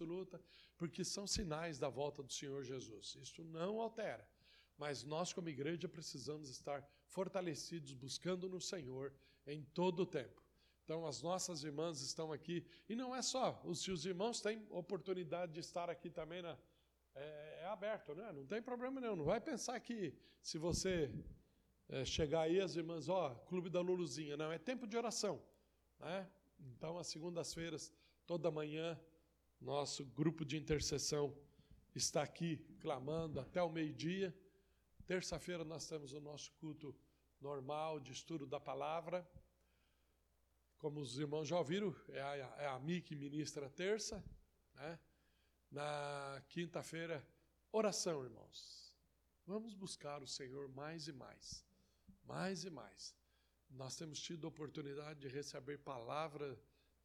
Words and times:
absoluta, 0.00 0.40
porque 0.78 1.04
são 1.04 1.26
sinais 1.26 1.78
da 1.78 1.88
volta 1.88 2.22
do 2.22 2.32
Senhor 2.32 2.64
Jesus. 2.64 3.16
Isso 3.20 3.44
não 3.44 3.80
altera. 3.80 4.26
Mas 4.78 5.04
nós, 5.04 5.32
como 5.32 5.48
igreja, 5.50 5.86
precisamos 5.88 6.48
estar 6.48 6.82
fortalecidos, 7.06 7.92
buscando 7.92 8.48
no 8.48 8.60
Senhor 8.60 9.12
em 9.46 9.62
todo 9.62 10.00
o 10.00 10.06
tempo. 10.06 10.42
Então, 10.84 11.06
as 11.06 11.20
nossas 11.20 11.62
irmãs 11.62 12.00
estão 12.00 12.32
aqui, 12.32 12.64
e 12.88 12.96
não 12.96 13.14
é 13.14 13.22
só, 13.22 13.60
os 13.64 13.82
seus 13.82 14.04
irmãos 14.04 14.40
têm 14.40 14.66
oportunidade 14.70 15.52
de 15.52 15.60
estar 15.60 15.90
aqui 15.90 16.10
também, 16.10 16.42
na, 16.42 16.58
é, 17.14 17.60
é 17.62 17.66
aberto, 17.66 18.14
né? 18.14 18.32
não 18.32 18.46
tem 18.46 18.62
problema 18.62 19.00
nenhum. 19.00 19.16
Não 19.16 19.24
vai 19.24 19.40
pensar 19.40 19.78
que 19.80 20.14
se 20.40 20.56
você 20.58 21.12
é, 21.88 22.04
chegar 22.04 22.42
aí, 22.42 22.60
as 22.60 22.74
irmãs, 22.74 23.08
ó, 23.08 23.34
Clube 23.46 23.68
da 23.68 23.80
Luluzinha, 23.80 24.36
não, 24.36 24.50
é 24.50 24.58
tempo 24.58 24.86
de 24.86 24.96
oração. 24.96 25.40
Né? 26.00 26.28
Então, 26.58 26.98
às 26.98 27.06
segundas-feiras, 27.06 27.92
toda 28.26 28.50
manhã, 28.50 28.98
nosso 29.60 30.04
grupo 30.06 30.44
de 30.44 30.56
intercessão 30.56 31.36
está 31.94 32.22
aqui 32.22 32.56
clamando 32.80 33.38
até 33.38 33.62
o 33.62 33.70
meio-dia. 33.70 34.34
Terça-feira 35.06 35.64
nós 35.64 35.86
temos 35.86 36.12
o 36.12 36.20
nosso 36.20 36.50
culto 36.52 36.96
normal 37.40 38.00
de 38.00 38.12
estudo 38.12 38.46
da 38.46 38.58
palavra. 38.58 39.28
Como 40.78 40.98
os 41.00 41.18
irmãos 41.18 41.46
já 41.46 41.58
ouviram, 41.58 41.94
é 42.08 42.22
a, 42.22 42.36
é 42.36 42.66
a 42.68 42.78
Mi 42.78 43.02
que 43.02 43.14
ministra 43.14 43.68
terça. 43.68 44.24
Né? 44.74 44.98
Na 45.70 46.42
quinta-feira, 46.48 47.26
oração, 47.70 48.24
irmãos. 48.24 48.94
Vamos 49.46 49.74
buscar 49.74 50.22
o 50.22 50.26
Senhor 50.26 50.68
mais 50.68 51.06
e 51.06 51.12
mais. 51.12 51.66
Mais 52.24 52.64
e 52.64 52.70
mais. 52.70 53.14
Nós 53.68 53.94
temos 53.94 54.20
tido 54.20 54.46
a 54.46 54.48
oportunidade 54.48 55.20
de 55.20 55.28
receber 55.28 55.78
palavra 55.78 56.58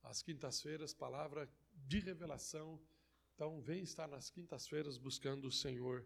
às 0.03 0.21
quintas-feiras, 0.21 0.93
palavra 0.93 1.49
de 1.75 1.99
revelação. 1.99 2.81
Então, 3.33 3.61
vem 3.61 3.83
estar 3.83 4.07
nas 4.07 4.29
quintas-feiras 4.29 4.97
buscando 4.97 5.47
o 5.47 5.51
Senhor 5.51 6.05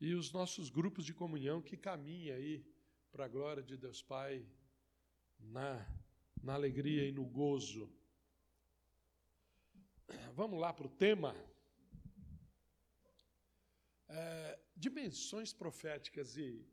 e 0.00 0.14
os 0.14 0.32
nossos 0.32 0.70
grupos 0.70 1.04
de 1.04 1.14
comunhão 1.14 1.60
que 1.60 1.76
caminham 1.76 2.36
aí 2.36 2.64
para 3.10 3.24
a 3.24 3.28
glória 3.28 3.62
de 3.62 3.76
Deus 3.76 4.02
Pai, 4.02 4.46
na, 5.38 5.86
na 6.42 6.54
alegria 6.54 7.06
e 7.06 7.12
no 7.12 7.24
gozo. 7.24 7.92
Vamos 10.34 10.60
lá 10.60 10.72
para 10.72 10.86
o 10.86 10.90
tema. 10.90 11.34
É, 14.08 14.58
dimensões 14.76 15.52
proféticas 15.52 16.36
e. 16.36 16.66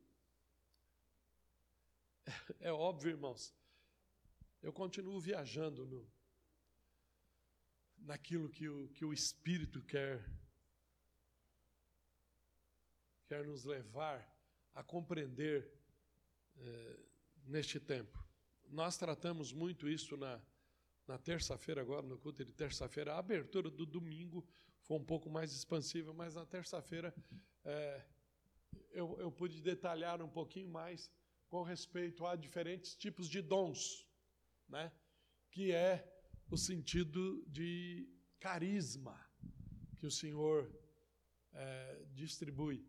É 2.59 2.71
óbvio, 2.71 3.11
irmãos, 3.11 3.53
eu 4.61 4.73
continuo 4.73 5.19
viajando 5.19 5.85
no, 5.85 6.11
naquilo 7.99 8.49
que 8.49 8.67
o, 8.67 8.89
que 8.89 9.05
o 9.05 9.13
Espírito 9.13 9.81
quer 9.81 10.23
quer 13.27 13.45
nos 13.45 13.65
levar 13.65 14.25
a 14.73 14.81
compreender 14.81 15.69
eh, 16.57 16.99
neste 17.45 17.79
tempo. 17.79 18.23
Nós 18.69 18.97
tratamos 18.97 19.51
muito 19.51 19.89
isso 19.89 20.15
na, 20.15 20.41
na 21.05 21.17
terça-feira, 21.17 21.81
agora 21.81 22.05
no 22.05 22.17
culto 22.17 22.45
de 22.45 22.53
terça-feira. 22.53 23.13
A 23.13 23.19
abertura 23.19 23.69
do 23.69 23.85
domingo 23.85 24.47
foi 24.83 24.97
um 24.97 25.03
pouco 25.03 25.29
mais 25.29 25.51
expansiva, 25.51 26.13
mas 26.13 26.35
na 26.35 26.45
terça-feira 26.45 27.13
eh, 27.65 28.05
eu, 28.91 29.19
eu 29.19 29.31
pude 29.31 29.61
detalhar 29.61 30.21
um 30.21 30.29
pouquinho 30.29 30.69
mais 30.69 31.11
com 31.49 31.63
respeito 31.63 32.25
a 32.25 32.35
diferentes 32.35 32.95
tipos 32.95 33.27
de 33.29 33.41
dons, 33.41 34.07
né? 34.67 34.91
que 35.51 35.71
é 35.71 36.16
o 36.49 36.57
sentido 36.57 37.43
de 37.47 38.07
carisma 38.39 39.19
que 39.97 40.05
o 40.05 40.11
Senhor 40.11 40.73
é, 41.53 42.05
distribui. 42.13 42.85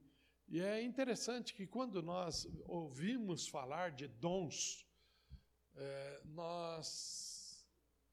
E 0.46 0.60
é 0.60 0.82
interessante 0.82 1.52
que 1.52 1.66
quando 1.66 2.02
nós 2.02 2.46
ouvimos 2.64 3.46
falar 3.48 3.90
de 3.90 4.06
dons, 4.06 4.86
é, 5.74 6.22
nós 6.24 7.66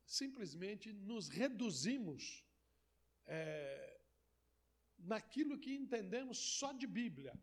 simplesmente 0.06 0.92
nos 0.92 1.30
reduzimos 1.30 2.44
é, 3.26 4.00
naquilo 4.98 5.60
que 5.60 5.76
entendemos 5.76 6.38
só 6.38 6.74
de 6.74 6.88
Bíblia. 6.88 7.34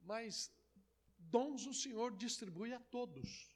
Mas 0.00 0.52
dons 1.18 1.66
o 1.66 1.74
Senhor 1.74 2.16
distribui 2.16 2.72
a 2.72 2.80
todos. 2.80 3.53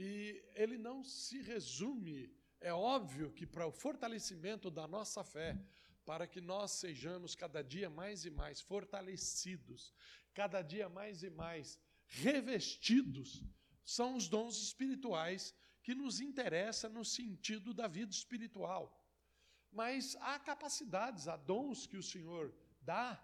E 0.00 0.40
ele 0.54 0.78
não 0.78 1.02
se 1.02 1.42
resume, 1.42 2.32
é 2.60 2.72
óbvio 2.72 3.32
que 3.32 3.44
para 3.44 3.66
o 3.66 3.72
fortalecimento 3.72 4.70
da 4.70 4.86
nossa 4.86 5.24
fé, 5.24 5.60
para 6.06 6.24
que 6.24 6.40
nós 6.40 6.70
sejamos 6.70 7.34
cada 7.34 7.62
dia 7.62 7.90
mais 7.90 8.24
e 8.24 8.30
mais 8.30 8.60
fortalecidos, 8.60 9.92
cada 10.32 10.62
dia 10.62 10.88
mais 10.88 11.24
e 11.24 11.30
mais 11.30 11.80
revestidos, 12.06 13.42
são 13.84 14.14
os 14.14 14.28
dons 14.28 14.62
espirituais 14.62 15.52
que 15.82 15.96
nos 15.96 16.20
interessam 16.20 16.90
no 16.92 17.04
sentido 17.04 17.74
da 17.74 17.88
vida 17.88 18.12
espiritual. 18.12 19.04
Mas 19.72 20.16
há 20.20 20.38
capacidades, 20.38 21.26
há 21.26 21.36
dons 21.36 21.88
que 21.88 21.96
o 21.96 22.04
Senhor 22.04 22.54
dá 22.80 23.20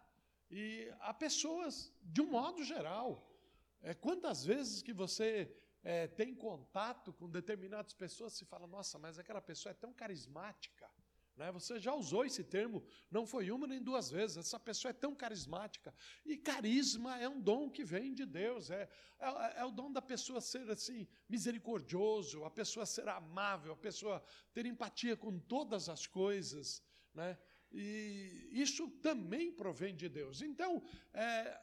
e 0.51 0.93
há 0.99 1.15
pessoas, 1.15 1.95
de 2.03 2.21
um 2.21 2.31
modo 2.31 2.65
geral. 2.65 3.33
É, 3.81 3.95
quantas 3.95 4.45
vezes 4.45 4.83
que 4.83 4.93
você 4.93 5.57
é, 5.85 6.09
tem 6.09 6.35
contato 6.35 7.13
com 7.13 7.29
determinadas 7.29 7.93
pessoas 7.93 8.41
e 8.41 8.45
fala, 8.45 8.67
nossa, 8.67 8.99
mas 8.99 9.19
aquela 9.19 9.41
pessoa 9.41 9.71
é 9.71 9.75
tão 9.75 9.93
carismática, 9.93 10.91
né? 11.37 11.51
Você 11.51 11.81
já 11.81 11.93
usou 11.93 12.25
esse 12.25 12.45
termo, 12.45 12.85
não 13.11 13.27
foi 13.27 13.51
uma 13.51 13.67
nem 13.67 13.83
duas 13.83 14.11
vezes. 14.11 14.37
Essa 14.37 14.59
pessoa 14.59 14.91
é 14.91 14.93
tão 14.93 15.15
carismática. 15.15 15.93
E 16.25 16.37
carisma 16.37 17.19
é 17.19 17.29
um 17.29 17.41
dom 17.41 17.69
que 17.69 17.85
vem 17.85 18.15
de 18.15 18.25
Deus. 18.25 18.71
É, 18.71 18.89
é, 19.19 19.61
é, 19.61 19.65
o 19.65 19.73
dom 19.73 19.91
da 19.91 20.01
pessoa 20.01 20.41
ser 20.41 20.71
assim 20.71 21.09
misericordioso, 21.29 22.45
a 22.45 22.51
pessoa 22.51 22.87
ser 22.87 23.09
amável, 23.09 23.73
a 23.73 23.77
pessoa 23.77 24.23
ter 24.53 24.65
empatia 24.65 25.17
com 25.17 25.39
todas 25.39 25.89
as 25.89 26.07
coisas. 26.07 26.83
Né? 27.13 27.37
E 27.73 28.49
isso 28.53 28.89
também 29.03 29.51
provém 29.51 29.97
de 29.97 30.09
Deus. 30.09 30.41
Então, 30.41 30.85
é, 31.13 31.61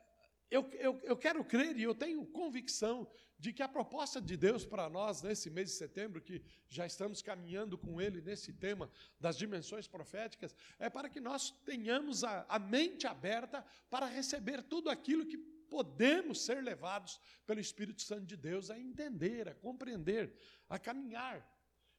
eu, 0.50 0.70
eu, 0.74 1.00
eu 1.03 1.16
quero 1.16 1.46
crer 1.46 1.78
e 1.78 1.84
eu 1.84 1.96
tenho 1.96 2.26
convicção 2.26 3.09
de 3.41 3.52
que 3.52 3.63
a 3.63 3.68
proposta 3.68 4.22
de 4.22 4.38
Deus 4.38 4.63
para 4.63 4.88
nós 4.88 5.24
nesse 5.24 5.50
mês 5.50 5.69
de 5.69 5.75
setembro, 5.75 6.22
que 6.22 6.44
já 6.69 6.85
estamos 6.85 7.24
caminhando 7.24 7.75
com 7.75 8.00
Ele 8.00 8.22
nesse 8.22 8.53
tema 8.53 8.88
das 9.19 9.35
dimensões 9.35 9.88
proféticas, 9.88 10.56
é 10.78 10.91
para 10.91 11.09
que 11.09 11.19
nós 11.19 11.50
tenhamos 11.66 12.24
a, 12.24 12.46
a 12.47 12.59
mente 12.59 13.07
aberta 13.07 13.66
para 13.90 14.06
receber 14.06 14.62
tudo 14.62 14.91
aquilo 14.91 15.25
que 15.25 15.38
podemos 15.38 16.46
ser 16.46 16.62
levados 16.62 17.19
pelo 17.47 17.59
Espírito 17.59 18.03
Santo 18.03 18.28
de 18.28 18.38
Deus 18.38 18.69
a 18.69 18.78
entender, 18.78 19.50
a 19.50 19.56
compreender, 19.56 20.31
a 20.69 20.78
caminhar. 20.78 21.44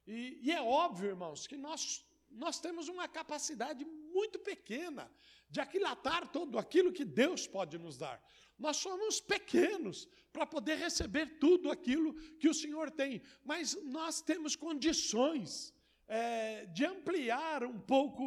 E, 0.07 0.39
e 0.43 0.53
é 0.53 0.63
óbvio, 0.63 1.09
irmãos, 1.09 1.49
que 1.49 1.57
nós, 1.57 2.07
nós 2.31 2.61
temos 2.61 2.87
uma 2.89 3.09
capacidade 3.09 3.85
muito 3.85 4.39
pequena 4.39 5.11
de 5.51 5.61
aquilatar 5.61 6.31
todo 6.31 6.57
aquilo 6.57 6.93
que 6.93 7.05
Deus 7.05 7.49
pode 7.49 7.77
nos 7.79 7.99
dar. 7.99 8.23
Nós 8.65 8.77
somos 8.77 9.21
pequenos 9.21 10.09
para 10.33 10.47
poder 10.47 10.77
receber 10.87 11.27
tudo 11.45 11.69
aquilo 11.69 12.15
que 12.41 12.49
o 12.49 12.55
Senhor 12.63 12.91
tem, 13.01 13.21
mas 13.45 13.75
nós 13.99 14.23
temos 14.23 14.55
condições 14.55 15.75
é, 16.07 16.67
de 16.67 16.85
ampliar 16.85 17.65
um 17.65 17.81
pouco 17.81 18.25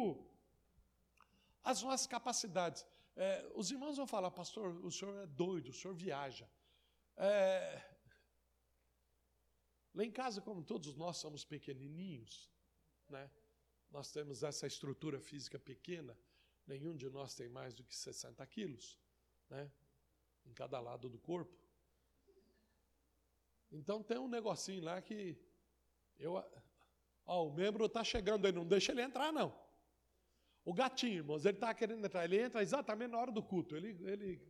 as 1.64 1.82
nossas 1.82 2.06
capacidades. 2.06 2.84
É, 3.16 3.50
os 3.54 3.70
irmãos 3.70 3.96
vão 3.96 4.06
falar, 4.06 4.30
pastor, 4.30 4.68
o 4.84 4.90
senhor 4.90 5.16
é 5.22 5.26
doido, 5.26 5.70
o 5.70 5.72
senhor 5.72 5.94
viaja. 5.94 6.46
É, 7.16 7.82
lá 9.94 10.04
em 10.04 10.10
casa, 10.10 10.42
como 10.42 10.62
todos 10.62 10.94
nós 10.94 11.16
somos 11.16 11.46
pequenininhos, 11.46 12.52
né? 13.08 13.30
nós 13.90 14.12
temos 14.12 14.42
essa 14.42 14.66
estrutura 14.66 15.18
física 15.18 15.58
pequena, 15.58 16.14
nenhum 16.66 16.94
de 16.94 17.08
nós 17.08 17.34
tem 17.34 17.48
mais 17.48 17.72
do 17.72 17.82
que 17.82 17.96
60 17.96 18.46
quilos. 18.46 18.98
Né? 19.48 19.72
Em 20.46 20.52
cada 20.52 20.80
lado 20.80 21.08
do 21.08 21.18
corpo. 21.18 21.54
Então 23.70 24.02
tem 24.02 24.18
um 24.18 24.28
negocinho 24.28 24.82
lá 24.84 25.00
que 25.02 25.38
eu, 26.18 26.42
ó, 27.26 27.46
o 27.46 27.52
membro 27.52 27.84
está 27.86 28.02
chegando 28.02 28.46
aí, 28.46 28.52
não 28.52 28.66
deixa 28.66 28.92
ele 28.92 29.02
entrar 29.02 29.32
não. 29.32 29.54
O 30.64 30.72
gatinho, 30.72 31.18
irmãos, 31.18 31.44
ele 31.44 31.56
está 31.56 31.72
querendo 31.74 32.04
entrar, 32.04 32.24
ele 32.24 32.40
entra 32.40 32.62
exatamente 32.62 33.10
na 33.10 33.18
hora 33.18 33.30
do 33.30 33.42
culto. 33.42 33.76
Ele, 33.76 33.90
ele, 34.10 34.42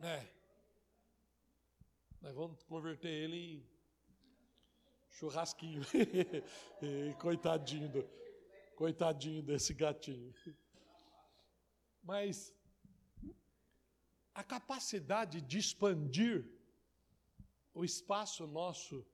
é. 0.00 0.26
Nós 2.22 2.34
vamos 2.34 2.62
converter 2.62 3.08
ele 3.08 3.36
em 3.36 3.66
churrasquinho. 5.10 5.82
coitadinho, 7.20 7.88
do, 7.90 8.08
coitadinho 8.76 9.42
desse 9.42 9.74
gatinho. 9.74 10.34
Mas 12.02 12.54
a 14.34 14.42
capacidade 14.42 15.40
de 15.40 15.58
expandir 15.58 16.44
o 17.72 17.84
espaço 17.84 18.46
nosso 18.46 19.06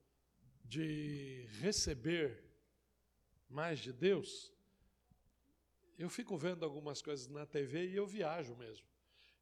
de 0.65 1.47
receber 1.59 2.43
mais 3.49 3.79
de 3.79 3.91
Deus, 3.91 4.51
eu 5.97 6.09
fico 6.09 6.37
vendo 6.37 6.65
algumas 6.65 7.01
coisas 7.01 7.27
na 7.27 7.45
TV 7.45 7.89
e 7.89 7.95
eu 7.95 8.07
viajo 8.07 8.55
mesmo. 8.55 8.87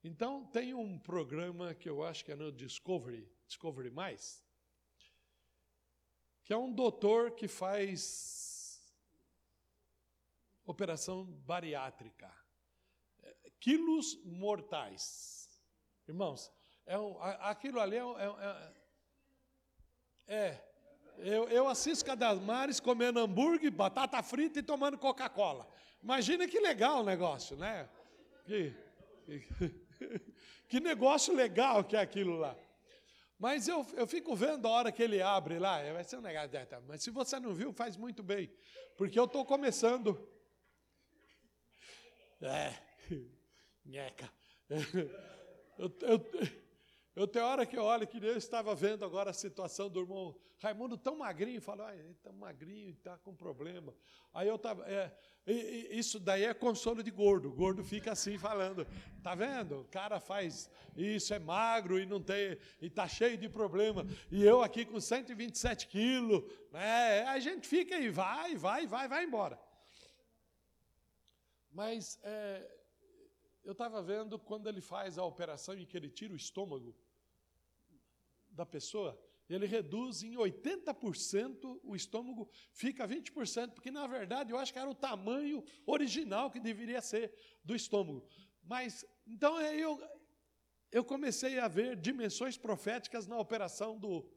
Então, 0.04 0.46
tem 0.48 0.74
um 0.74 0.98
programa 0.98 1.74
que 1.74 1.90
eu 1.90 2.04
acho 2.04 2.26
que 2.26 2.32
é 2.32 2.36
no 2.36 2.52
Discovery, 2.52 3.30
Discovery 3.48 3.92
Mais, 3.92 4.44
que 6.44 6.52
é 6.52 6.58
um 6.58 6.74
doutor 6.74 7.32
que 7.32 7.48
faz 7.48 8.82
operação 10.66 11.26
bariátrica. 11.26 12.34
Quilos 13.60 14.16
mortais. 14.24 15.39
Irmãos, 16.10 16.52
é 16.88 16.98
um, 16.98 17.22
aquilo 17.22 17.80
ali 17.80 17.96
é, 17.96 18.02
é, 18.02 18.74
é, 20.28 20.38
é 20.40 20.70
eu, 21.20 21.48
eu 21.50 21.68
assisto 21.68 22.04
Cadamares 22.04 22.80
comendo 22.80 23.20
hambúrguer, 23.20 23.72
batata 23.72 24.24
frita 24.24 24.58
e 24.58 24.64
tomando 24.64 24.98
Coca-Cola. 24.98 25.72
Imagina 26.02 26.48
que 26.48 26.60
legal 26.60 27.02
o 27.02 27.06
negócio, 27.06 27.56
né? 27.56 27.88
Que, 28.44 28.76
que 30.68 30.80
negócio 30.80 31.32
legal 31.36 31.84
que 31.84 31.96
é 31.96 32.00
aquilo 32.00 32.38
lá. 32.38 32.58
Mas 33.38 33.68
eu, 33.68 33.86
eu 33.94 34.08
fico 34.08 34.36
vendo 34.36 34.68
a 34.68 34.72
hora 34.72 34.92
que 34.92 35.04
ele 35.04 35.22
abre 35.22 35.60
lá, 35.60 35.84
vai 35.94 36.04
ser 36.04 36.18
um 36.18 36.22
negócio. 36.22 36.50
Mas 36.88 37.04
se 37.04 37.12
você 37.12 37.40
não 37.40 37.54
viu, 37.54 37.72
faz 37.72 37.96
muito 37.96 38.24
bem. 38.24 38.52
Porque 38.98 39.20
eu 39.20 39.26
estou 39.26 39.46
começando. 39.46 40.28
É, 42.42 42.74
nheca. 43.86 44.28
Eu, 45.80 45.90
eu, 46.02 46.26
eu 47.16 47.28
tenho 47.28 47.46
hora 47.46 47.66
que 47.66 47.78
eu 47.78 47.84
olho 47.84 48.06
que 48.06 48.18
eu 48.18 48.36
estava 48.36 48.76
vendo 48.76 49.06
agora 49.06 49.30
a 49.30 49.34
situação 49.34 49.90
do 49.90 50.02
irmão 50.02 50.36
Raimundo 50.62 50.98
tão 50.98 51.16
magrinho, 51.16 51.62
falo, 51.62 51.84
ah, 51.84 51.96
ele 51.96 52.12
está 52.12 52.34
magrinho, 52.34 52.92
está 52.92 53.18
com 53.18 53.34
problema. 53.34 53.96
Aí 54.34 54.46
eu 54.50 54.58
estava, 54.58 54.86
é, 54.86 55.10
isso 55.48 56.20
daí 56.20 56.44
é 56.44 56.54
consolo 56.54 57.02
de 57.02 57.10
gordo, 57.10 57.48
o 57.48 57.54
gordo 57.54 57.82
fica 57.82 58.12
assim 58.12 58.38
falando, 58.38 58.86
tá 59.24 59.34
vendo? 59.36 59.80
O 59.80 59.86
cara 59.86 60.20
faz 60.20 60.70
isso, 60.98 61.34
é 61.34 61.40
magro 61.40 61.98
e 61.98 62.06
não 62.06 62.22
tem, 62.22 62.58
e 62.82 62.88
está 62.88 63.08
cheio 63.08 63.38
de 63.38 63.48
problema. 63.48 64.06
E 64.30 64.44
eu 64.44 64.62
aqui 64.62 64.84
com 64.84 65.00
127 65.00 65.88
quilos, 65.88 66.44
né? 66.74 67.24
A 67.24 67.40
gente 67.40 67.66
fica 67.66 67.98
e 67.98 68.10
vai, 68.10 68.58
vai, 68.58 68.86
vai, 68.86 69.08
vai 69.08 69.24
embora. 69.24 69.58
Mas 71.72 72.20
é, 72.22 72.79
eu 73.64 73.74
estava 73.74 74.02
vendo 74.02 74.40
quando 74.40 74.68
ele 74.68 74.82
faz 74.82 75.18
a 75.18 75.24
operação 75.24 75.78
em 75.78 75.86
que 75.86 75.96
ele 75.96 76.10
tira 76.10 76.34
o 76.34 76.36
estômago, 76.36 76.96
da 78.52 78.66
pessoa, 78.66 79.18
ele 79.50 79.66
reduz 79.66 80.22
em 80.22 80.36
80% 80.36 81.80
o 81.84 81.96
estômago, 81.96 82.50
fica 82.72 83.08
20%, 83.08 83.72
porque 83.74 83.90
na 83.90 84.06
verdade 84.06 84.52
eu 84.52 84.58
acho 84.58 84.72
que 84.72 84.80
era 84.80 84.90
o 84.90 84.96
tamanho 84.96 85.64
original 85.86 86.52
que 86.52 86.60
deveria 86.60 87.02
ser 87.02 87.34
do 87.64 87.76
estômago. 87.76 88.28
Mas, 88.62 89.06
então 89.26 89.60
eu, 89.62 90.00
eu 90.92 91.04
comecei 91.04 91.58
a 91.58 91.68
ver 91.68 91.96
dimensões 91.96 92.58
proféticas 92.58 93.28
na 93.28 93.40
operação 93.40 93.98
do, 93.98 94.30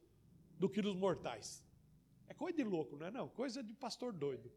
do 0.58 0.70
quilos 0.70 0.96
mortais. 0.96 1.62
É 2.26 2.32
coisa 2.32 2.56
de 2.56 2.64
louco, 2.64 2.96
não 2.96 3.06
é 3.06 3.10
não? 3.10 3.28
Coisa 3.28 3.62
de 3.62 3.74
pastor 3.74 4.12
doido. 4.12 4.50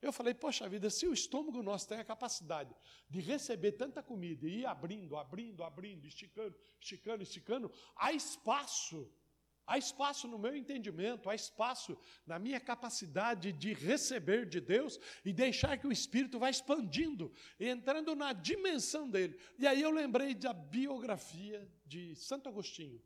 Eu 0.00 0.12
falei, 0.12 0.34
poxa 0.34 0.68
vida, 0.68 0.90
se 0.90 1.06
o 1.06 1.12
estômago 1.12 1.62
nosso 1.62 1.88
tem 1.88 1.98
a 1.98 2.04
capacidade 2.04 2.74
de 3.08 3.20
receber 3.20 3.72
tanta 3.72 4.02
comida 4.02 4.46
e 4.46 4.60
ir 4.60 4.66
abrindo, 4.66 5.16
abrindo, 5.16 5.64
abrindo, 5.64 6.06
esticando, 6.06 6.54
esticando, 6.80 7.22
esticando, 7.22 7.72
há 7.96 8.12
espaço, 8.12 9.10
há 9.66 9.78
espaço 9.78 10.28
no 10.28 10.38
meu 10.38 10.54
entendimento, 10.54 11.30
há 11.30 11.34
espaço 11.34 11.98
na 12.26 12.38
minha 12.38 12.60
capacidade 12.60 13.52
de 13.52 13.72
receber 13.72 14.46
de 14.46 14.60
Deus 14.60 15.00
e 15.24 15.32
deixar 15.32 15.78
que 15.78 15.86
o 15.86 15.92
Espírito 15.92 16.38
vá 16.38 16.50
expandindo, 16.50 17.32
entrando 17.58 18.14
na 18.14 18.34
dimensão 18.34 19.08
dele. 19.08 19.38
E 19.58 19.66
aí 19.66 19.80
eu 19.80 19.90
lembrei 19.90 20.34
da 20.34 20.52
biografia 20.52 21.66
de 21.86 22.14
Santo 22.14 22.48
Agostinho. 22.48 23.02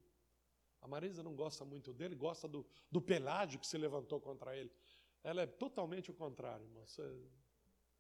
A 0.83 0.89
Marisa 0.89 1.23
não 1.23 1.35
gosta 1.35 1.65
muito 1.65 1.93
dele, 1.93 2.15
gosta 2.15 2.49
do, 2.49 2.67
do 2.91 3.01
Pelágio 3.01 3.61
que 3.61 3.67
se 3.67 3.77
levantou 3.77 4.19
contra 4.19 4.57
ele. 4.57 4.73
Ela 5.23 5.43
é 5.43 5.47
totalmente 5.47 6.11
o 6.11 6.15
contrário, 6.15 6.65
irmão. 6.65 6.87
Você, 6.87 7.03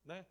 né? 0.05 0.26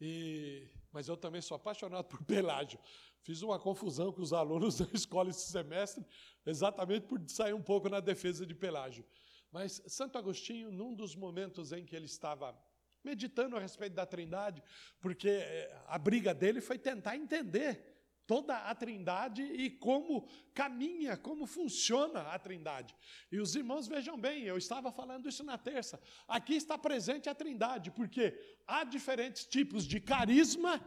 E, 0.00 0.68
mas 0.92 1.08
eu 1.08 1.16
também 1.16 1.40
sou 1.40 1.56
apaixonado 1.56 2.04
por 2.04 2.22
Pelágio. 2.24 2.78
Fiz 3.22 3.42
uma 3.42 3.58
confusão 3.58 4.12
com 4.12 4.22
os 4.22 4.32
alunos 4.32 4.78
da 4.78 4.88
escola 4.92 5.30
esse 5.30 5.50
semestre, 5.50 6.04
exatamente 6.46 7.06
por 7.06 7.20
sair 7.28 7.52
um 7.52 7.62
pouco 7.62 7.88
na 7.88 8.00
defesa 8.00 8.46
de 8.46 8.54
Pelágio. 8.54 9.04
Mas 9.50 9.82
Santo 9.86 10.18
Agostinho, 10.18 10.70
num 10.70 10.94
dos 10.94 11.16
momentos 11.16 11.72
em 11.72 11.84
que 11.84 11.96
ele 11.96 12.06
estava 12.06 12.56
meditando 13.02 13.56
a 13.56 13.60
respeito 13.60 13.94
da 13.94 14.04
Trindade, 14.04 14.62
porque 15.00 15.28
eh, 15.28 15.82
a 15.86 15.98
briga 15.98 16.34
dele 16.34 16.60
foi 16.60 16.78
tentar 16.78 17.16
entender 17.16 17.97
toda 18.28 18.54
a 18.58 18.74
Trindade 18.74 19.42
e 19.42 19.70
como 19.70 20.28
caminha, 20.54 21.16
como 21.16 21.46
funciona 21.46 22.20
a 22.34 22.38
Trindade. 22.38 22.94
E 23.32 23.40
os 23.40 23.56
irmãos 23.56 23.88
vejam 23.88 24.20
bem, 24.20 24.44
eu 24.44 24.58
estava 24.58 24.92
falando 24.92 25.26
isso 25.26 25.42
na 25.42 25.56
terça. 25.56 26.00
Aqui 26.28 26.54
está 26.54 26.76
presente 26.76 27.26
a 27.30 27.34
Trindade, 27.34 27.90
porque 27.90 28.38
há 28.66 28.84
diferentes 28.84 29.46
tipos 29.46 29.86
de 29.86 29.98
carisma, 29.98 30.78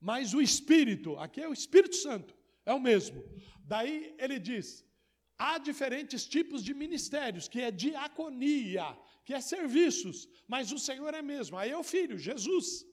mas 0.00 0.34
o 0.34 0.42
Espírito, 0.42 1.16
aqui 1.18 1.40
é 1.40 1.48
o 1.48 1.52
Espírito 1.52 1.94
Santo, 1.94 2.36
é 2.66 2.74
o 2.74 2.80
mesmo. 2.80 3.22
Daí 3.64 4.12
ele 4.18 4.40
diz: 4.40 4.84
há 5.38 5.58
diferentes 5.58 6.26
tipos 6.26 6.64
de 6.64 6.74
ministérios, 6.74 7.46
que 7.46 7.60
é 7.60 7.70
diaconia, 7.70 8.86
que 9.24 9.32
é 9.32 9.40
serviços, 9.40 10.28
mas 10.48 10.72
o 10.72 10.80
Senhor 10.80 11.14
é 11.14 11.22
mesmo. 11.22 11.56
Aí 11.56 11.70
é 11.70 11.78
o 11.78 11.84
Filho, 11.84 12.18
Jesus. 12.18 12.84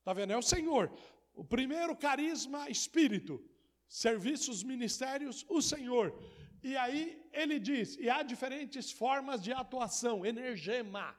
Está 0.00 0.12
vendo? 0.12 0.32
É 0.32 0.36
o 0.36 0.42
Senhor. 0.42 0.92
O 1.34 1.44
primeiro 1.44 1.96
carisma, 1.96 2.68
espírito. 2.68 3.44
Serviços, 3.88 4.62
ministérios, 4.62 5.44
o 5.48 5.60
Senhor. 5.60 6.16
E 6.62 6.76
aí 6.76 7.20
ele 7.32 7.58
diz: 7.58 7.96
e 7.96 8.08
há 8.08 8.22
diferentes 8.22 8.92
formas 8.92 9.42
de 9.42 9.52
atuação, 9.52 10.24
energema, 10.24 11.16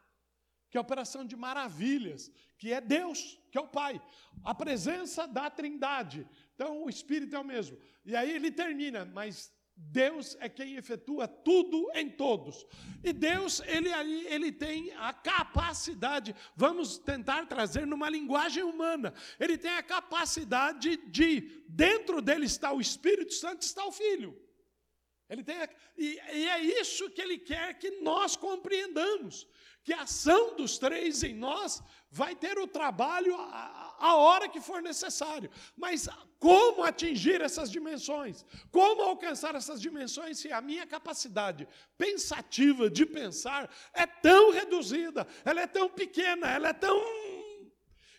que 0.69 0.78
é 0.78 0.81
operação 0.81 1.25
de 1.25 1.36
maravilhas, 1.36 2.31
que 2.58 2.72
é 2.72 2.80
Deus, 2.80 3.40
que 3.52 3.58
é 3.58 3.62
o 3.62 3.68
Pai. 3.68 4.02
A 4.44 4.54
presença 4.56 5.28
da 5.28 5.50
Trindade. 5.50 6.28
Então 6.56 6.84
o 6.84 6.90
Espírito 6.90 7.36
é 7.36 7.40
o 7.40 7.44
mesmo. 7.44 7.78
E 8.06 8.16
aí 8.16 8.31
ele 8.31 8.52
termina, 8.52 9.04
mas 9.04 9.52
Deus 9.89 10.38
é 10.39 10.48
quem 10.48 10.75
efetua 10.75 11.28
tudo 11.28 11.89
em 11.94 12.10
todos. 12.10 12.66
E 13.04 13.12
Deus, 13.12 13.62
ele, 13.66 13.89
ele 14.28 14.51
tem 14.51 14.92
a 14.94 15.12
capacidade, 15.12 16.36
vamos 16.56 16.98
tentar 16.98 17.45
trazer 17.45 17.86
numa 17.86 18.10
linguagem 18.10 18.63
humana, 18.63 19.13
ele 19.39 19.58
tem 19.58 19.72
a 19.72 19.84
capacidade 19.84 20.98
de, 21.08 21.63
dentro 21.67 22.22
dele 22.22 22.46
está 22.46 22.72
o 22.72 22.79
Espírito 22.79 23.34
Santo, 23.34 23.63
está 23.63 23.86
o 23.86 23.91
Filho. 23.91 24.39
Ele 25.29 25.44
tem 25.44 25.58
a, 25.58 25.70
e, 25.98 26.20
e 26.34 26.50
é 26.50 26.60
isso 26.82 27.10
que 27.10 27.22
ele 27.22 27.38
quer 27.38 27.77
que 27.79 28.01
nós 28.01 28.36
compreendamos 28.36 29.48
que 29.84 29.94
a 29.94 30.04
ação 30.04 30.56
dos 30.56 30.78
três 30.78 31.24
em 31.24 31.34
nós 31.34 31.82
vai 32.10 32.36
ter 32.36 32.60
o 32.60 32.68
trabalho 32.68 33.36
a, 33.36 33.96
a, 33.98 34.16
hora 34.16 34.50
que 34.50 34.60
for 34.60 34.82
necessário. 34.82 35.50
Mas 35.76 36.08
como 36.38 36.84
atingir 36.84 37.42
essas 37.42 37.72
dimensões? 37.72 38.46
Como 38.72 39.02
alcançar 39.02 39.56
essas 39.56 39.82
dimensões 39.82 40.38
se 40.38 40.52
a 40.52 40.62
minha 40.62 40.86
capacidade 40.86 41.68
pensativa 41.98 42.90
de 42.90 43.06
pensar 43.06 43.70
é 43.94 44.06
tão 44.06 44.52
reduzida, 44.52 45.26
ela 45.46 45.62
é 45.62 45.68
tão 45.68 45.90
pequena, 45.90 46.48
ela 46.50 46.70
é 46.70 46.74
tão. 46.74 47.00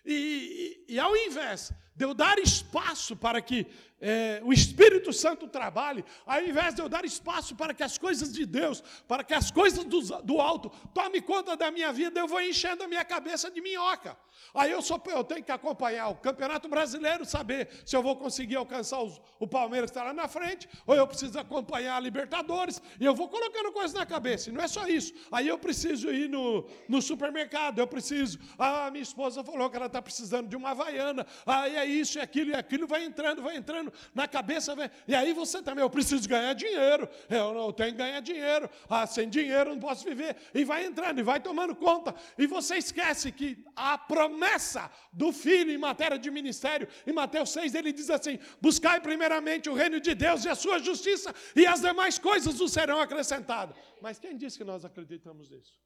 E, 0.04 0.84
e, 0.88 0.94
e 0.94 0.98
ao 0.98 1.16
invés 1.16 1.72
de 1.94 2.04
eu 2.04 2.14
dar 2.14 2.38
espaço 2.38 3.14
para 3.14 3.40
que 3.40 3.66
é, 4.02 4.40
o 4.42 4.52
Espírito 4.52 5.12
Santo 5.12 5.46
trabalhe, 5.46 6.04
ao 6.26 6.42
invés 6.42 6.74
de 6.74 6.82
eu 6.82 6.88
dar 6.88 7.04
espaço 7.04 7.54
para 7.54 7.72
que 7.72 7.84
as 7.84 7.96
coisas 7.96 8.32
de 8.32 8.44
Deus, 8.44 8.82
para 9.06 9.22
que 9.22 9.32
as 9.32 9.52
coisas 9.52 9.84
do, 9.84 10.00
do 10.22 10.40
alto 10.40 10.70
tome 10.92 11.20
conta 11.20 11.56
da 11.56 11.70
minha 11.70 11.92
vida, 11.92 12.18
eu 12.18 12.26
vou 12.26 12.40
enchendo 12.40 12.82
a 12.82 12.88
minha 12.88 13.04
cabeça 13.04 13.48
de 13.48 13.60
minhoca. 13.60 14.16
Aí 14.52 14.72
eu, 14.72 14.82
só, 14.82 15.00
eu 15.06 15.22
tenho 15.22 15.44
que 15.44 15.52
acompanhar 15.52 16.08
o 16.08 16.16
Campeonato 16.16 16.68
Brasileiro, 16.68 17.24
saber 17.24 17.68
se 17.86 17.94
eu 17.94 18.02
vou 18.02 18.16
conseguir 18.16 18.56
alcançar 18.56 19.00
os, 19.00 19.20
o 19.38 19.46
Palmeiras 19.46 19.90
que 19.90 19.96
está 19.96 20.08
lá 20.08 20.12
na 20.12 20.26
frente, 20.26 20.68
ou 20.84 20.96
eu 20.96 21.06
preciso 21.06 21.38
acompanhar 21.38 21.96
a 21.96 22.00
Libertadores, 22.00 22.82
e 22.98 23.04
eu 23.04 23.14
vou 23.14 23.28
colocando 23.28 23.70
coisas 23.70 23.92
na 23.92 24.04
cabeça, 24.04 24.50
e 24.50 24.52
não 24.52 24.60
é 24.60 24.66
só 24.66 24.88
isso. 24.88 25.14
Aí 25.30 25.46
eu 25.46 25.58
preciso 25.58 26.10
ir 26.10 26.28
no, 26.28 26.66
no 26.88 27.00
supermercado, 27.00 27.78
eu 27.78 27.86
preciso. 27.86 28.38
Ah, 28.58 28.90
minha 28.90 29.02
esposa 29.02 29.44
falou 29.44 29.70
que 29.70 29.76
ela 29.76 29.86
está 29.86 30.02
precisando 30.02 30.48
de 30.48 30.56
uma 30.56 30.70
havaiana, 30.70 31.24
aí 31.46 31.76
é 31.76 31.86
isso, 31.86 32.18
e 32.18 32.20
aquilo, 32.20 32.50
e 32.50 32.54
aquilo, 32.54 32.86
vai 32.86 33.04
entrando, 33.04 33.42
vai 33.42 33.56
entrando 33.56 33.91
na 34.14 34.26
cabeça, 34.28 34.74
vai, 34.74 34.90
e 35.06 35.14
aí 35.14 35.32
você 35.32 35.62
também, 35.62 35.82
eu 35.82 35.90
preciso 35.90 36.28
ganhar 36.28 36.52
dinheiro, 36.54 37.08
eu, 37.28 37.54
não, 37.54 37.66
eu 37.66 37.72
tenho 37.72 37.92
que 37.92 37.98
ganhar 37.98 38.20
dinheiro, 38.20 38.68
ah, 38.88 39.06
sem 39.06 39.28
dinheiro 39.28 39.70
eu 39.70 39.74
não 39.74 39.80
posso 39.80 40.04
viver, 40.04 40.36
e 40.54 40.64
vai 40.64 40.84
entrando, 40.84 41.18
e 41.18 41.22
vai 41.22 41.40
tomando 41.40 41.74
conta, 41.74 42.14
e 42.38 42.46
você 42.46 42.76
esquece 42.76 43.32
que 43.32 43.64
a 43.74 43.96
promessa 43.96 44.90
do 45.12 45.32
Filho 45.32 45.70
em 45.70 45.78
matéria 45.78 46.18
de 46.18 46.30
ministério. 46.30 46.88
Em 47.06 47.12
Mateus 47.12 47.50
6 47.50 47.74
ele 47.74 47.92
diz 47.92 48.08
assim: 48.10 48.38
Buscai 48.60 49.00
primeiramente 49.00 49.68
o 49.68 49.74
reino 49.74 50.00
de 50.00 50.14
Deus 50.14 50.44
e 50.44 50.48
a 50.48 50.54
sua 50.54 50.78
justiça, 50.78 51.34
e 51.54 51.66
as 51.66 51.80
demais 51.80 52.18
coisas 52.18 52.58
vos 52.58 52.72
serão 52.72 53.00
acrescentadas. 53.00 53.76
Mas 54.00 54.18
quem 54.18 54.36
disse 54.36 54.58
que 54.58 54.64
nós 54.64 54.84
acreditamos 54.84 55.50
nisso? 55.50 55.78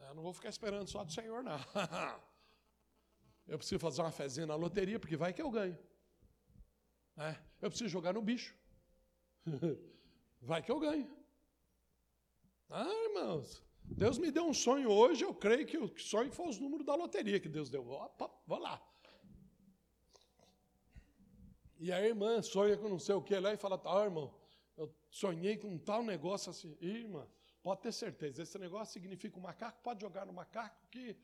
Ah, 0.00 0.14
não 0.14 0.22
vou 0.22 0.32
ficar 0.32 0.48
esperando 0.48 0.88
só 0.88 1.04
do 1.04 1.12
Senhor, 1.12 1.42
não. 1.42 1.58
Eu 3.46 3.58
preciso 3.58 3.78
fazer 3.78 4.02
uma 4.02 4.12
fezinha 4.12 4.46
na 4.46 4.54
loteria, 4.54 4.98
porque 4.98 5.16
vai 5.16 5.32
que 5.32 5.42
eu 5.42 5.50
ganho. 5.50 5.78
É, 7.16 7.36
eu 7.60 7.68
preciso 7.68 7.90
jogar 7.90 8.14
no 8.14 8.22
bicho. 8.22 8.54
Vai 10.40 10.62
que 10.62 10.72
eu 10.72 10.80
ganho. 10.80 11.08
Ah, 12.68 12.90
irmãos, 13.04 13.62
Deus 13.84 14.18
me 14.18 14.30
deu 14.30 14.44
um 14.44 14.54
sonho 14.54 14.90
hoje, 14.90 15.22
eu 15.22 15.34
creio 15.34 15.66
que 15.66 15.76
o 15.76 15.86
sonho 15.98 16.32
foi 16.32 16.48
os 16.48 16.58
números 16.58 16.86
da 16.86 16.94
loteria 16.94 17.38
que 17.38 17.48
Deus 17.48 17.68
deu. 17.70 17.88
Opa, 17.88 18.30
vou 18.46 18.58
lá. 18.58 18.82
E 21.78 21.92
a 21.92 22.00
irmã 22.00 22.40
sonha 22.40 22.76
com 22.76 22.88
não 22.88 22.98
sei 22.98 23.14
o 23.14 23.22
que 23.22 23.38
lá 23.38 23.52
e 23.52 23.56
fala, 23.56 23.76
tá, 23.76 24.04
irmão, 24.04 24.32
eu 24.76 24.92
sonhei 25.10 25.56
com 25.56 25.68
um 25.68 25.78
tal 25.78 26.02
negócio 26.02 26.50
assim. 26.50 26.76
Irmã, 26.80 27.26
pode 27.62 27.82
ter 27.82 27.92
certeza, 27.92 28.42
esse 28.42 28.58
negócio 28.58 28.92
significa 28.92 29.38
o 29.38 29.42
macaco, 29.42 29.82
pode 29.82 30.00
jogar 30.00 30.24
no 30.24 30.32
macaco 30.32 30.80
que 30.90 31.16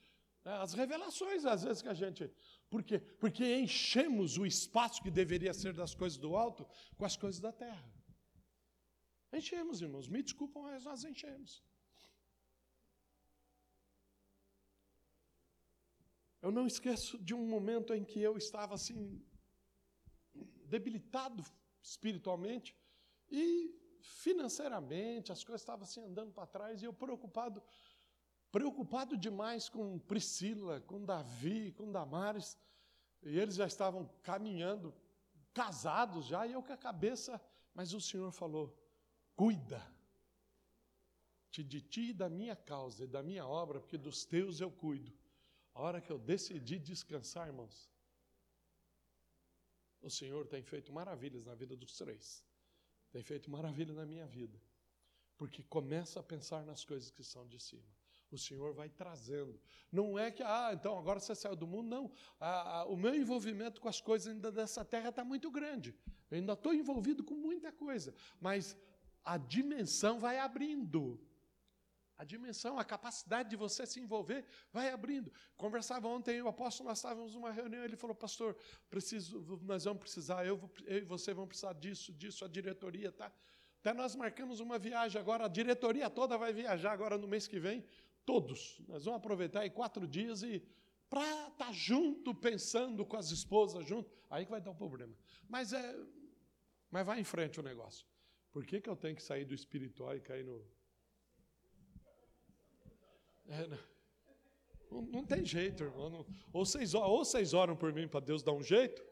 as 0.49 0.73
revelações, 0.73 1.45
às 1.45 1.63
vezes, 1.63 1.83
que 1.83 1.89
a 1.89 1.95
gente. 1.95 2.31
Por 2.71 2.83
quê? 2.83 2.99
Porque 2.99 3.45
enchemos 3.57 4.39
o 4.39 4.47
espaço 4.47 5.03
que 5.03 5.11
deveria 5.11 5.53
ser 5.53 5.75
das 5.75 5.95
coisas 5.95 6.19
do 6.19 6.37
alto 6.37 6.67
com 6.97 7.05
as 7.05 7.17
coisas 7.17 7.41
da 7.41 7.53
terra. 7.53 7.93
Enchemos, 9.33 9.83
irmãos. 9.83 10.09
Me 10.09 10.23
desculpam, 10.23 10.63
mas 10.63 10.85
nós 10.85 11.05
enchemos. 11.05 11.63
Eu 16.41 16.51
não 16.51 16.67
esqueço 16.67 17.19
de 17.19 17.35
um 17.35 17.47
momento 17.47 17.93
em 17.93 18.05
que 18.05 18.21
eu 18.21 18.37
estava 18.39 18.75
assim, 18.75 19.23
debilitado 20.65 21.43
espiritualmente 21.83 22.77
e 23.31 23.77
financeiramente, 24.01 25.33
as 25.33 25.43
coisas 25.45 25.63
estavam 25.63 25.85
assim 25.85 26.01
andando 26.05 26.33
para 26.33 26.47
trás 26.47 26.81
e 26.81 26.87
eu 26.87 26.93
preocupado 26.93 27.63
preocupado 28.51 29.17
demais 29.17 29.69
com 29.69 29.99
Priscila, 29.99 30.81
com 30.81 31.05
Davi, 31.05 31.73
com 31.73 31.91
Damares, 31.91 32.57
e 33.23 33.39
eles 33.39 33.57
já 33.57 33.67
estavam 33.67 34.07
caminhando, 34.23 34.95
casados 35.53 36.27
já, 36.27 36.47
e 36.47 36.53
eu 36.53 36.63
com 36.63 36.73
a 36.73 36.77
cabeça, 36.77 37.41
mas 37.75 37.93
o 37.93 38.01
Senhor 38.01 38.31
falou: 38.33 38.77
cuida 39.35 39.85
de 41.51 41.81
ti 41.81 42.11
e 42.11 42.13
da 42.13 42.29
minha 42.29 42.55
causa 42.55 43.03
e 43.03 43.09
da 43.09 43.21
minha 43.21 43.45
obra, 43.45 43.81
porque 43.81 43.99
dos 43.99 44.25
teus 44.25 44.61
eu 44.61 44.71
cuido. 44.71 45.13
A 45.75 45.81
hora 45.81 46.01
que 46.01 46.11
eu 46.11 46.19
decidi 46.19 46.79
descansar, 46.79 47.49
irmãos, 47.49 47.91
o 50.01 50.09
Senhor 50.09 50.47
tem 50.47 50.63
feito 50.63 50.93
maravilhas 50.93 51.45
na 51.45 51.57
vida 51.57 51.77
dos 51.77 51.97
três, 51.97 52.45
tem 53.11 53.25
feito 53.25 53.51
maravilha 53.51 53.93
na 53.93 54.07
minha 54.07 54.27
vida, 54.27 54.61
porque 55.37 55.65
começa 55.65 56.21
a 56.21 56.23
pensar 56.23 56.65
nas 56.65 56.85
coisas 56.85 57.11
que 57.11 57.25
são 57.25 57.45
de 57.49 57.59
cima 57.59 57.98
o 58.35 58.39
Senhor 58.39 58.73
vai 58.75 58.89
trazendo. 58.89 59.59
Não 59.91 60.19
é 60.19 60.31
que, 60.31 60.43
ah, 60.43 60.71
então 60.73 60.99
agora 60.99 61.21
você 61.21 61.35
saiu 61.35 61.57
do 61.57 61.67
mundo, 61.67 61.89
não. 61.89 62.13
Ah, 62.39 62.85
o 62.89 62.97
meu 62.97 63.15
envolvimento 63.15 63.81
com 63.81 63.89
as 63.89 64.01
coisas 64.01 64.29
ainda 64.29 64.53
dessa 64.53 64.85
terra 64.85 65.09
está 65.09 65.25
muito 65.25 65.51
grande. 65.51 65.95
Eu 66.31 66.39
ainda 66.39 66.53
estou 66.53 66.75
envolvido 66.75 67.25
com 67.25 67.35
muita 67.35 67.73
coisa, 67.73 68.15
mas 68.41 68.77
a 69.25 69.37
dimensão 69.37 70.19
vai 70.19 70.39
abrindo. 70.39 71.21
A 72.19 72.25
dimensão, 72.25 72.77
a 72.79 72.85
capacidade 72.85 73.49
de 73.49 73.55
você 73.55 73.87
se 73.87 74.01
envolver 74.01 74.45
vai 74.73 74.91
abrindo. 74.91 75.33
Conversava 75.57 76.09
ontem, 76.09 76.43
o 76.43 76.49
apóstolo, 76.49 76.89
nós 76.89 76.99
estávamos 76.99 77.35
numa 77.35 77.53
reunião, 77.53 77.85
ele 77.85 77.97
falou, 77.97 78.17
pastor, 78.17 78.57
preciso, 78.91 79.61
nós 79.63 79.85
vamos 79.85 80.01
precisar, 80.01 80.45
eu, 80.45 80.69
eu 80.85 80.99
e 80.99 81.05
você 81.05 81.33
vamos 81.33 81.51
precisar 81.51 81.75
disso, 81.75 82.13
disso, 82.13 82.45
a 82.45 82.49
diretoria, 82.49 83.13
tá? 83.13 83.33
Até 83.79 83.95
nós 83.95 84.17
marcamos 84.17 84.59
uma 84.59 84.81
viagem 84.81 85.21
agora, 85.21 85.45
a 85.45 85.49
diretoria 85.49 86.11
toda 86.11 86.37
vai 86.37 86.53
viajar 86.53 86.91
agora 86.91 87.17
no 87.17 87.29
mês 87.29 87.47
que 87.47 87.61
vem 87.61 87.85
Todos. 88.29 88.79
Nós 88.87 89.07
vamos 89.07 89.21
aproveitar 89.21 89.61
aí 89.61 89.71
quatro 89.71 90.07
dias 90.07 90.43
e 90.43 90.63
para 91.09 91.23
estar 91.49 91.69
tá 91.69 91.73
junto, 91.73 92.35
pensando 92.35 93.07
com 93.07 93.17
as 93.17 93.31
esposas 93.31 93.87
junto, 93.87 94.11
aí 94.29 94.45
que 94.45 94.51
vai 94.51 94.61
dar 94.61 94.71
um 94.71 94.75
problema. 94.75 95.15
Mas 95.49 95.73
é, 95.73 95.97
mas 96.91 97.07
vai 97.07 97.21
em 97.21 97.25
frente 97.25 97.59
o 97.59 97.63
negócio. 97.63 98.07
Por 98.53 98.67
que, 98.67 98.83
que 98.83 98.91
eu 98.91 98.95
tenho 98.95 99.17
que 99.17 99.23
sair 99.23 99.47
do 99.47 99.55
espiritual 99.55 100.15
e 100.15 100.21
cair 100.21 100.45
no. 100.45 100.63
É, 103.47 103.67
não, 104.91 105.01
não, 105.01 105.25
tem 105.25 105.43
jeito, 105.43 105.85
irmão. 105.85 106.11
Não, 106.11 106.27
ou, 106.53 106.67
vocês, 106.67 106.93
ou 106.93 107.25
vocês 107.25 107.55
oram 107.55 107.75
por 107.75 107.95
mim 107.95 108.07
para 108.07 108.21
Deus 108.21 108.43
dar 108.43 108.53
um 108.53 108.63
jeito, 108.63 109.03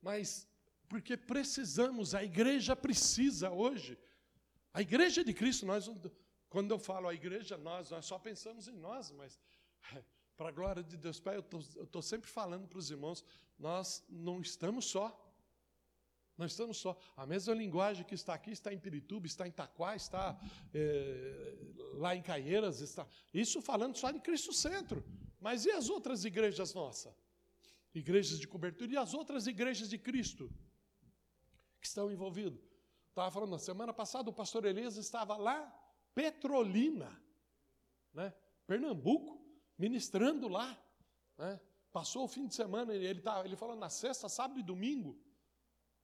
mas 0.00 0.48
porque 0.88 1.16
precisamos, 1.16 2.14
a 2.14 2.22
igreja 2.22 2.76
precisa 2.76 3.50
hoje. 3.50 3.98
A 4.72 4.80
igreja 4.80 5.24
de 5.24 5.34
Cristo, 5.34 5.66
nós 5.66 5.88
quando 6.54 6.70
eu 6.70 6.78
falo 6.78 7.08
a 7.08 7.12
igreja, 7.12 7.56
nós, 7.58 7.90
nós 7.90 8.06
só 8.06 8.16
pensamos 8.16 8.68
em 8.68 8.76
nós, 8.76 9.10
mas 9.10 9.40
para 10.36 10.50
a 10.50 10.52
glória 10.52 10.84
de 10.84 10.96
Deus, 10.96 11.18
Pai, 11.18 11.36
eu 11.36 11.44
estou 11.82 12.00
sempre 12.00 12.30
falando 12.30 12.68
para 12.68 12.78
os 12.78 12.92
irmãos, 12.92 13.24
nós 13.58 14.04
não 14.08 14.40
estamos 14.40 14.84
só. 14.84 15.20
Não 16.38 16.46
estamos 16.46 16.76
só. 16.76 16.96
A 17.16 17.26
mesma 17.26 17.54
linguagem 17.54 18.04
que 18.04 18.14
está 18.14 18.34
aqui 18.34 18.52
está 18.52 18.72
em 18.72 18.78
Pirituba, 18.78 19.26
está 19.26 19.48
em 19.48 19.50
Itaquá, 19.50 19.96
está 19.96 20.40
é, 20.72 21.56
lá 21.94 22.14
em 22.14 22.22
Caieiras, 22.22 22.80
está. 22.80 23.04
Isso 23.32 23.60
falando 23.60 23.96
só 23.96 24.12
de 24.12 24.20
Cristo 24.20 24.52
Centro. 24.52 25.04
Mas 25.40 25.64
e 25.64 25.72
as 25.72 25.88
outras 25.90 26.24
igrejas 26.24 26.72
nossas? 26.72 27.12
Igrejas 27.92 28.38
de 28.38 28.46
cobertura 28.46 28.92
e 28.92 28.96
as 28.96 29.12
outras 29.12 29.48
igrejas 29.48 29.88
de 29.88 29.98
Cristo 29.98 30.48
que 31.80 31.86
estão 31.88 32.12
envolvidas? 32.12 32.60
Estava 33.08 33.28
falando 33.32 33.50
na 33.50 33.58
semana 33.58 33.92
passada, 33.92 34.30
o 34.30 34.32
pastor 34.32 34.64
Elias 34.64 34.96
estava 34.96 35.36
lá 35.36 35.80
Petrolina, 36.14 37.20
né? 38.12 38.32
Pernambuco, 38.66 39.44
ministrando 39.78 40.48
lá. 40.48 40.78
Né? 41.36 41.60
Passou 41.92 42.24
o 42.24 42.28
fim 42.28 42.46
de 42.46 42.54
semana, 42.54 42.94
ele, 42.94 43.20
tá, 43.20 43.44
ele 43.44 43.56
falou 43.56 43.76
na 43.76 43.88
sexta, 43.88 44.28
sábado 44.28 44.58
e 44.60 44.62
domingo. 44.62 45.18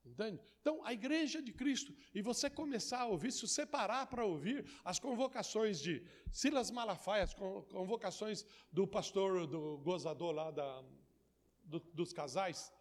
Entende? 0.05 0.41
Então, 0.61 0.85
a 0.85 0.93
igreja 0.93 1.43
de 1.43 1.53
Cristo, 1.53 1.95
e 2.15 2.23
você 2.23 2.49
começar 2.49 3.01
a 3.01 3.07
ouvir, 3.07 3.31
se 3.33 3.47
você 3.47 3.67
parar 3.67 4.07
para 4.07 4.25
ouvir 4.25 4.65
as 4.85 4.99
convocações 4.99 5.79
de 5.79 6.03
Silas 6.33 6.71
Malafaia, 6.71 7.25
as 7.25 7.35
convocações 7.35 8.47
do 8.73 8.87
pastor, 8.87 9.47
do 9.47 9.79
gozador 9.79 10.33
lá 10.33 10.51
da, 10.51 10.83
do, 11.65 11.81
dos 11.93 12.13
casais, 12.13 12.73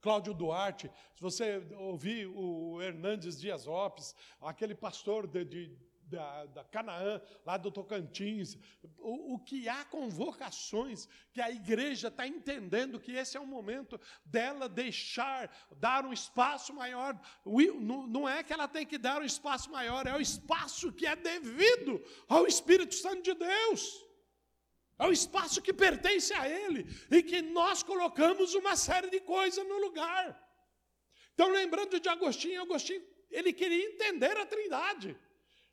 Cláudio 0.00 0.34
Duarte, 0.34 0.90
se 1.14 1.22
você 1.22 1.66
ouvir 1.78 2.26
o 2.26 2.80
Hernandes 2.82 3.40
Dias 3.40 3.64
Lopes, 3.64 4.14
aquele 4.40 4.74
pastor 4.74 5.26
de, 5.26 5.44
de 5.44 5.78
da, 6.06 6.46
da 6.46 6.64
Canaã, 6.64 7.20
lá 7.44 7.56
do 7.56 7.70
Tocantins, 7.70 8.56
o, 8.98 9.34
o, 9.34 9.38
que 9.38 9.68
há 9.68 9.84
convocações 9.84 11.08
que 11.32 11.40
a 11.40 11.50
igreja 11.50 12.08
está 12.08 12.26
entendendo 12.26 13.00
que 13.00 13.12
esse 13.12 13.36
é 13.36 13.40
o 13.40 13.46
momento 13.46 14.00
dela 14.24 14.68
deixar, 14.68 15.50
dar 15.76 16.06
um 16.06 16.12
espaço 16.12 16.72
maior. 16.72 17.20
Não, 18.08 18.28
é 18.28 18.42
que 18.42 18.52
ela 18.52 18.68
tem 18.68 18.86
que 18.86 18.98
dar 18.98 19.20
um 19.20 19.24
espaço 19.24 19.70
maior, 19.70 20.06
é 20.06 20.16
o 20.16 20.20
espaço 20.20 20.92
que 20.92 21.06
é 21.06 21.16
devido 21.16 22.02
ao 22.28 22.46
Espírito 22.46 22.94
Santo 22.94 23.22
de 23.22 23.34
Deus. 23.34 24.04
É 24.98 25.06
o 25.06 25.12
espaço 25.12 25.60
que 25.60 25.74
pertence 25.74 26.32
a 26.32 26.48
Ele 26.48 26.86
e 27.10 27.22
que 27.22 27.42
nós 27.42 27.82
colocamos 27.82 28.54
uma 28.54 28.76
série 28.76 29.10
de 29.10 29.20
coisas 29.20 29.66
no 29.66 29.78
lugar. 29.78 30.42
Então, 31.34 31.50
lembrando 31.50 32.00
de 32.00 32.08
Agostinho, 32.08 32.62
Agostinho, 32.62 33.04
ele 33.30 33.52
queria 33.52 33.84
entender 33.90 34.34
a 34.38 34.46
Trindade. 34.46 35.18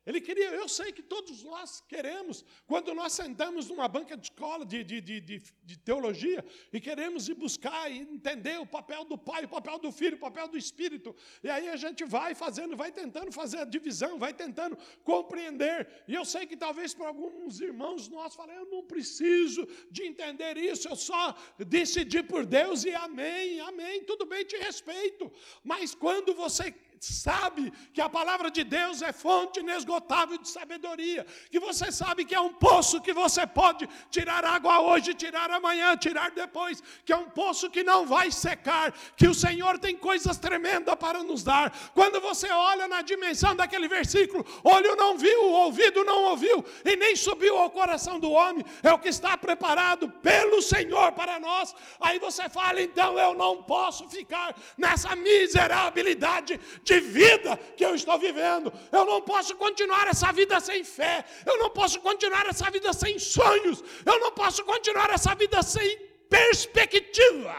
Ele 0.06 0.20
queria, 0.20 0.50
eu 0.50 0.68
sei 0.68 0.92
que 0.92 1.02
todos 1.02 1.42
nós 1.42 1.82
queremos, 1.88 2.44
quando 2.66 2.94
nós 2.94 3.14
sentamos 3.14 3.68
numa 3.68 3.88
banca 3.88 4.16
de 4.16 4.26
escola 4.26 4.64
de, 4.64 4.84
de, 4.84 5.00
de, 5.00 5.20
de, 5.20 5.78
teologia 5.78 6.44
e 6.70 6.78
queremos 6.78 7.26
ir 7.28 7.34
buscar 7.34 7.90
e 7.90 7.98
entender 8.00 8.60
o 8.60 8.66
papel 8.66 9.04
do 9.06 9.16
Pai, 9.16 9.44
o 9.44 9.48
papel 9.48 9.78
do 9.78 9.90
Filho, 9.90 10.16
o 10.16 10.20
papel 10.20 10.46
do 10.48 10.58
Espírito, 10.58 11.16
e 11.42 11.48
aí 11.48 11.70
a 11.70 11.76
gente 11.76 12.04
vai 12.04 12.34
fazendo, 12.34 12.76
vai 12.76 12.92
tentando 12.92 13.32
fazer 13.32 13.58
a 13.58 13.64
divisão, 13.64 14.18
vai 14.18 14.34
tentando 14.34 14.76
compreender. 15.02 15.88
E 16.06 16.14
eu 16.14 16.24
sei 16.24 16.46
que 16.46 16.56
talvez 16.56 16.92
para 16.92 17.08
alguns 17.08 17.60
irmãos 17.60 18.08
nós 18.08 18.34
falem, 18.34 18.56
eu 18.56 18.66
não 18.66 18.84
preciso 18.84 19.66
de 19.90 20.02
entender 20.02 20.58
isso, 20.58 20.86
eu 20.86 20.96
só 20.96 21.34
decidi 21.58 22.22
por 22.22 22.44
Deus 22.44 22.84
e 22.84 22.94
amém, 22.94 23.58
amém, 23.60 24.04
tudo 24.04 24.26
bem, 24.26 24.44
te 24.44 24.56
respeito. 24.58 25.32
Mas 25.62 25.94
quando 25.94 26.34
você 26.34 26.74
sabe 27.00 27.72
que 27.92 28.00
a 28.00 28.08
palavra 28.08 28.50
de 28.50 28.64
Deus 28.64 29.02
é 29.02 29.12
fonte 29.12 29.60
inesgotável 29.60 30.38
de 30.38 30.48
sabedoria, 30.48 31.26
que 31.50 31.58
você 31.58 31.90
sabe 31.90 32.24
que 32.24 32.34
é 32.34 32.40
um 32.40 32.52
poço 32.52 33.00
que 33.00 33.12
você 33.12 33.46
pode 33.46 33.88
tirar 34.10 34.44
água 34.44 34.80
hoje, 34.80 35.14
tirar 35.14 35.50
amanhã, 35.50 35.96
tirar 35.96 36.30
depois, 36.30 36.82
que 37.04 37.12
é 37.12 37.16
um 37.16 37.28
poço 37.30 37.70
que 37.70 37.82
não 37.82 38.06
vai 38.06 38.30
secar, 38.30 38.92
que 39.16 39.26
o 39.26 39.34
Senhor 39.34 39.78
tem 39.78 39.96
coisas 39.96 40.38
tremendas 40.38 40.94
para 40.96 41.22
nos 41.22 41.42
dar. 41.42 41.72
Quando 41.94 42.20
você 42.20 42.50
olha 42.50 42.88
na 42.88 43.02
dimensão 43.02 43.54
daquele 43.54 43.88
versículo, 43.88 44.44
olho 44.62 44.96
não 44.96 45.16
viu, 45.16 45.44
ouvido 45.44 46.04
não 46.04 46.24
ouviu, 46.24 46.64
e 46.84 46.96
nem 46.96 47.16
subiu 47.16 47.56
ao 47.58 47.70
coração 47.70 48.18
do 48.18 48.30
homem, 48.30 48.64
é 48.82 48.92
o 48.92 48.98
que 48.98 49.08
está 49.08 49.36
preparado 49.36 50.08
pelo 50.08 50.62
Senhor 50.62 51.12
para 51.12 51.38
nós. 51.38 51.74
Aí 52.00 52.18
você 52.18 52.48
fala, 52.48 52.80
então 52.80 53.18
eu 53.18 53.34
não 53.34 53.62
posso 53.62 54.08
ficar 54.08 54.54
nessa 54.76 55.14
miserabilidade 55.16 56.60
de 56.84 57.00
vida 57.00 57.56
que 57.76 57.84
eu 57.84 57.94
estou 57.94 58.18
vivendo. 58.18 58.72
Eu 58.92 59.04
não 59.04 59.20
posso 59.22 59.56
continuar 59.56 60.06
essa 60.06 60.30
vida 60.32 60.60
sem 60.60 60.84
fé. 60.84 61.24
Eu 61.44 61.58
não 61.58 61.70
posso 61.70 62.00
continuar 62.00 62.46
essa 62.46 62.70
vida 62.70 62.92
sem 62.92 63.18
sonhos. 63.18 63.82
Eu 64.04 64.20
não 64.20 64.32
posso 64.32 64.64
continuar 64.64 65.10
essa 65.10 65.34
vida 65.34 65.62
sem 65.62 65.98
perspectiva. 66.28 67.56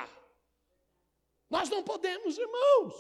Nós 1.50 1.70
não 1.70 1.84
podemos, 1.84 2.38
irmãos. 2.38 2.96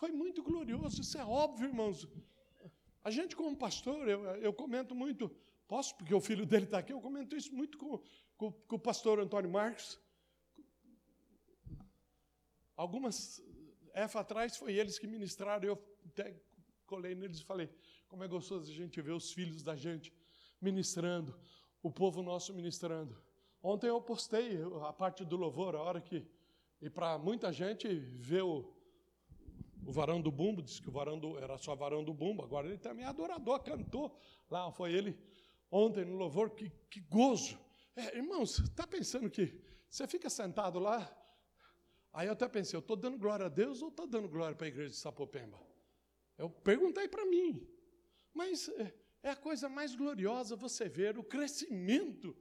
Foi 0.00 0.10
muito 0.10 0.42
glorioso, 0.42 1.00
isso 1.00 1.18
é 1.18 1.24
óbvio, 1.24 1.68
irmãos. 1.68 2.08
A 3.04 3.10
gente, 3.10 3.36
como 3.36 3.56
pastor, 3.56 4.08
eu, 4.08 4.24
eu 4.36 4.52
comento 4.52 4.94
muito, 4.94 5.30
posso, 5.68 5.94
porque 5.96 6.14
o 6.14 6.20
filho 6.20 6.46
dele 6.46 6.64
está 6.64 6.78
aqui, 6.78 6.92
eu 6.92 7.00
comento 7.00 7.36
isso 7.36 7.54
muito 7.54 7.76
com, 7.76 8.00
com, 8.36 8.50
com, 8.52 8.76
o 8.76 8.78
pastor 8.78 9.20
Antônio 9.20 9.50
Marcos. 9.50 10.00
Algumas 12.80 13.42
EFA 13.92 14.20
atrás 14.20 14.56
foi 14.56 14.72
eles 14.72 14.98
que 14.98 15.06
ministraram, 15.06 15.68
eu 15.68 15.78
até 16.06 16.34
colei 16.86 17.14
neles 17.14 17.40
e 17.40 17.44
falei, 17.44 17.68
como 18.08 18.24
é 18.24 18.26
gostoso 18.26 18.72
a 18.72 18.74
gente 18.74 19.02
ver 19.02 19.12
os 19.12 19.30
filhos 19.30 19.62
da 19.62 19.76
gente 19.76 20.10
ministrando, 20.62 21.38
o 21.82 21.90
povo 21.90 22.22
nosso 22.22 22.54
ministrando. 22.54 23.22
Ontem 23.62 23.88
eu 23.88 24.00
postei 24.00 24.56
a 24.88 24.94
parte 24.94 25.26
do 25.26 25.36
louvor, 25.36 25.76
a 25.76 25.82
hora 25.82 26.00
que. 26.00 26.26
E 26.80 26.88
para 26.88 27.18
muita 27.18 27.52
gente 27.52 27.86
ver 27.86 28.44
o, 28.44 28.72
o 29.84 29.92
varão 29.92 30.18
do 30.18 30.32
bumbo, 30.32 30.62
disse 30.62 30.80
que 30.80 30.88
o 30.88 30.92
varão 30.92 31.18
do, 31.18 31.36
era 31.36 31.58
só 31.58 31.74
varão 31.74 32.02
do 32.02 32.14
bumbo, 32.14 32.42
agora 32.42 32.66
ele 32.66 32.78
também 32.78 33.04
é 33.04 33.08
adorador, 33.08 33.62
cantou. 33.62 34.18
Lá 34.50 34.72
foi 34.72 34.94
ele 34.94 35.18
ontem 35.70 36.06
no 36.06 36.16
louvor, 36.16 36.48
que, 36.48 36.72
que 36.88 37.00
gozo. 37.00 37.58
É, 37.94 38.16
irmãos, 38.16 38.58
está 38.58 38.86
pensando 38.86 39.28
que 39.28 39.54
você 39.86 40.08
fica 40.08 40.30
sentado 40.30 40.78
lá? 40.78 41.14
Aí 42.12 42.26
eu 42.26 42.32
até 42.32 42.48
pensei, 42.48 42.76
eu 42.76 42.80
estou 42.80 42.96
dando 42.96 43.18
glória 43.18 43.46
a 43.46 43.48
Deus 43.48 43.82
ou 43.82 43.88
estou 43.88 44.06
dando 44.06 44.28
glória 44.28 44.56
para 44.56 44.66
a 44.66 44.68
igreja 44.68 44.90
de 44.90 44.96
Sapopemba? 44.96 45.58
Eu 46.36 46.50
perguntei 46.50 47.06
para 47.06 47.24
mim. 47.24 47.66
Mas 48.34 48.68
é, 48.68 48.94
é 49.22 49.30
a 49.30 49.36
coisa 49.36 49.68
mais 49.68 49.94
gloriosa 49.94 50.56
você 50.56 50.88
ver 50.88 51.18
o 51.18 51.24
crescimento 51.24 52.36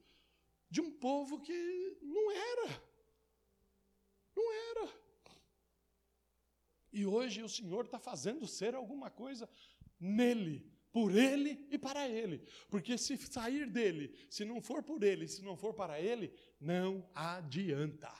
de 0.69 0.81
um 0.81 0.91
povo 0.91 1.39
que 1.41 1.97
não 2.01 2.31
era. 2.31 2.83
Não 4.35 4.51
era. 4.51 4.93
E 6.91 7.05
hoje 7.05 7.43
o 7.43 7.49
Senhor 7.49 7.85
está 7.85 7.99
fazendo 7.99 8.47
ser 8.47 8.73
alguma 8.73 9.11
coisa 9.11 9.47
nele, 9.99 10.65
por 10.91 11.15
ele 11.15 11.67
e 11.69 11.77
para 11.77 12.07
ele. 12.07 12.43
Porque 12.69 12.97
se 12.97 13.17
sair 13.17 13.69
dele, 13.69 14.15
se 14.29 14.43
não 14.43 14.61
for 14.61 14.81
por 14.81 15.03
ele, 15.03 15.27
se 15.27 15.43
não 15.43 15.55
for 15.55 15.73
para 15.73 16.01
ele, 16.01 16.33
não 16.59 17.07
adianta. 17.13 18.11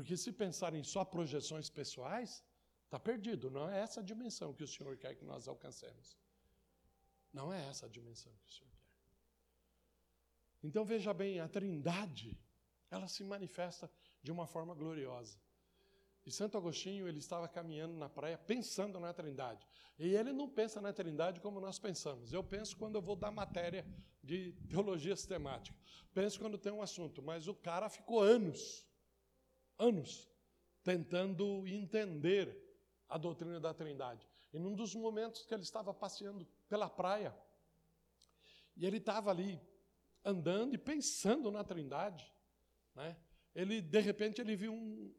Porque 0.00 0.16
se 0.16 0.32
pensarem 0.32 0.82
só 0.82 1.04
projeções 1.04 1.68
pessoais, 1.68 2.42
está 2.86 2.98
perdido. 2.98 3.50
Não 3.50 3.68
é 3.68 3.80
essa 3.80 4.00
a 4.00 4.02
dimensão 4.02 4.54
que 4.54 4.64
o 4.64 4.66
Senhor 4.66 4.96
quer 4.96 5.14
que 5.14 5.26
nós 5.26 5.46
alcancemos. 5.46 6.16
Não 7.30 7.52
é 7.52 7.68
essa 7.68 7.84
a 7.84 7.88
dimensão 7.88 8.32
que 8.42 8.50
o 8.50 8.50
Senhor 8.50 8.70
quer. 8.70 8.88
Então 10.62 10.86
veja 10.86 11.12
bem, 11.12 11.38
a 11.38 11.46
Trindade, 11.46 12.34
ela 12.90 13.06
se 13.08 13.22
manifesta 13.22 13.90
de 14.22 14.32
uma 14.32 14.46
forma 14.46 14.74
gloriosa. 14.74 15.38
E 16.24 16.30
Santo 16.30 16.56
Agostinho, 16.56 17.06
ele 17.06 17.18
estava 17.18 17.46
caminhando 17.46 17.92
na 17.92 18.08
praia 18.08 18.38
pensando 18.38 18.98
na 18.98 19.12
Trindade. 19.12 19.68
E 19.98 20.14
ele 20.14 20.32
não 20.32 20.48
pensa 20.48 20.80
na 20.80 20.94
Trindade 20.94 21.40
como 21.40 21.60
nós 21.60 21.78
pensamos. 21.78 22.32
Eu 22.32 22.42
penso 22.42 22.74
quando 22.74 22.94
eu 22.94 23.02
vou 23.02 23.16
dar 23.16 23.30
matéria 23.30 23.86
de 24.24 24.52
teologia 24.66 25.14
sistemática. 25.14 25.76
Penso 26.14 26.40
quando 26.40 26.56
tem 26.56 26.72
um 26.72 26.80
assunto, 26.80 27.20
mas 27.20 27.46
o 27.48 27.54
cara 27.54 27.90
ficou 27.90 28.22
anos, 28.22 28.88
anos, 29.80 30.30
tentando 30.84 31.66
entender 31.66 32.56
a 33.08 33.18
doutrina 33.18 33.58
da 33.58 33.74
Trindade. 33.74 34.28
E 34.52 34.58
num 34.58 34.74
dos 34.74 34.94
momentos 34.94 35.44
que 35.44 35.54
ele 35.54 35.62
estava 35.62 35.92
passeando 35.92 36.46
pela 36.68 36.88
praia, 36.88 37.34
e 38.76 38.86
ele 38.86 38.98
estava 38.98 39.30
ali 39.30 39.60
andando 40.24 40.74
e 40.74 40.78
pensando 40.78 41.50
na 41.50 41.64
Trindade, 41.64 42.30
né? 42.94 43.16
ele 43.54 43.80
de 43.80 44.00
repente 44.00 44.40
ele 44.40 44.54
viu 44.54 44.72
um, 44.72 45.12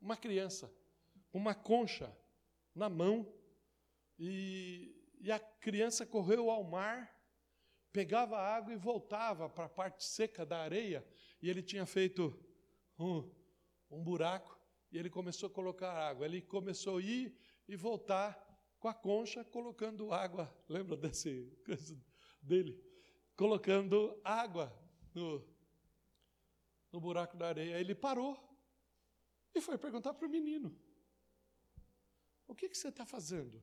uma 0.00 0.16
criança, 0.16 0.72
uma 1.32 1.54
concha 1.54 2.14
na 2.74 2.88
mão, 2.88 3.26
e, 4.18 4.94
e 5.20 5.32
a 5.32 5.38
criança 5.38 6.04
correu 6.04 6.50
ao 6.50 6.62
mar, 6.62 7.16
pegava 7.92 8.38
água 8.38 8.72
e 8.72 8.76
voltava 8.76 9.48
para 9.48 9.64
a 9.64 9.68
parte 9.68 10.04
seca 10.04 10.44
da 10.44 10.58
areia, 10.58 11.06
e 11.40 11.48
ele 11.48 11.62
tinha 11.62 11.86
feito 11.86 12.38
um, 12.98 13.28
um 13.90 14.02
buraco, 14.02 14.58
e 14.90 14.98
ele 14.98 15.10
começou 15.10 15.48
a 15.48 15.52
colocar 15.52 15.92
água. 15.92 16.26
Ele 16.26 16.40
começou 16.40 16.98
a 16.98 17.02
ir 17.02 17.36
e 17.66 17.76
voltar 17.76 18.36
com 18.78 18.88
a 18.88 18.94
concha, 18.94 19.44
colocando 19.44 20.12
água. 20.12 20.52
Lembra 20.68 20.96
desse 20.96 21.52
dele? 22.40 22.82
Colocando 23.36 24.20
água 24.24 24.72
no, 25.14 25.44
no 26.92 27.00
buraco 27.00 27.36
da 27.36 27.48
areia. 27.48 27.78
Ele 27.78 27.94
parou 27.94 28.36
e 29.54 29.60
foi 29.60 29.76
perguntar 29.76 30.14
para 30.14 30.26
o 30.26 30.30
menino: 30.30 30.76
O 32.46 32.54
que, 32.54 32.68
que 32.68 32.76
você 32.76 32.88
está 32.88 33.04
fazendo? 33.04 33.56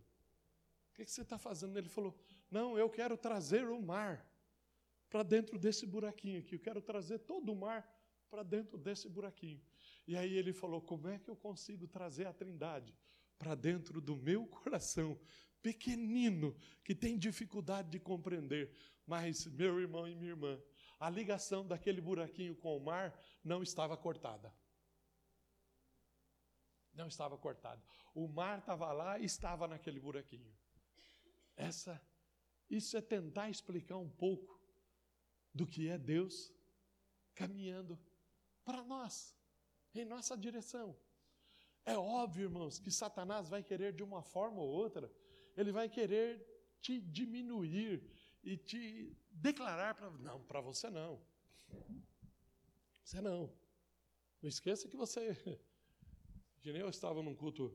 O 0.90 0.94
que, 0.94 1.06
que 1.06 1.12
você 1.12 1.22
está 1.22 1.38
fazendo? 1.38 1.78
Ele 1.78 1.90
falou: 1.90 2.18
Não, 2.50 2.78
eu 2.78 2.90
quero 2.90 3.18
trazer 3.18 3.68
o 3.68 3.82
mar 3.82 4.26
para 5.10 5.24
dentro 5.24 5.58
desse 5.58 5.86
buraquinho 5.86 6.40
aqui. 6.40 6.56
Eu 6.56 6.60
quero 6.60 6.82
trazer 6.82 7.20
todo 7.20 7.52
o 7.52 7.56
mar 7.56 7.90
para 8.30 8.44
dentro 8.44 8.78
desse 8.78 9.10
buraquinho. 9.10 9.62
E 10.08 10.16
aí 10.16 10.34
ele 10.34 10.54
falou: 10.54 10.82
Como 10.82 11.08
é 11.08 11.20
que 11.20 11.30
eu 11.30 11.36
consigo 11.36 11.88
trazer 11.88 12.28
a 12.28 12.34
Trindade 12.34 12.96
para 13.38 13.56
dentro 13.56 14.00
do 14.00 14.16
meu 14.16 14.46
coração, 14.48 15.20
pequenino, 15.62 16.56
que 16.84 16.96
tem 16.96 17.18
dificuldade 17.18 17.90
de 17.90 18.00
compreender? 18.00 18.72
Mas, 19.06 19.46
meu 19.46 19.80
irmão 19.80 20.08
e 20.08 20.16
minha 20.16 20.32
irmã, 20.32 20.62
a 21.00 21.10
ligação 21.10 21.68
daquele 21.68 22.02
buraquinho 22.02 22.56
com 22.56 22.76
o 22.76 22.84
mar 22.84 23.20
não 23.44 23.62
estava 23.62 23.96
cortada 23.96 24.54
não 26.96 27.08
estava 27.08 27.38
cortado. 27.38 27.82
O 28.14 28.28
mar 28.28 28.60
estava 28.60 28.92
lá 28.92 29.20
e 29.20 29.26
estava 29.26 29.68
naquele 29.68 30.00
buraquinho. 30.00 30.56
Essa, 31.56 32.02
isso 32.70 32.98
é 32.98 33.02
tentar 33.02 33.50
explicar 33.50 33.98
um 33.98 34.10
pouco 34.10 34.60
do 35.54 35.68
que 35.68 35.88
é 35.88 35.98
Deus 35.98 36.54
caminhando 37.34 38.00
para 38.64 38.84
nós, 38.84 39.36
em 40.02 40.06
nossa 40.06 40.38
direção. 40.38 40.96
É 41.86 41.98
óbvio, 41.98 42.46
irmãos, 42.46 42.80
que 42.80 42.90
Satanás 42.90 43.48
vai 43.48 43.62
querer 43.62 43.94
de 43.94 44.04
uma 44.04 44.22
forma 44.22 44.60
ou 44.60 44.68
outra, 44.68 45.12
ele 45.56 45.72
vai 45.72 45.88
querer 45.88 46.44
te 46.82 47.00
diminuir 47.00 48.04
e 48.44 48.58
te 48.58 49.16
declarar 49.32 49.96
para 49.96 50.10
não, 50.10 50.42
para 50.44 50.62
você 50.62 50.90
não. 50.90 51.22
Você 53.04 53.22
não. 53.22 53.52
Não 54.42 54.50
esqueça 54.50 54.88
que 54.88 54.98
você 54.98 55.36
que 56.62 56.72
nem 56.72 56.82
eu 56.82 56.90
estava 56.90 57.22
num 57.22 57.36
culto 57.36 57.72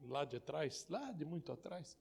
lá 0.00 0.24
de 0.24 0.40
trás, 0.40 0.86
lá 0.88 1.12
de 1.12 1.24
muito 1.24 1.52
atrás, 1.52 1.96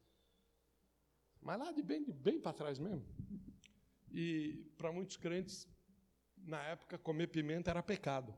mas 1.40 1.60
lá 1.60 1.72
de 1.72 1.84
bem, 1.84 2.04
bem 2.04 2.40
para 2.40 2.54
trás 2.54 2.80
mesmo. 2.80 3.06
E 4.12 4.66
para 4.78 4.92
muitos 4.92 5.18
crentes, 5.18 5.68
na 6.46 6.64
época, 6.64 6.98
comer 6.98 7.28
pimenta 7.28 7.72
era 7.72 7.84
pecado. 7.84 8.34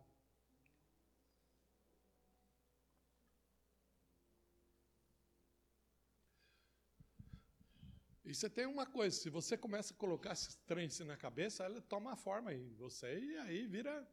E 8.25 8.33
você 8.33 8.49
tem 8.49 8.65
uma 8.65 8.85
coisa, 8.85 9.15
se 9.15 9.29
você 9.29 9.57
começa 9.57 9.93
a 9.93 9.97
colocar 9.97 10.31
esse 10.31 10.57
trem 10.59 10.87
assim 10.87 11.03
na 11.03 11.17
cabeça, 11.17 11.63
ela 11.63 11.81
toma 11.81 12.15
forma 12.15 12.53
em 12.53 12.73
você 12.75 13.19
e 13.19 13.37
aí 13.37 13.67
vira 13.67 14.07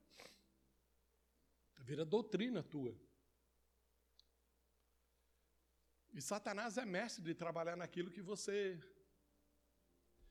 Vira 1.90 2.04
doutrina 2.04 2.62
tua. 2.62 2.94
E 6.12 6.20
Satanás 6.20 6.76
é 6.76 6.84
mestre 6.84 7.22
de 7.22 7.34
trabalhar 7.34 7.76
naquilo 7.76 8.10
que 8.10 8.20
você. 8.20 8.78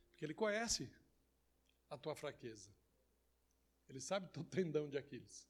Porque 0.09 0.25
ele 0.25 0.33
conhece 0.33 0.89
a 1.89 1.97
tua 1.97 2.15
fraqueza. 2.15 2.69
Ele 3.89 3.99
sabe 3.99 4.29
o 4.37 4.43
tendão 4.43 4.87
de 4.87 4.97
Aquiles. 4.97 5.47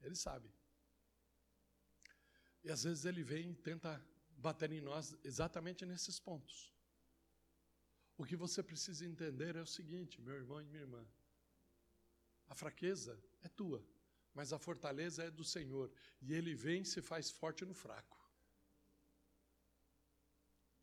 Ele 0.00 0.14
sabe. 0.14 0.50
E 2.64 2.70
às 2.70 2.84
vezes 2.84 3.04
ele 3.04 3.22
vem 3.22 3.50
e 3.50 3.54
tenta 3.54 4.02
bater 4.30 4.70
em 4.72 4.80
nós 4.80 5.14
exatamente 5.24 5.84
nesses 5.84 6.18
pontos. 6.18 6.72
O 8.16 8.24
que 8.24 8.36
você 8.36 8.62
precisa 8.62 9.04
entender 9.04 9.56
é 9.56 9.62
o 9.62 9.66
seguinte, 9.66 10.20
meu 10.20 10.34
irmão 10.34 10.60
e 10.60 10.64
minha 10.64 10.82
irmã: 10.82 11.06
a 12.48 12.54
fraqueza 12.54 13.22
é 13.42 13.48
tua 13.48 13.84
mas 14.34 14.52
a 14.52 14.58
fortaleza 14.58 15.24
é 15.24 15.30
do 15.30 15.44
Senhor, 15.44 15.90
e 16.20 16.32
Ele 16.32 16.54
vem 16.54 16.82
e 16.82 16.86
se 16.86 17.02
faz 17.02 17.30
forte 17.30 17.64
no 17.64 17.74
fraco. 17.74 18.18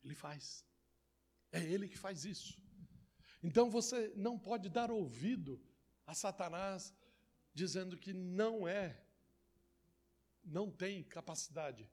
Ele 0.04 0.14
faz. 0.14 0.64
É 1.50 1.62
Ele 1.62 1.88
que 1.88 1.98
faz 1.98 2.24
isso. 2.24 2.60
Então 3.42 3.70
você 3.70 4.12
não 4.16 4.38
pode 4.38 4.68
dar 4.68 4.90
ouvido 4.90 5.60
a 6.08 6.14
Satanás 6.14 6.94
dizendo 7.52 7.94
que 7.94 8.14
não 8.14 8.66
é, 8.66 8.98
não 10.42 10.70
tem 10.70 11.02
capacidade, 11.02 11.86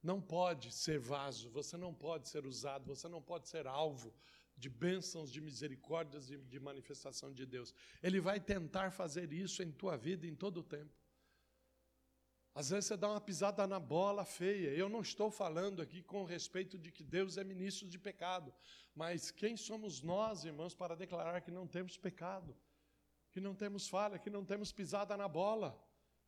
não 0.00 0.20
pode 0.20 0.72
ser 0.72 1.00
vaso, 1.00 1.50
você 1.50 1.76
não 1.76 1.92
pode 1.92 2.28
ser 2.28 2.46
usado, 2.46 2.86
você 2.86 3.08
não 3.08 3.20
pode 3.20 3.48
ser 3.48 3.66
alvo 3.66 4.14
de 4.56 4.68
bênçãos, 4.68 5.32
de 5.32 5.40
misericórdias 5.40 6.30
e 6.30 6.38
de 6.38 6.60
manifestação 6.60 7.32
de 7.32 7.44
Deus. 7.44 7.74
Ele 8.00 8.20
vai 8.20 8.38
tentar 8.38 8.92
fazer 8.92 9.32
isso 9.32 9.60
em 9.60 9.72
tua 9.72 9.96
vida 9.96 10.24
em 10.24 10.36
todo 10.36 10.60
o 10.60 10.62
tempo. 10.62 10.94
Às 12.54 12.70
vezes 12.70 12.86
você 12.86 12.96
dá 12.96 13.08
uma 13.08 13.20
pisada 13.20 13.66
na 13.66 13.80
bola 13.80 14.24
feia. 14.24 14.70
Eu 14.70 14.88
não 14.88 15.00
estou 15.00 15.32
falando 15.32 15.82
aqui 15.82 16.00
com 16.02 16.24
respeito 16.24 16.78
de 16.78 16.92
que 16.92 17.02
Deus 17.02 17.36
é 17.36 17.42
ministro 17.42 17.88
de 17.88 17.98
pecado, 17.98 18.54
mas 18.94 19.32
quem 19.32 19.56
somos 19.56 20.00
nós, 20.00 20.44
irmãos, 20.44 20.74
para 20.74 20.94
declarar 20.94 21.40
que 21.40 21.50
não 21.50 21.66
temos 21.66 21.96
pecado, 21.96 22.56
que 23.38 23.44
não 23.44 23.54
temos 23.54 23.88
falha, 23.88 24.18
que 24.18 24.28
não 24.28 24.44
temos 24.44 24.72
pisada 24.72 25.16
na 25.16 25.28
bola? 25.28 25.80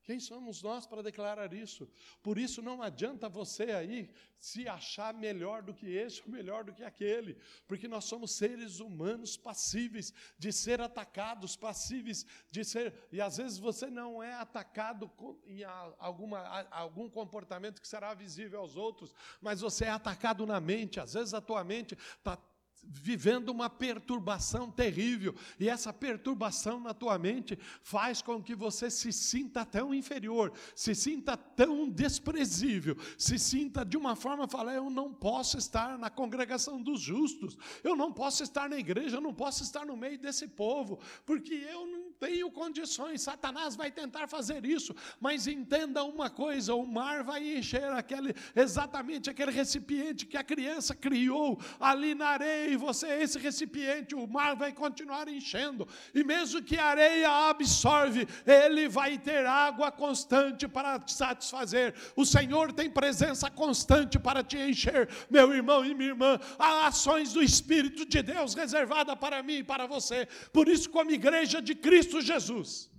Quem 0.04 0.18
somos 0.18 0.62
nós 0.62 0.86
para 0.86 1.02
declarar 1.02 1.52
isso? 1.52 1.88
Por 2.22 2.38
isso 2.38 2.62
não 2.62 2.80
adianta 2.82 3.28
você 3.28 3.64
aí 3.72 4.10
se 4.38 4.66
achar 4.66 5.12
melhor 5.12 5.62
do 5.62 5.74
que 5.74 5.86
esse 5.86 6.22
ou 6.22 6.30
melhor 6.30 6.64
do 6.64 6.72
que 6.72 6.82
aquele, 6.82 7.36
porque 7.68 7.86
nós 7.86 8.04
somos 8.04 8.30
seres 8.30 8.80
humanos 8.80 9.36
passíveis 9.36 10.14
de 10.38 10.52
ser 10.52 10.80
atacados, 10.80 11.54
passíveis 11.54 12.24
de 12.50 12.64
ser. 12.64 12.94
E 13.12 13.20
às 13.20 13.36
vezes 13.36 13.58
você 13.58 13.90
não 13.90 14.22
é 14.22 14.32
atacado 14.34 15.10
em 15.46 15.62
alguma, 15.98 16.38
algum 16.70 17.10
comportamento 17.10 17.82
que 17.82 17.88
será 17.88 18.14
visível 18.14 18.60
aos 18.60 18.76
outros, 18.76 19.14
mas 19.40 19.60
você 19.60 19.84
é 19.84 19.90
atacado 19.90 20.46
na 20.46 20.60
mente. 20.60 20.98
Às 20.98 21.14
vezes 21.14 21.34
a 21.34 21.40
tua 21.40 21.62
mente 21.62 21.94
está 22.18 22.38
vivendo 22.82 23.50
uma 23.50 23.70
perturbação 23.70 24.70
terrível, 24.70 25.34
e 25.58 25.68
essa 25.68 25.92
perturbação 25.92 26.80
na 26.80 26.92
tua 26.92 27.18
mente 27.18 27.58
faz 27.82 28.20
com 28.20 28.42
que 28.42 28.54
você 28.54 28.90
se 28.90 29.12
sinta 29.12 29.64
tão 29.64 29.94
inferior, 29.94 30.52
se 30.74 30.94
sinta 30.94 31.36
tão 31.36 31.88
desprezível, 31.88 32.96
se 33.16 33.38
sinta 33.38 33.84
de 33.84 33.96
uma 33.96 34.16
forma, 34.16 34.48
falar, 34.48 34.74
eu 34.74 34.90
não 34.90 35.12
posso 35.12 35.56
estar 35.56 35.98
na 35.98 36.10
congregação 36.10 36.82
dos 36.82 37.00
justos, 37.00 37.56
eu 37.84 37.94
não 37.94 38.12
posso 38.12 38.42
estar 38.42 38.68
na 38.68 38.78
igreja, 38.78 39.16
eu 39.16 39.20
não 39.20 39.34
posso 39.34 39.62
estar 39.62 39.86
no 39.86 39.96
meio 39.96 40.18
desse 40.18 40.48
povo, 40.48 40.98
porque 41.24 41.54
eu 41.54 41.86
tenho 42.20 42.50
condições, 42.50 43.22
Satanás 43.22 43.74
vai 43.74 43.90
tentar 43.90 44.28
fazer 44.28 44.66
isso, 44.66 44.94
mas 45.18 45.46
entenda 45.46 46.04
uma 46.04 46.28
coisa, 46.28 46.74
o 46.74 46.86
mar 46.86 47.24
vai 47.24 47.56
encher 47.56 47.90
aquele, 47.92 48.34
exatamente 48.54 49.30
aquele 49.30 49.50
recipiente 49.50 50.26
que 50.26 50.36
a 50.36 50.44
criança 50.44 50.94
criou 50.94 51.58
ali 51.80 52.14
na 52.14 52.28
areia, 52.28 52.68
e 52.68 52.76
você 52.76 53.06
esse 53.22 53.38
recipiente, 53.38 54.14
o 54.14 54.26
mar 54.26 54.54
vai 54.54 54.70
continuar 54.70 55.28
enchendo, 55.28 55.88
e 56.14 56.22
mesmo 56.22 56.62
que 56.62 56.76
a 56.76 56.84
areia 56.84 57.48
absorve, 57.48 58.28
ele 58.46 58.86
vai 58.86 59.16
ter 59.16 59.46
água 59.46 59.90
constante 59.90 60.68
para 60.68 60.98
te 60.98 61.14
satisfazer. 61.14 61.94
O 62.14 62.26
Senhor 62.26 62.70
tem 62.72 62.90
presença 62.90 63.50
constante 63.50 64.18
para 64.18 64.44
te 64.44 64.58
encher, 64.58 65.08
meu 65.30 65.54
irmão 65.54 65.82
e 65.84 65.94
minha 65.94 66.10
irmã. 66.10 66.38
Há 66.58 66.88
ações 66.88 67.32
do 67.32 67.42
Espírito 67.42 68.04
de 68.04 68.22
Deus 68.22 68.52
reservada 68.52 69.16
para 69.16 69.42
mim 69.42 69.58
e 69.58 69.64
para 69.64 69.86
você. 69.86 70.28
Por 70.52 70.68
isso, 70.68 70.90
como 70.90 71.10
igreja 71.10 71.62
de 71.62 71.74
Cristo 71.74 72.09
Jesus, 72.20 72.90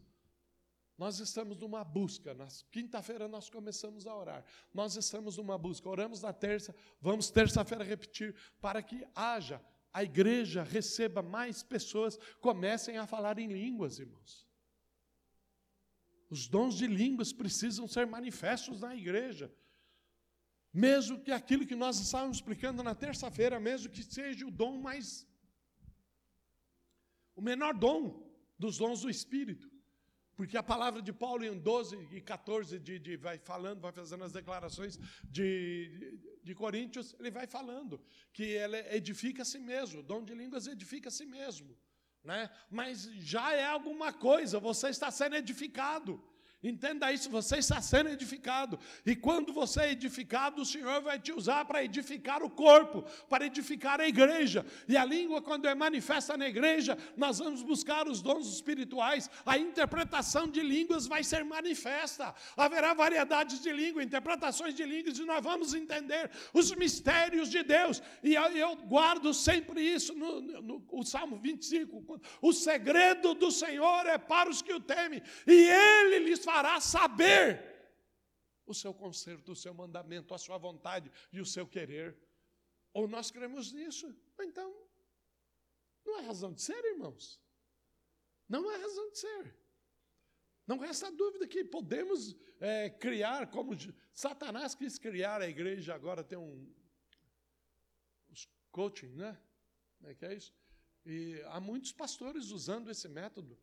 nós 1.02 1.20
estamos 1.20 1.58
numa 1.58 1.84
busca. 1.84 2.32
Na 2.36 2.48
quinta-feira 2.72 3.28
nós 3.28 3.50
começamos 3.50 4.06
a 4.06 4.16
orar. 4.16 4.46
Nós 4.72 4.96
estamos 4.96 5.38
numa 5.38 5.58
busca. 5.58 5.90
Oramos 5.90 6.22
na 6.22 6.32
terça, 6.32 6.76
vamos 7.02 7.32
terça-feira 7.32 7.84
repetir, 7.84 8.36
para 8.62 8.84
que 8.84 9.04
haja, 9.16 9.60
a 9.92 10.04
igreja 10.04 10.62
receba 10.62 11.24
mais 11.24 11.64
pessoas, 11.64 12.20
comecem 12.40 13.00
a 13.00 13.08
falar 13.08 13.40
em 13.40 13.48
línguas, 13.48 13.98
irmãos. 13.98 14.48
Os 16.30 16.48
dons 16.48 16.76
de 16.76 16.86
línguas 16.86 17.34
precisam 17.34 17.88
ser 17.88 18.06
manifestos 18.06 18.80
na 18.80 18.96
igreja. 18.96 19.52
Mesmo 20.72 21.20
que 21.20 21.32
aquilo 21.32 21.66
que 21.66 21.76
nós 21.76 22.00
estávamos 22.00 22.38
explicando 22.38 22.84
na 22.84 22.94
terça-feira, 22.94 23.60
mesmo 23.60 23.92
que 23.92 24.04
seja 24.04 24.46
o 24.46 24.52
dom 24.52 24.78
mais. 24.78 25.28
o 27.36 27.42
menor 27.42 27.74
dom 27.74 28.21
dos 28.62 28.78
dons 28.78 29.02
do 29.02 29.10
Espírito. 29.10 29.68
Porque 30.38 30.58
a 30.58 30.64
palavra 30.64 31.02
de 31.02 31.14
Paulo 31.24 31.44
em 31.44 31.58
12 31.58 32.08
e 32.12 32.22
14 32.22 32.80
de, 32.80 32.98
de, 33.00 33.18
vai 33.18 33.38
falando, 33.38 33.82
vai 33.82 33.92
fazendo 33.92 34.24
as 34.24 34.32
declarações 34.32 34.98
de, 35.24 36.20
de, 36.44 36.56
Coríntios, 36.56 37.16
ele 37.20 37.30
vai 37.30 37.46
falando 37.46 38.02
que 38.32 38.44
ele 38.44 38.80
edifica 38.96 39.42
a 39.42 39.46
si 39.46 39.60
mesmo, 39.60 40.00
o 40.00 40.04
dom 40.04 40.24
de 40.24 40.34
línguas 40.34 40.68
edifica 40.68 41.10
a 41.10 41.12
si 41.12 41.26
mesmo. 41.26 41.78
Né? 42.24 42.50
Mas 42.70 43.04
já 43.36 43.54
é 43.54 43.66
alguma 43.66 44.14
coisa, 44.14 44.60
você 44.60 44.90
está 44.90 45.12
sendo 45.12 45.36
edificado. 45.36 46.24
Entenda 46.64 47.12
isso, 47.12 47.28
você 47.28 47.58
está 47.58 47.82
sendo 47.82 48.10
edificado. 48.10 48.80
E 49.04 49.16
quando 49.16 49.52
você 49.52 49.82
é 49.82 49.92
edificado, 49.92 50.62
o 50.62 50.66
Senhor 50.66 51.02
vai 51.02 51.18
te 51.18 51.32
usar 51.32 51.66
para 51.66 51.84
edificar 51.84 52.44
o 52.44 52.50
corpo, 52.52 53.04
para 53.28 53.48
edificar 53.48 54.00
a 54.00 54.08
igreja. 54.08 54.64
E 54.88 54.96
a 54.96 55.04
língua, 55.04 55.42
quando 55.42 55.68
é 55.68 55.74
manifesta 55.74 56.38
na 56.38 56.48
igreja, 56.48 56.96
nós 57.18 57.40
vamos 57.40 57.64
buscar 57.64 58.08
os 58.08 58.22
dons 58.22 58.48
espirituais. 58.48 59.28
A 59.44 59.58
interpretação 59.58 60.48
de 60.48 60.62
línguas 60.62 61.08
vai 61.08 61.24
ser 61.24 61.44
manifesta. 61.44 62.36
Haverá 62.56 62.94
variedades 62.94 63.60
de 63.60 63.72
língua, 63.74 64.04
interpretações 64.04 64.76
de 64.76 64.84
línguas, 64.84 65.18
e 65.18 65.26
nós 65.26 65.44
vamos 65.44 65.74
entender 65.74 66.30
os 66.54 66.72
mistérios 66.76 67.50
de 67.50 67.64
Deus. 67.64 68.04
E 68.22 68.36
eu 68.36 68.76
guardo 68.76 69.34
sempre 69.34 69.82
isso 69.82 70.14
no, 70.14 70.42
no, 70.42 70.80
no 70.92 71.04
Salmo 71.04 71.38
25. 71.38 72.22
O 72.40 72.54
segredo 72.54 73.34
do 73.34 73.50
Senhor 73.50 74.06
é 74.06 74.20
para 74.20 74.48
os 74.48 74.62
que 74.62 74.74
o 74.74 74.80
temem, 74.80 75.24
e 75.48 75.54
Ele 75.54 76.20
lhes 76.20 76.51
fará 76.52 76.82
saber 76.82 77.46
o 78.66 78.74
seu 78.74 78.94
conserto, 78.94 79.54
o 79.54 79.56
seu 79.56 79.74
mandamento, 79.74 80.34
a 80.34 80.38
sua 80.38 80.58
vontade 80.58 81.10
e 81.32 81.40
o 81.40 81.46
seu 81.46 81.66
querer. 81.66 82.18
Ou 82.94 83.08
nós 83.08 83.32
cremos 83.32 83.72
nisso, 83.72 84.08
ou 84.38 84.44
então 84.44 84.70
não 86.06 86.20
há 86.20 86.22
razão 86.22 86.52
de 86.54 86.62
ser, 86.62 86.84
irmãos. 86.86 87.40
Não 88.50 88.68
há 88.70 88.78
razão 88.78 89.10
de 89.12 89.18
ser. 89.18 89.56
Não 90.68 90.78
resta 90.78 91.12
dúvida 91.12 91.48
que 91.48 91.64
podemos 91.64 92.36
é, 92.60 92.90
criar, 92.90 93.50
como 93.50 93.72
Satanás 94.14 94.76
quis 94.76 94.98
criar 94.98 95.42
a 95.42 95.48
igreja, 95.48 95.96
agora 95.96 96.24
tem 96.24 96.38
um 96.38 96.74
os 98.30 98.48
coaching, 98.72 99.14
né? 99.16 99.40
Como 99.98 100.10
é 100.10 100.16
que 100.16 100.26
é 100.26 100.34
isso? 100.34 100.54
E 101.06 101.42
há 101.46 101.60
muitos 101.60 101.92
pastores 101.92 102.52
usando 102.52 102.92
esse 102.92 103.08
método 103.08 103.58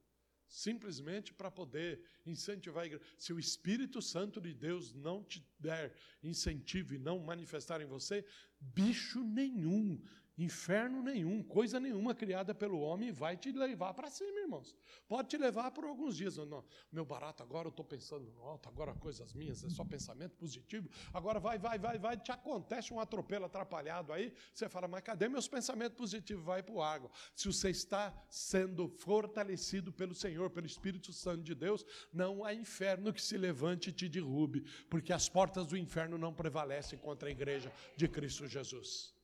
simplesmente 0.49 1.33
para 1.33 1.51
poder 1.51 2.01
incentivar 2.25 2.83
a 2.83 2.87
igreja. 2.87 3.05
Se 3.17 3.33
o 3.33 3.39
Espírito 3.39 4.01
Santo 4.01 4.41
de 4.41 4.55
Deus 4.55 4.93
não 4.95 5.23
te 5.23 5.47
der 5.59 5.95
incentivo 6.23 6.95
e 6.95 6.99
não 6.99 7.19
manifestar 7.19 7.81
em 7.81 7.87
você, 7.87 8.25
bicho 8.61 9.23
nenhum 9.23 10.03
Inferno 10.39 11.03
nenhum, 11.03 11.43
coisa 11.43 11.81
nenhuma 11.81 12.15
criada 12.15 12.55
pelo 12.55 12.79
homem 12.79 13.11
vai 13.11 13.37
te 13.37 13.51
levar 13.51 13.93
para 13.93 14.09
cima, 14.09 14.39
irmãos. 14.39 14.77
Pode 15.09 15.31
te 15.31 15.37
levar 15.37 15.73
por 15.73 15.85
alguns 15.85 16.17
dias. 16.17 16.37
Não, 16.37 16.65
meu 16.93 17.05
barato, 17.05 17.43
agora 17.43 17.67
eu 17.67 17.71
estou 17.71 17.85
pensando 17.85 18.31
no 18.31 18.45
alto, 18.45 18.69
agora 18.69 18.95
coisas 18.95 19.35
minhas, 19.35 19.65
é 19.65 19.69
só 19.69 19.85
pensamento 19.85 20.37
positivo. 20.37 20.89
Agora 21.13 21.41
vai, 21.41 21.59
vai, 21.59 21.77
vai, 21.77 21.99
vai, 21.99 22.17
te 22.17 22.31
acontece 22.31 22.95
um 22.95 23.01
atropelo 23.01 23.47
atrapalhado 23.47 24.13
aí. 24.13 24.33
Você 24.55 24.69
fala, 24.69 24.87
mas 24.87 25.03
cadê 25.03 25.29
meus 25.29 25.49
pensamentos 25.49 25.99
positivos? 25.99 26.45
Vai 26.45 26.63
para 26.63 26.75
o 26.75 26.81
água. 26.81 27.11
Se 27.35 27.49
você 27.49 27.71
está 27.71 28.15
sendo 28.31 28.89
fortalecido 28.89 29.93
pelo 29.93 30.15
Senhor, 30.15 30.51
pelo 30.51 30.67
Espírito 30.67 31.13
Santo 31.13 31.43
de 31.43 31.55
Deus, 31.55 31.85
não 32.13 32.45
há 32.45 32.55
inferno 32.55 33.13
que 33.13 33.21
se 33.21 33.37
levante 33.37 33.91
e 33.91 33.93
te 33.93 34.09
derrube, 34.09 34.65
porque 34.89 35.13
as 35.13 35.29
portas 35.29 35.67
do 35.67 35.77
inferno 35.77 36.17
não 36.17 36.33
prevalecem 36.33 36.97
contra 36.97 37.29
a 37.29 37.33
igreja 37.33 37.73
de 37.97 38.07
Cristo 38.07 38.47
Jesus. 38.47 39.18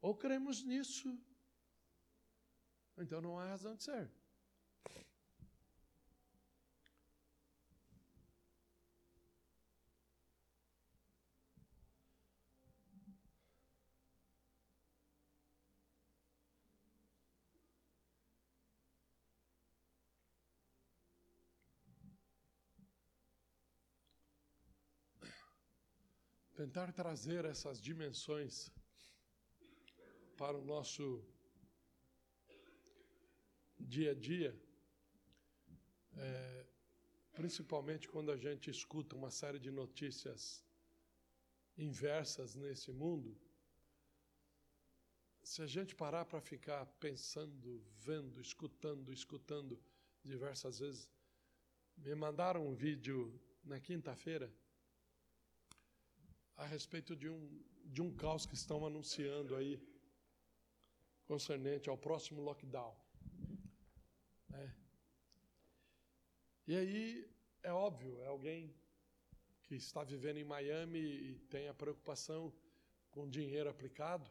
Ou 0.00 0.14
cremos 0.14 0.62
nisso, 0.62 1.18
então 2.96 3.20
não 3.20 3.38
há 3.38 3.48
razão 3.48 3.74
de 3.74 3.82
ser. 3.82 4.10
Tentar 26.54 26.92
trazer 26.92 27.44
essas 27.44 27.80
dimensões 27.80 28.68
para 30.40 30.56
o 30.56 30.64
nosso 30.64 31.04
dia 33.94 34.12
a 34.12 34.14
dia, 34.14 34.52
é, 36.16 36.66
principalmente 37.32 38.08
quando 38.08 38.30
a 38.30 38.36
gente 38.36 38.70
escuta 38.70 39.16
uma 39.16 39.30
série 39.30 39.58
de 39.58 39.70
notícias 39.70 40.64
inversas 41.76 42.54
nesse 42.54 42.92
mundo, 42.92 43.36
se 45.42 45.60
a 45.62 45.66
gente 45.66 45.92
parar 46.02 46.24
para 46.24 46.40
ficar 46.40 46.86
pensando, 47.06 47.82
vendo, 48.08 48.40
escutando, 48.40 49.12
escutando 49.12 49.80
diversas 50.22 50.78
vezes, 50.78 51.08
Me 52.06 52.14
mandaram 52.14 52.64
um 52.64 52.74
vídeo 52.74 53.16
na 53.64 53.80
quinta-feira 53.80 54.48
a 56.56 56.64
respeito 56.64 57.16
de 57.16 57.28
um, 57.28 57.42
de 57.86 58.00
um 58.00 58.10
caos 58.14 58.46
que 58.46 58.54
estão 58.54 58.86
anunciando 58.86 59.56
aí, 59.56 59.74
concernente 61.30 61.90
ao 61.90 61.98
próximo 62.06 62.40
lockdown. 62.40 62.94
É. 64.54 64.70
E 66.66 66.76
aí, 66.80 67.30
é 67.62 67.72
óbvio, 67.72 68.18
é 68.22 68.26
alguém 68.26 68.74
que 69.64 69.74
está 69.74 70.02
vivendo 70.02 70.38
em 70.38 70.44
Miami 70.44 70.98
e 70.98 71.38
tem 71.50 71.68
a 71.68 71.74
preocupação 71.74 72.52
com 73.10 73.28
dinheiro 73.28 73.68
aplicado. 73.68 74.28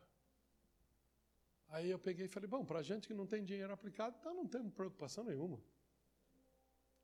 Aí 1.69 1.89
eu 1.89 1.99
peguei 1.99 2.25
e 2.25 2.33
falei: 2.35 2.49
bom, 2.49 2.65
para 2.65 2.79
a 2.79 2.87
gente 2.89 3.07
que 3.07 3.13
não 3.13 3.27
tem 3.27 3.43
dinheiro 3.43 3.71
aplicado, 3.71 4.15
então 4.19 4.33
não 4.33 4.47
temos 4.47 4.73
preocupação 4.73 5.23
nenhuma. 5.23 5.61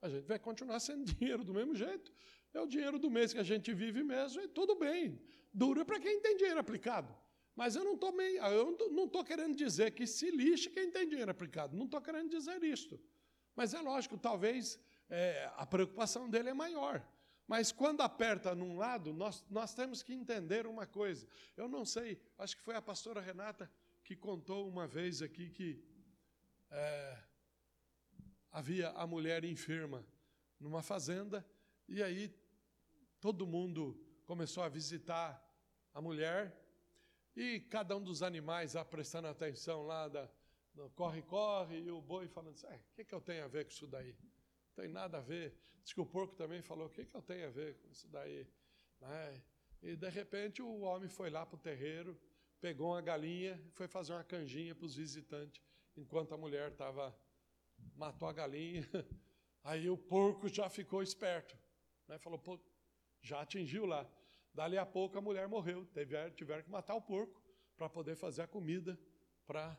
A 0.02 0.10
gente 0.10 0.26
vai 0.26 0.40
continuar 0.40 0.80
sendo 0.80 1.06
dinheiro 1.14 1.44
do 1.44 1.54
mesmo 1.54 1.76
jeito. 1.76 2.12
É 2.54 2.60
o 2.60 2.68
dinheiro 2.68 2.98
do 2.98 3.10
mês 3.10 3.32
que 3.34 3.40
a 3.40 3.50
gente 3.52 3.74
vive 3.74 4.04
mesmo 4.04 4.42
e 4.42 4.48
tudo 4.48 4.76
bem. 4.76 5.22
Dura 5.54 5.86
para 5.86 6.00
quem 6.00 6.20
tem 6.20 6.36
dinheiro 6.36 6.60
aplicado. 6.60 7.14
Mas 7.56 7.76
eu 7.76 7.84
não 7.84 7.94
estou 7.94 8.20
eu 8.22 8.78
não 8.92 9.06
estou 9.06 9.24
querendo 9.24 9.56
dizer 9.56 9.92
que 9.92 10.08
se 10.08 10.32
lixe 10.32 10.70
quem 10.70 10.89
tem 10.89 11.08
dinheiro 11.08 11.30
aplicado. 11.30 11.76
Não 11.76 11.86
estou 11.86 12.02
querendo 12.02 12.30
dizer 12.30 12.63
isto. 12.63 13.00
Mas 13.56 13.74
é 13.74 13.80
lógico, 13.80 14.18
talvez 14.18 14.80
é, 15.10 15.52
a 15.56 15.66
preocupação 15.66 16.30
dele 16.30 16.50
é 16.50 16.54
maior. 16.54 17.06
Mas 17.48 17.72
quando 17.72 18.02
aperta 18.02 18.56
num 18.56 18.78
lado, 18.78 19.13
nós, 19.13 19.46
nós 19.50 19.74
temos 19.74 20.02
que 20.02 20.13
entender 20.13 20.66
uma 20.66 20.88
coisa. 20.88 21.28
Eu 21.56 21.68
não 21.68 21.86
sei, 21.86 22.20
acho 22.38 22.58
que 22.58 22.63
foi 22.63 22.76
a 22.76 22.82
pastora 22.82 23.22
Renata 23.22 23.70
que 24.04 24.16
contou 24.16 24.68
uma 24.68 24.88
vez 24.88 25.22
aqui 25.22 25.50
que 25.50 25.84
é, 26.72 27.18
havia 28.52 28.89
a 28.92 29.06
mulher 29.06 29.44
enferma 29.44 30.06
numa 30.60 30.82
fazenda, 30.82 31.46
e 31.88 32.02
aí 32.02 32.34
todo 33.20 33.46
mundo 33.46 34.00
começou 34.26 34.63
a 34.63 34.70
visitar 34.70 35.42
a 35.94 36.02
mulher, 36.02 36.62
e 37.36 37.60
cada 37.62 37.96
um 37.98 38.04
dos 38.04 38.22
animais 38.22 38.74
lá 38.74 38.86
prestando 38.86 39.28
atenção 39.28 39.84
lá 39.84 40.08
da 40.08 40.30
corre-corre, 40.96 41.80
e 41.80 41.91
o 41.91 42.02
boi 42.02 42.28
falando 42.28 42.54
assim, 42.54 42.67
o 42.67 42.96
que, 42.96 43.06
que 43.06 43.13
eu 43.13 43.22
tenho 43.22 43.46
a 43.46 43.48
ver 43.48 43.65
com 43.65 43.72
isso 43.72 43.88
daí? 43.88 44.12
Não 44.12 44.84
tem 44.84 44.88
nada 44.88 45.19
a 45.19 45.22
ver. 45.22 45.56
Diz 45.84 45.93
que 45.93 46.02
o 46.02 46.06
porco 46.06 46.36
também 46.36 46.62
falou, 46.62 46.88
o 46.88 46.89
que, 46.89 47.06
que 47.06 47.15
eu 47.15 47.22
tenho 47.22 47.48
a 47.48 47.52
ver 47.52 47.76
com 47.78 47.89
isso 47.89 48.08
daí? 48.08 48.48
Né? 49.00 49.43
E 49.82 49.96
de 49.96 50.10
repente 50.10 50.62
o 50.62 50.82
homem 50.82 51.10
foi 51.10 51.30
lá 51.30 51.46
para 51.46 51.56
o 51.56 51.60
terreiro, 51.60 52.19
pegou 52.60 52.91
uma 52.91 53.02
galinha 53.02 53.62
e 53.67 53.72
foi 53.72 53.88
fazer 53.88 54.13
uma 54.13 54.24
canjinha 54.24 54.74
para 54.74 54.86
os 54.86 54.96
visitantes, 54.96 55.62
enquanto 55.96 56.34
a 56.34 56.38
mulher 56.38 56.72
estava, 56.72 57.15
matou 57.96 58.28
a 58.28 58.34
galinha. 58.34 58.88
Aí 59.63 59.89
o 59.89 59.98
porco 59.98 60.48
já 60.48 60.69
ficou 60.69 61.04
esperto. 61.04 61.58
Né? 62.08 62.17
Falou, 62.17 62.41
já 63.22 63.41
atingiu 63.41 63.86
lá. 63.86 64.10
Dali 64.54 64.78
a 64.78 64.86
pouco 64.86 65.18
a 65.18 65.22
mulher 65.22 65.48
morreu. 65.48 65.86
Tiveram, 65.94 66.32
tiveram 66.32 66.63
que 66.63 66.70
matar 66.70 66.96
o 66.96 67.02
porco 67.02 67.42
para 67.76 67.89
poder 67.89 68.16
fazer 68.16 68.44
a 68.44 68.48
comida 68.48 69.00
para 69.48 69.78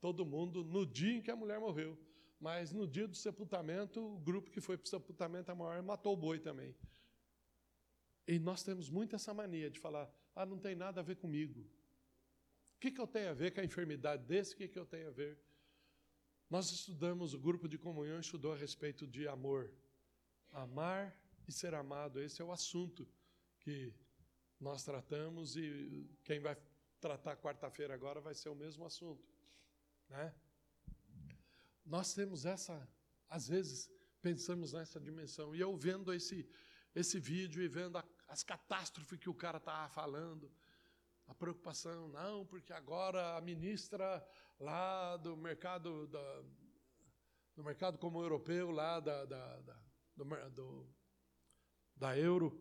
todo 0.00 0.24
mundo 0.24 0.64
no 0.64 0.86
dia 0.86 1.18
em 1.18 1.22
que 1.22 1.30
a 1.30 1.36
mulher 1.36 1.60
morreu. 1.60 1.98
Mas 2.40 2.72
no 2.72 2.86
dia 2.86 3.06
do 3.06 3.14
sepultamento, 3.14 4.02
o 4.02 4.18
grupo 4.18 4.50
que 4.50 4.60
foi 4.60 4.78
para 4.78 4.86
o 4.86 4.88
sepultamento 4.88 5.52
a 5.52 5.54
maior 5.54 5.82
matou 5.82 6.14
o 6.14 6.16
boi 6.16 6.38
também. 6.38 6.74
E 8.26 8.38
nós 8.38 8.62
temos 8.62 8.88
muito 8.88 9.14
essa 9.14 9.34
mania 9.34 9.70
de 9.70 9.78
falar: 9.78 10.10
ah, 10.34 10.46
não 10.46 10.58
tem 10.58 10.74
nada 10.74 11.00
a 11.00 11.04
ver 11.04 11.16
comigo. 11.16 11.60
O 12.76 12.80
que, 12.80 12.90
que 12.90 13.00
eu 13.00 13.06
tenho 13.06 13.28
a 13.28 13.34
ver 13.34 13.52
com 13.52 13.60
a 13.60 13.64
enfermidade 13.64 14.24
desse? 14.24 14.54
O 14.54 14.56
que, 14.56 14.68
que 14.68 14.78
eu 14.78 14.86
tenho 14.86 15.08
a 15.08 15.10
ver? 15.10 15.38
Nós 16.48 16.70
estudamos, 16.70 17.34
o 17.34 17.38
grupo 17.38 17.68
de 17.68 17.76
comunhão 17.76 18.18
estudou 18.18 18.54
a 18.54 18.56
respeito 18.56 19.06
de 19.06 19.28
amor. 19.28 19.70
Amar 20.50 21.14
e 21.46 21.52
ser 21.52 21.74
amado, 21.74 22.20
esse 22.22 22.40
é 22.40 22.44
o 22.44 22.50
assunto 22.50 23.06
que 23.60 23.94
nós 24.58 24.84
tratamos 24.84 25.56
e 25.56 26.08
quem 26.24 26.40
vai 26.40 26.56
tratar 27.00 27.36
quarta-feira 27.36 27.94
agora 27.94 28.20
vai 28.20 28.34
ser 28.34 28.48
o 28.48 28.54
mesmo 28.54 28.84
assunto. 28.84 29.26
Né? 30.08 30.34
Nós 31.84 32.12
temos 32.14 32.44
essa, 32.44 32.86
às 33.28 33.48
vezes, 33.48 33.90
pensamos 34.20 34.72
nessa 34.72 35.00
dimensão. 35.00 35.54
E 35.54 35.60
eu 35.60 35.76
vendo 35.76 36.12
esse, 36.12 36.48
esse 36.94 37.18
vídeo 37.18 37.62
e 37.62 37.68
vendo 37.68 37.96
a, 37.96 38.04
as 38.28 38.42
catástrofes 38.42 39.18
que 39.18 39.30
o 39.30 39.34
cara 39.34 39.58
estava 39.58 39.88
falando, 39.88 40.52
a 41.26 41.34
preocupação, 41.34 42.08
não, 42.08 42.44
porque 42.44 42.72
agora 42.72 43.36
a 43.36 43.40
ministra 43.40 44.26
lá 44.58 45.16
do 45.16 45.36
mercado, 45.36 46.06
da, 46.08 46.42
do 47.56 47.64
mercado 47.64 47.98
como 47.98 48.20
europeu, 48.20 48.70
lá 48.70 49.00
da, 49.00 49.24
da, 49.24 49.60
da 49.60 49.80
do, 50.16 50.50
do, 50.50 50.94
da 51.96 52.18
euro, 52.18 52.60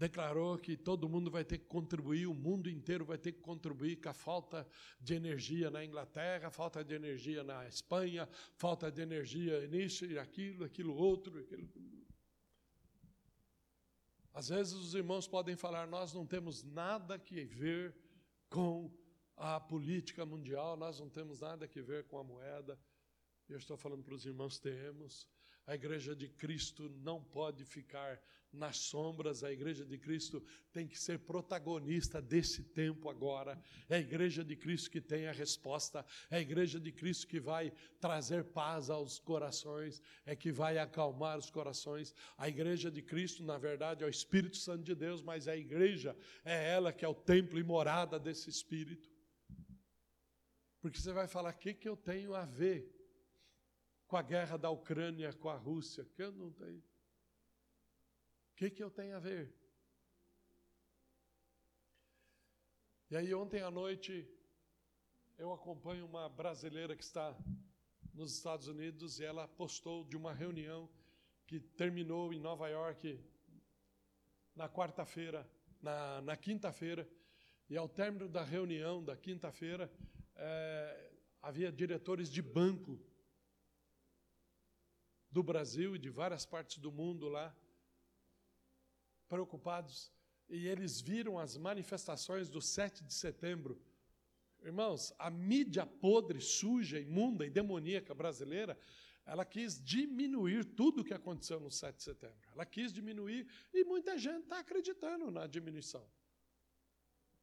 declarou 0.00 0.56
que 0.56 0.78
todo 0.78 1.10
mundo 1.10 1.30
vai 1.30 1.44
ter 1.44 1.58
que 1.58 1.66
contribuir, 1.66 2.26
o 2.26 2.32
mundo 2.32 2.70
inteiro 2.70 3.04
vai 3.04 3.18
ter 3.18 3.32
que 3.32 3.40
contribuir 3.40 3.96
com 3.96 4.08
a 4.08 4.14
falta 4.14 4.66
de 4.98 5.12
energia 5.12 5.70
na 5.70 5.84
Inglaterra, 5.84 6.50
falta 6.50 6.82
de 6.82 6.94
energia 6.94 7.44
na 7.44 7.68
Espanha, 7.68 8.26
falta 8.56 8.90
de 8.90 9.02
energia 9.02 9.66
nisso 9.66 10.06
e 10.06 10.18
aquilo, 10.18 10.64
aquilo 10.64 10.96
outro. 10.96 11.38
Aquilo. 11.38 11.68
Às 14.32 14.48
vezes 14.48 14.72
os 14.72 14.94
irmãos 14.94 15.28
podem 15.28 15.54
falar: 15.54 15.86
nós 15.86 16.14
não 16.14 16.24
temos 16.24 16.62
nada 16.64 17.18
que 17.18 17.44
ver 17.44 17.94
com 18.48 18.90
a 19.36 19.60
política 19.60 20.24
mundial, 20.24 20.78
nós 20.78 20.98
não 20.98 21.10
temos 21.10 21.40
nada 21.40 21.68
que 21.68 21.82
ver 21.82 22.04
com 22.04 22.16
a 22.18 22.24
moeda. 22.24 22.80
Eu 23.46 23.58
estou 23.58 23.76
falando 23.76 24.02
para 24.02 24.14
os 24.14 24.24
irmãos: 24.24 24.58
temos. 24.58 25.28
A 25.70 25.76
igreja 25.76 26.16
de 26.16 26.26
Cristo 26.26 26.88
não 27.00 27.22
pode 27.22 27.64
ficar 27.64 28.20
nas 28.52 28.76
sombras, 28.76 29.44
a 29.44 29.52
igreja 29.52 29.84
de 29.84 29.96
Cristo 29.96 30.42
tem 30.72 30.84
que 30.84 30.98
ser 30.98 31.20
protagonista 31.20 32.20
desse 32.20 32.64
tempo 32.64 33.08
agora. 33.08 33.56
É 33.88 33.94
a 33.94 34.00
igreja 34.00 34.44
de 34.44 34.56
Cristo 34.56 34.90
que 34.90 35.00
tem 35.00 35.28
a 35.28 35.32
resposta, 35.32 36.04
é 36.28 36.38
a 36.38 36.40
igreja 36.40 36.80
de 36.80 36.90
Cristo 36.90 37.28
que 37.28 37.38
vai 37.38 37.72
trazer 38.00 38.42
paz 38.46 38.90
aos 38.90 39.20
corações, 39.20 40.02
é 40.26 40.34
que 40.34 40.50
vai 40.50 40.76
acalmar 40.76 41.38
os 41.38 41.50
corações. 41.50 42.12
A 42.36 42.48
igreja 42.48 42.90
de 42.90 43.00
Cristo, 43.00 43.44
na 43.44 43.56
verdade, 43.56 44.02
é 44.02 44.06
o 44.08 44.10
Espírito 44.10 44.56
Santo 44.56 44.82
de 44.82 44.96
Deus, 44.96 45.22
mas 45.22 45.46
a 45.46 45.56
igreja 45.56 46.16
é 46.44 46.68
ela 46.68 46.92
que 46.92 47.04
é 47.04 47.08
o 47.08 47.14
templo 47.14 47.60
e 47.60 47.62
morada 47.62 48.18
desse 48.18 48.50
Espírito. 48.50 49.08
Porque 50.80 50.98
você 50.98 51.12
vai 51.12 51.28
falar, 51.28 51.54
o 51.54 51.58
que, 51.58 51.72
que 51.72 51.88
eu 51.88 51.96
tenho 51.96 52.34
a 52.34 52.44
ver 52.44 52.99
com 54.10 54.16
a 54.16 54.22
guerra 54.22 54.56
da 54.56 54.68
Ucrânia 54.68 55.32
com 55.32 55.48
a 55.48 55.56
Rússia? 55.56 56.04
Que 56.04 56.24
eu 56.24 56.32
não 56.32 56.50
tenho 56.50 56.82
que, 58.60 58.68
que 58.68 58.82
eu 58.82 58.90
tenho 58.90 59.16
a 59.16 59.18
ver? 59.18 59.50
E 63.10 63.16
aí, 63.16 63.32
ontem 63.32 63.62
à 63.62 63.70
noite, 63.70 64.28
eu 65.38 65.50
acompanho 65.50 66.04
uma 66.04 66.28
brasileira 66.28 66.94
que 66.94 67.02
está 67.02 67.34
nos 68.12 68.34
Estados 68.34 68.68
Unidos 68.68 69.18
e 69.18 69.24
ela 69.24 69.48
postou 69.48 70.04
de 70.04 70.14
uma 70.14 70.34
reunião 70.34 70.90
que 71.46 71.58
terminou 71.58 72.34
em 72.34 72.38
Nova 72.38 72.68
York 72.68 73.18
na 74.54 74.68
quarta-feira, 74.68 75.50
na, 75.80 76.20
na 76.20 76.36
quinta-feira, 76.36 77.08
e 77.70 77.78
ao 77.78 77.88
término 77.88 78.28
da 78.28 78.44
reunião 78.44 79.02
da 79.02 79.16
quinta-feira, 79.16 79.90
é, 80.36 81.12
havia 81.40 81.72
diretores 81.72 82.30
de 82.30 82.42
banco 82.42 83.00
do 85.30 85.42
Brasil 85.42 85.94
e 85.94 85.98
de 85.98 86.10
várias 86.10 86.44
partes 86.44 86.78
do 86.78 86.90
mundo 86.90 87.28
lá, 87.28 87.54
preocupados 89.28 90.12
e 90.50 90.66
eles 90.66 91.00
viram 91.00 91.38
as 91.38 91.56
manifestações 91.56 92.50
do 92.50 92.60
7 92.60 93.04
de 93.04 93.14
setembro. 93.14 93.80
Irmãos, 94.62 95.14
a 95.18 95.30
mídia 95.30 95.86
podre, 95.86 96.40
suja, 96.40 96.98
imunda 96.98 97.46
e 97.46 97.50
demoníaca 97.50 98.12
brasileira, 98.12 98.76
ela 99.24 99.44
quis 99.44 99.82
diminuir 99.82 100.64
tudo 100.64 101.00
o 101.00 101.04
que 101.04 101.14
aconteceu 101.14 101.60
no 101.60 101.70
7 101.70 101.96
de 101.96 102.02
setembro. 102.02 102.50
Ela 102.52 102.66
quis 102.66 102.92
diminuir 102.92 103.46
e 103.72 103.84
muita 103.84 104.18
gente 104.18 104.42
está 104.42 104.58
acreditando 104.58 105.30
na 105.30 105.46
diminuição. 105.46 106.04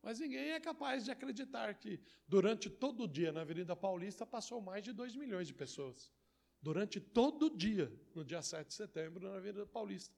Mas 0.02 0.20
ninguém 0.20 0.52
é 0.52 0.60
capaz 0.60 1.06
de 1.06 1.12
acreditar 1.12 1.74
que 1.76 2.00
durante 2.28 2.70
todo 2.70 3.04
o 3.04 3.08
dia 3.08 3.32
na 3.32 3.42
Avenida 3.42 3.76
Paulista 3.76 4.26
passou 4.26 4.62
mais 4.62 4.84
de 4.84 4.92
2 4.92 5.16
milhões 5.16 5.48
de 5.48 5.54
pessoas. 5.54 6.12
Durante 6.62 7.00
todo 7.00 7.48
o 7.48 7.58
dia, 7.58 7.92
no 8.16 8.26
dia 8.26 8.42
7 8.42 8.68
de 8.68 8.74
setembro, 8.74 9.30
na 9.30 9.38
Avenida 9.38 9.66
Paulista. 9.66 10.16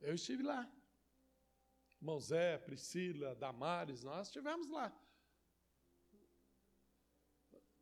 Eu 0.00 0.14
estive 0.14 0.42
lá. 0.42 0.70
Irmão 2.00 2.18
Priscila, 2.64 3.34
Damares, 3.34 4.02
nós 4.02 4.28
estivemos 4.28 4.68
lá. 4.68 4.90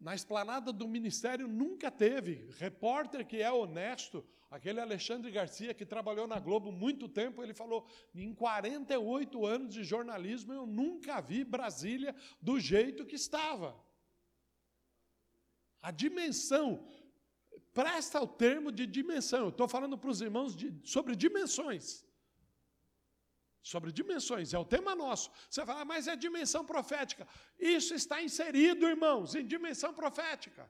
Na 0.01 0.15
esplanada 0.15 0.73
do 0.73 0.87
ministério 0.87 1.49
nunca 1.49 1.91
teve. 1.91 2.49
Repórter 2.59 3.27
que 3.27 3.43
é 3.43 3.51
honesto, 3.51 4.25
aquele 4.51 4.81
Alexandre 4.81 5.31
Garcia 5.31 5.75
que 5.75 5.85
trabalhou 5.85 6.27
na 6.27 6.39
Globo 6.39 6.71
muito 6.71 7.09
tempo, 7.09 7.43
ele 7.43 7.55
falou: 7.55 7.87
em 8.15 8.33
48 8.33 9.45
anos 9.45 9.75
de 9.75 9.83
jornalismo 9.83 10.53
eu 10.53 10.67
nunca 10.67 11.21
vi 11.21 11.45
Brasília 11.45 12.15
do 12.41 12.61
jeito 12.61 13.05
que 13.05 13.17
estava. 13.17 13.77
A 15.81 15.91
dimensão 15.91 16.87
presta 17.79 18.21
o 18.21 18.27
termo 18.27 18.73
de 18.73 18.85
dimensão. 18.99 19.43
Eu 19.45 19.49
estou 19.51 19.69
falando 19.69 19.97
para 19.97 20.11
os 20.11 20.21
irmãos 20.21 20.57
de, 20.61 20.69
sobre 20.83 21.15
dimensões. 21.15 22.05
Sobre 23.63 23.93
dimensões, 23.93 24.53
é 24.53 24.59
o 24.59 24.65
tema 24.65 24.97
nosso. 24.97 25.31
Você 25.49 25.65
fala, 25.65 25.85
mas 25.85 26.09
é 26.09 26.17
dimensão 26.17 26.65
profética. 26.65 27.25
Isso 27.57 27.95
está 27.95 28.21
inserido, 28.21 28.89
irmãos, 28.95 29.37
em 29.37 29.47
dimensão 29.47 29.95
profética. 29.95 30.69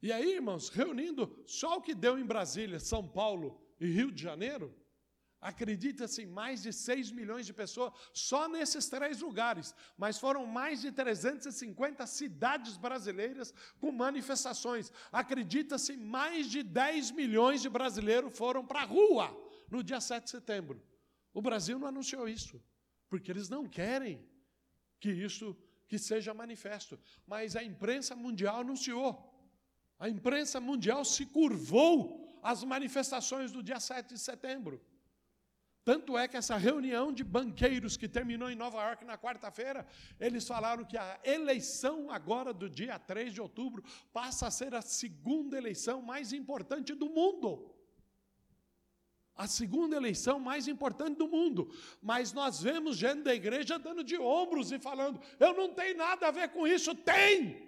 E 0.00 0.12
aí, 0.12 0.34
irmãos, 0.34 0.68
reunindo 0.68 1.22
só 1.44 1.78
o 1.78 1.82
que 1.82 1.94
deu 1.94 2.16
em 2.16 2.26
Brasília, 2.32 2.78
São 2.78 3.02
Paulo 3.08 3.60
e 3.80 3.86
Rio 3.86 4.12
de 4.12 4.22
Janeiro, 4.22 4.72
Acredita-se 5.44 6.24
mais 6.24 6.62
de 6.62 6.72
6 6.72 7.10
milhões 7.10 7.44
de 7.44 7.52
pessoas 7.52 7.92
só 8.14 8.48
nesses 8.48 8.88
três 8.88 9.20
lugares, 9.20 9.74
mas 9.94 10.18
foram 10.18 10.46
mais 10.46 10.80
de 10.80 10.90
350 10.90 12.06
cidades 12.06 12.78
brasileiras 12.78 13.52
com 13.78 13.92
manifestações. 13.92 14.90
Acredita-se 15.12 15.98
mais 15.98 16.50
de 16.50 16.62
10 16.62 17.10
milhões 17.10 17.60
de 17.60 17.68
brasileiros 17.68 18.34
foram 18.34 18.64
para 18.64 18.80
a 18.80 18.86
rua 18.86 19.38
no 19.70 19.82
dia 19.84 20.00
7 20.00 20.24
de 20.24 20.30
setembro. 20.30 20.82
O 21.34 21.42
Brasil 21.42 21.78
não 21.78 21.88
anunciou 21.88 22.26
isso, 22.26 22.58
porque 23.10 23.30
eles 23.30 23.50
não 23.50 23.68
querem 23.68 24.26
que 24.98 25.10
isso 25.10 25.54
que 25.86 25.98
seja 25.98 26.32
manifesto, 26.32 26.98
mas 27.26 27.54
a 27.54 27.62
imprensa 27.62 28.16
mundial 28.16 28.60
anunciou. 28.60 29.30
A 29.98 30.08
imprensa 30.08 30.58
mundial 30.58 31.04
se 31.04 31.26
curvou 31.26 32.40
às 32.42 32.64
manifestações 32.64 33.52
do 33.52 33.62
dia 33.62 33.78
7 33.78 34.14
de 34.14 34.18
setembro. 34.18 34.82
Tanto 35.84 36.16
é 36.16 36.26
que 36.26 36.36
essa 36.36 36.56
reunião 36.56 37.12
de 37.12 37.22
banqueiros 37.22 37.96
que 37.96 38.08
terminou 38.08 38.50
em 38.50 38.56
Nova 38.56 38.82
York 38.82 39.04
na 39.04 39.18
quarta-feira, 39.18 39.86
eles 40.18 40.48
falaram 40.48 40.82
que 40.82 40.96
a 40.96 41.20
eleição 41.22 42.10
agora 42.10 42.54
do 42.54 42.70
dia 42.70 42.98
3 42.98 43.34
de 43.34 43.40
outubro 43.40 43.84
passa 44.10 44.46
a 44.46 44.50
ser 44.50 44.74
a 44.74 44.80
segunda 44.80 45.58
eleição 45.58 46.00
mais 46.00 46.32
importante 46.32 46.94
do 46.94 47.10
mundo. 47.10 47.70
A 49.36 49.46
segunda 49.46 49.96
eleição 49.96 50.40
mais 50.40 50.68
importante 50.68 51.18
do 51.18 51.28
mundo. 51.28 51.70
Mas 52.00 52.32
nós 52.32 52.62
vemos 52.62 52.96
gente 52.96 53.22
da 53.22 53.34
igreja 53.34 53.78
dando 53.78 54.02
de 54.02 54.16
ombros 54.16 54.72
e 54.72 54.78
falando: 54.78 55.20
eu 55.38 55.52
não 55.54 55.74
tenho 55.74 55.98
nada 55.98 56.28
a 56.28 56.30
ver 56.30 56.48
com 56.48 56.66
isso. 56.66 56.94
Tem! 56.94 57.63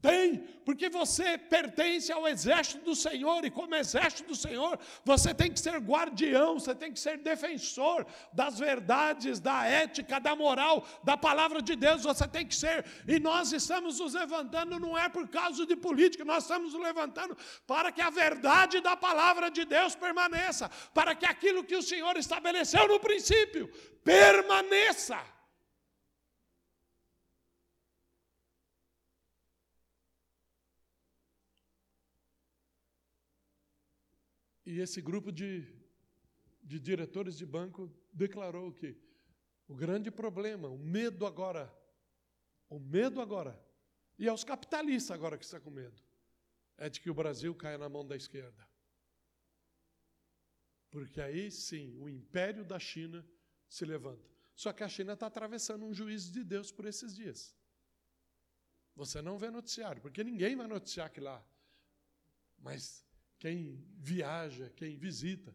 Tem, 0.00 0.38
porque 0.64 0.88
você 0.88 1.36
pertence 1.36 2.12
ao 2.12 2.28
exército 2.28 2.84
do 2.84 2.94
Senhor, 2.94 3.44
e 3.44 3.50
como 3.50 3.74
exército 3.74 4.28
do 4.28 4.36
Senhor, 4.36 4.78
você 5.04 5.34
tem 5.34 5.50
que 5.50 5.58
ser 5.58 5.76
guardião, 5.78 6.58
você 6.58 6.72
tem 6.72 6.92
que 6.92 7.00
ser 7.00 7.18
defensor 7.18 8.06
das 8.32 8.60
verdades, 8.60 9.40
da 9.40 9.64
ética, 9.64 10.20
da 10.20 10.36
moral, 10.36 10.86
da 11.02 11.16
palavra 11.16 11.60
de 11.60 11.74
Deus, 11.74 12.04
você 12.04 12.28
tem 12.28 12.46
que 12.46 12.54
ser, 12.54 12.84
e 13.08 13.18
nós 13.18 13.52
estamos 13.52 13.98
nos 13.98 14.14
levantando, 14.14 14.78
não 14.78 14.96
é 14.96 15.08
por 15.08 15.26
causa 15.26 15.66
de 15.66 15.74
política, 15.74 16.24
nós 16.24 16.44
estamos 16.44 16.74
nos 16.74 16.82
levantando 16.82 17.36
para 17.66 17.90
que 17.90 18.00
a 18.00 18.10
verdade 18.10 18.80
da 18.80 18.96
palavra 18.96 19.50
de 19.50 19.64
Deus 19.64 19.96
permaneça, 19.96 20.70
para 20.94 21.12
que 21.14 21.26
aquilo 21.26 21.64
que 21.64 21.74
o 21.74 21.82
Senhor 21.82 22.16
estabeleceu 22.16 22.86
no 22.86 23.00
princípio 23.00 23.68
permaneça. 24.04 25.37
E 34.68 34.80
esse 34.80 35.00
grupo 35.00 35.32
de, 35.32 35.66
de 36.62 36.78
diretores 36.78 37.38
de 37.38 37.46
banco 37.46 37.90
declarou 38.12 38.70
que 38.70 38.94
o 39.66 39.74
grande 39.74 40.10
problema, 40.10 40.68
o 40.68 40.76
medo 40.76 41.24
agora, 41.24 41.74
o 42.68 42.78
medo 42.78 43.22
agora, 43.22 43.58
e 44.18 44.28
aos 44.28 44.44
capitalistas 44.44 45.10
agora 45.10 45.38
que 45.38 45.44
está 45.46 45.58
com 45.58 45.70
medo, 45.70 45.98
é 46.76 46.90
de 46.90 47.00
que 47.00 47.08
o 47.08 47.14
Brasil 47.14 47.54
caia 47.54 47.78
na 47.78 47.88
mão 47.88 48.06
da 48.06 48.14
esquerda. 48.14 48.68
Porque 50.90 51.18
aí 51.18 51.50
sim 51.50 51.96
o 51.98 52.06
império 52.06 52.62
da 52.62 52.78
China 52.78 53.26
se 53.66 53.86
levanta. 53.86 54.28
Só 54.54 54.70
que 54.70 54.84
a 54.84 54.88
China 54.88 55.14
está 55.14 55.28
atravessando 55.28 55.86
um 55.86 55.94
juízo 55.94 56.30
de 56.30 56.44
Deus 56.44 56.70
por 56.70 56.84
esses 56.84 57.16
dias. 57.16 57.56
Você 58.94 59.22
não 59.22 59.38
vê 59.38 59.50
noticiário, 59.50 60.02
porque 60.02 60.22
ninguém 60.22 60.54
vai 60.54 60.66
noticiar 60.66 61.10
que 61.10 61.20
lá. 61.20 61.42
Mas 62.58 63.07
quem 63.38 63.84
viaja, 63.96 64.70
quem 64.76 64.96
visita. 64.96 65.54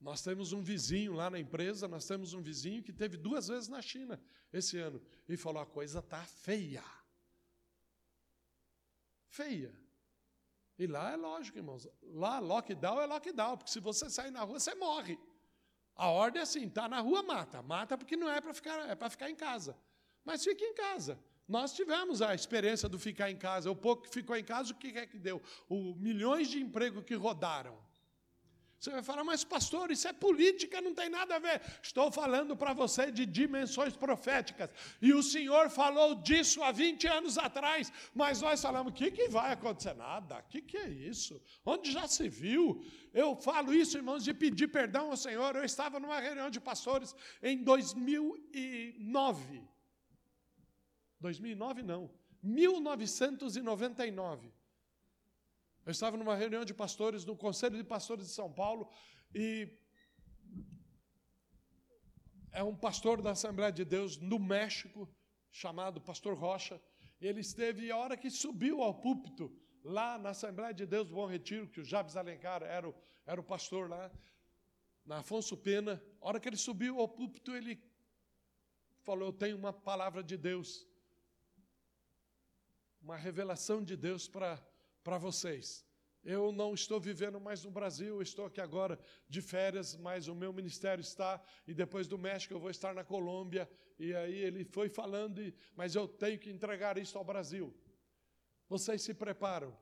Nós 0.00 0.22
temos 0.22 0.52
um 0.52 0.62
vizinho 0.62 1.12
lá 1.12 1.28
na 1.28 1.38
empresa, 1.38 1.88
nós 1.88 2.06
temos 2.06 2.32
um 2.32 2.40
vizinho 2.40 2.82
que 2.82 2.92
teve 2.92 3.16
duas 3.16 3.48
vezes 3.48 3.68
na 3.68 3.82
China 3.82 4.20
esse 4.52 4.78
ano 4.78 5.02
e 5.28 5.36
falou: 5.36 5.62
a 5.62 5.66
coisa 5.66 5.98
está 5.98 6.22
feia. 6.24 6.84
Feia. 9.28 9.74
E 10.78 10.86
lá 10.86 11.10
é 11.10 11.16
lógico, 11.16 11.58
irmãos. 11.58 11.88
Lá, 12.02 12.38
lockdown 12.38 13.00
é 13.00 13.06
lockdown, 13.06 13.56
porque 13.56 13.72
se 13.72 13.80
você 13.80 14.08
sair 14.08 14.30
na 14.30 14.42
rua, 14.42 14.60
você 14.60 14.74
morre. 14.76 15.18
A 15.96 16.08
ordem 16.08 16.38
é 16.38 16.42
assim: 16.44 16.66
está 16.66 16.88
na 16.88 17.00
rua, 17.00 17.22
mata. 17.24 17.60
Mata 17.60 17.98
porque 17.98 18.16
não 18.16 18.30
é 18.30 18.40
para 18.40 18.54
ficar, 18.54 18.88
é 18.88 18.94
para 18.94 19.10
ficar 19.10 19.28
em 19.28 19.34
casa. 19.34 19.76
Mas 20.24 20.44
fique 20.44 20.64
em 20.64 20.74
casa. 20.74 21.18
Nós 21.48 21.72
tivemos 21.72 22.20
a 22.20 22.34
experiência 22.34 22.88
do 22.88 22.98
ficar 22.98 23.30
em 23.30 23.36
casa. 23.36 23.70
O 23.70 23.76
pouco 23.76 24.02
que 24.02 24.10
ficou 24.10 24.36
em 24.36 24.44
casa, 24.44 24.72
o 24.72 24.76
que 24.76 24.88
é 24.98 25.06
que 25.06 25.18
deu? 25.18 25.40
O 25.68 25.94
milhões 25.94 26.48
de 26.48 26.60
emprego 26.60 27.02
que 27.02 27.14
rodaram. 27.14 27.76
Você 28.78 28.90
vai 28.90 29.02
falar, 29.02 29.24
mas 29.24 29.42
pastor, 29.42 29.90
isso 29.90 30.06
é 30.06 30.12
política, 30.12 30.80
não 30.80 30.94
tem 30.94 31.08
nada 31.08 31.34
a 31.34 31.38
ver. 31.40 31.60
Estou 31.82 32.12
falando 32.12 32.56
para 32.56 32.72
você 32.72 33.10
de 33.10 33.26
dimensões 33.26 33.96
proféticas. 33.96 34.70
E 35.02 35.12
o 35.12 35.20
Senhor 35.20 35.68
falou 35.68 36.14
disso 36.14 36.62
há 36.62 36.70
20 36.70 37.08
anos 37.08 37.38
atrás. 37.38 37.92
Mas 38.14 38.40
nós 38.40 38.62
falamos, 38.62 38.92
o 38.92 38.94
que, 38.94 39.10
que 39.10 39.26
vai 39.28 39.52
acontecer? 39.52 39.94
Nada. 39.94 40.38
O 40.38 40.44
que, 40.44 40.62
que 40.62 40.76
é 40.76 40.88
isso? 40.88 41.42
Onde 41.66 41.90
já 41.90 42.06
se 42.06 42.28
viu? 42.28 42.84
Eu 43.12 43.34
falo 43.34 43.74
isso, 43.74 43.96
irmãos, 43.96 44.22
de 44.22 44.32
pedir 44.32 44.68
perdão 44.68 45.10
ao 45.10 45.16
Senhor. 45.16 45.56
Eu 45.56 45.64
estava 45.64 45.98
numa 45.98 46.20
reunião 46.20 46.48
de 46.48 46.60
pastores 46.60 47.16
em 47.42 47.64
2009. 47.64 49.60
2009 51.20 51.82
não, 51.82 52.10
1999. 52.42 54.52
Eu 55.84 55.90
estava 55.90 56.16
numa 56.16 56.36
reunião 56.36 56.64
de 56.64 56.72
pastores 56.74 57.24
no 57.24 57.36
Conselho 57.36 57.76
de 57.76 57.84
Pastores 57.84 58.26
de 58.26 58.32
São 58.32 58.52
Paulo 58.52 58.90
e 59.34 59.68
é 62.52 62.62
um 62.62 62.74
pastor 62.74 63.22
da 63.22 63.32
Assembleia 63.32 63.72
de 63.72 63.84
Deus 63.84 64.16
no 64.18 64.38
México 64.38 65.08
chamado 65.50 66.00
Pastor 66.00 66.34
Rocha. 66.34 66.80
Ele 67.20 67.40
esteve 67.40 67.86
e 67.86 67.90
a 67.90 67.96
hora 67.96 68.16
que 68.16 68.30
subiu 68.30 68.82
ao 68.82 68.94
púlpito 68.94 69.50
lá 69.82 70.18
na 70.18 70.30
Assembleia 70.30 70.74
de 70.74 70.86
Deus 70.86 71.08
do 71.08 71.14
Bom 71.14 71.26
Retiro, 71.26 71.68
que 71.68 71.80
o 71.80 71.84
Jabes 71.84 72.16
Alencar 72.16 72.62
era 72.62 72.88
o, 72.88 72.94
era 73.26 73.40
o 73.40 73.44
pastor 73.44 73.88
lá, 73.88 74.10
na 75.04 75.18
Afonso 75.18 75.56
Pena, 75.56 76.02
a 76.20 76.28
hora 76.28 76.38
que 76.38 76.48
ele 76.48 76.56
subiu 76.56 77.00
ao 77.00 77.08
púlpito, 77.08 77.56
ele 77.56 77.82
falou: 79.00 79.28
Eu 79.28 79.32
tenho 79.32 79.56
uma 79.56 79.72
palavra 79.72 80.22
de 80.22 80.36
Deus 80.36 80.86
uma 83.00 83.16
revelação 83.16 83.82
de 83.82 83.96
Deus 83.96 84.28
para 84.28 85.18
vocês. 85.18 85.86
Eu 86.24 86.52
não 86.52 86.74
estou 86.74 87.00
vivendo 87.00 87.40
mais 87.40 87.64
no 87.64 87.70
Brasil, 87.70 88.20
estou 88.20 88.46
aqui 88.46 88.60
agora 88.60 88.98
de 89.28 89.40
férias, 89.40 89.96
mas 89.96 90.28
o 90.28 90.34
meu 90.34 90.52
ministério 90.52 91.00
está, 91.00 91.40
e 91.66 91.72
depois 91.72 92.06
do 92.06 92.18
México 92.18 92.52
eu 92.52 92.60
vou 92.60 92.70
estar 92.70 92.92
na 92.92 93.04
Colômbia, 93.04 93.70
e 93.98 94.14
aí 94.14 94.34
ele 94.34 94.64
foi 94.64 94.88
falando, 94.88 95.40
mas 95.74 95.94
eu 95.94 96.06
tenho 96.06 96.38
que 96.38 96.50
entregar 96.50 96.98
isso 96.98 97.16
ao 97.16 97.24
Brasil. 97.24 97.74
Vocês 98.68 99.00
se 99.02 99.14
preparam, 99.14 99.76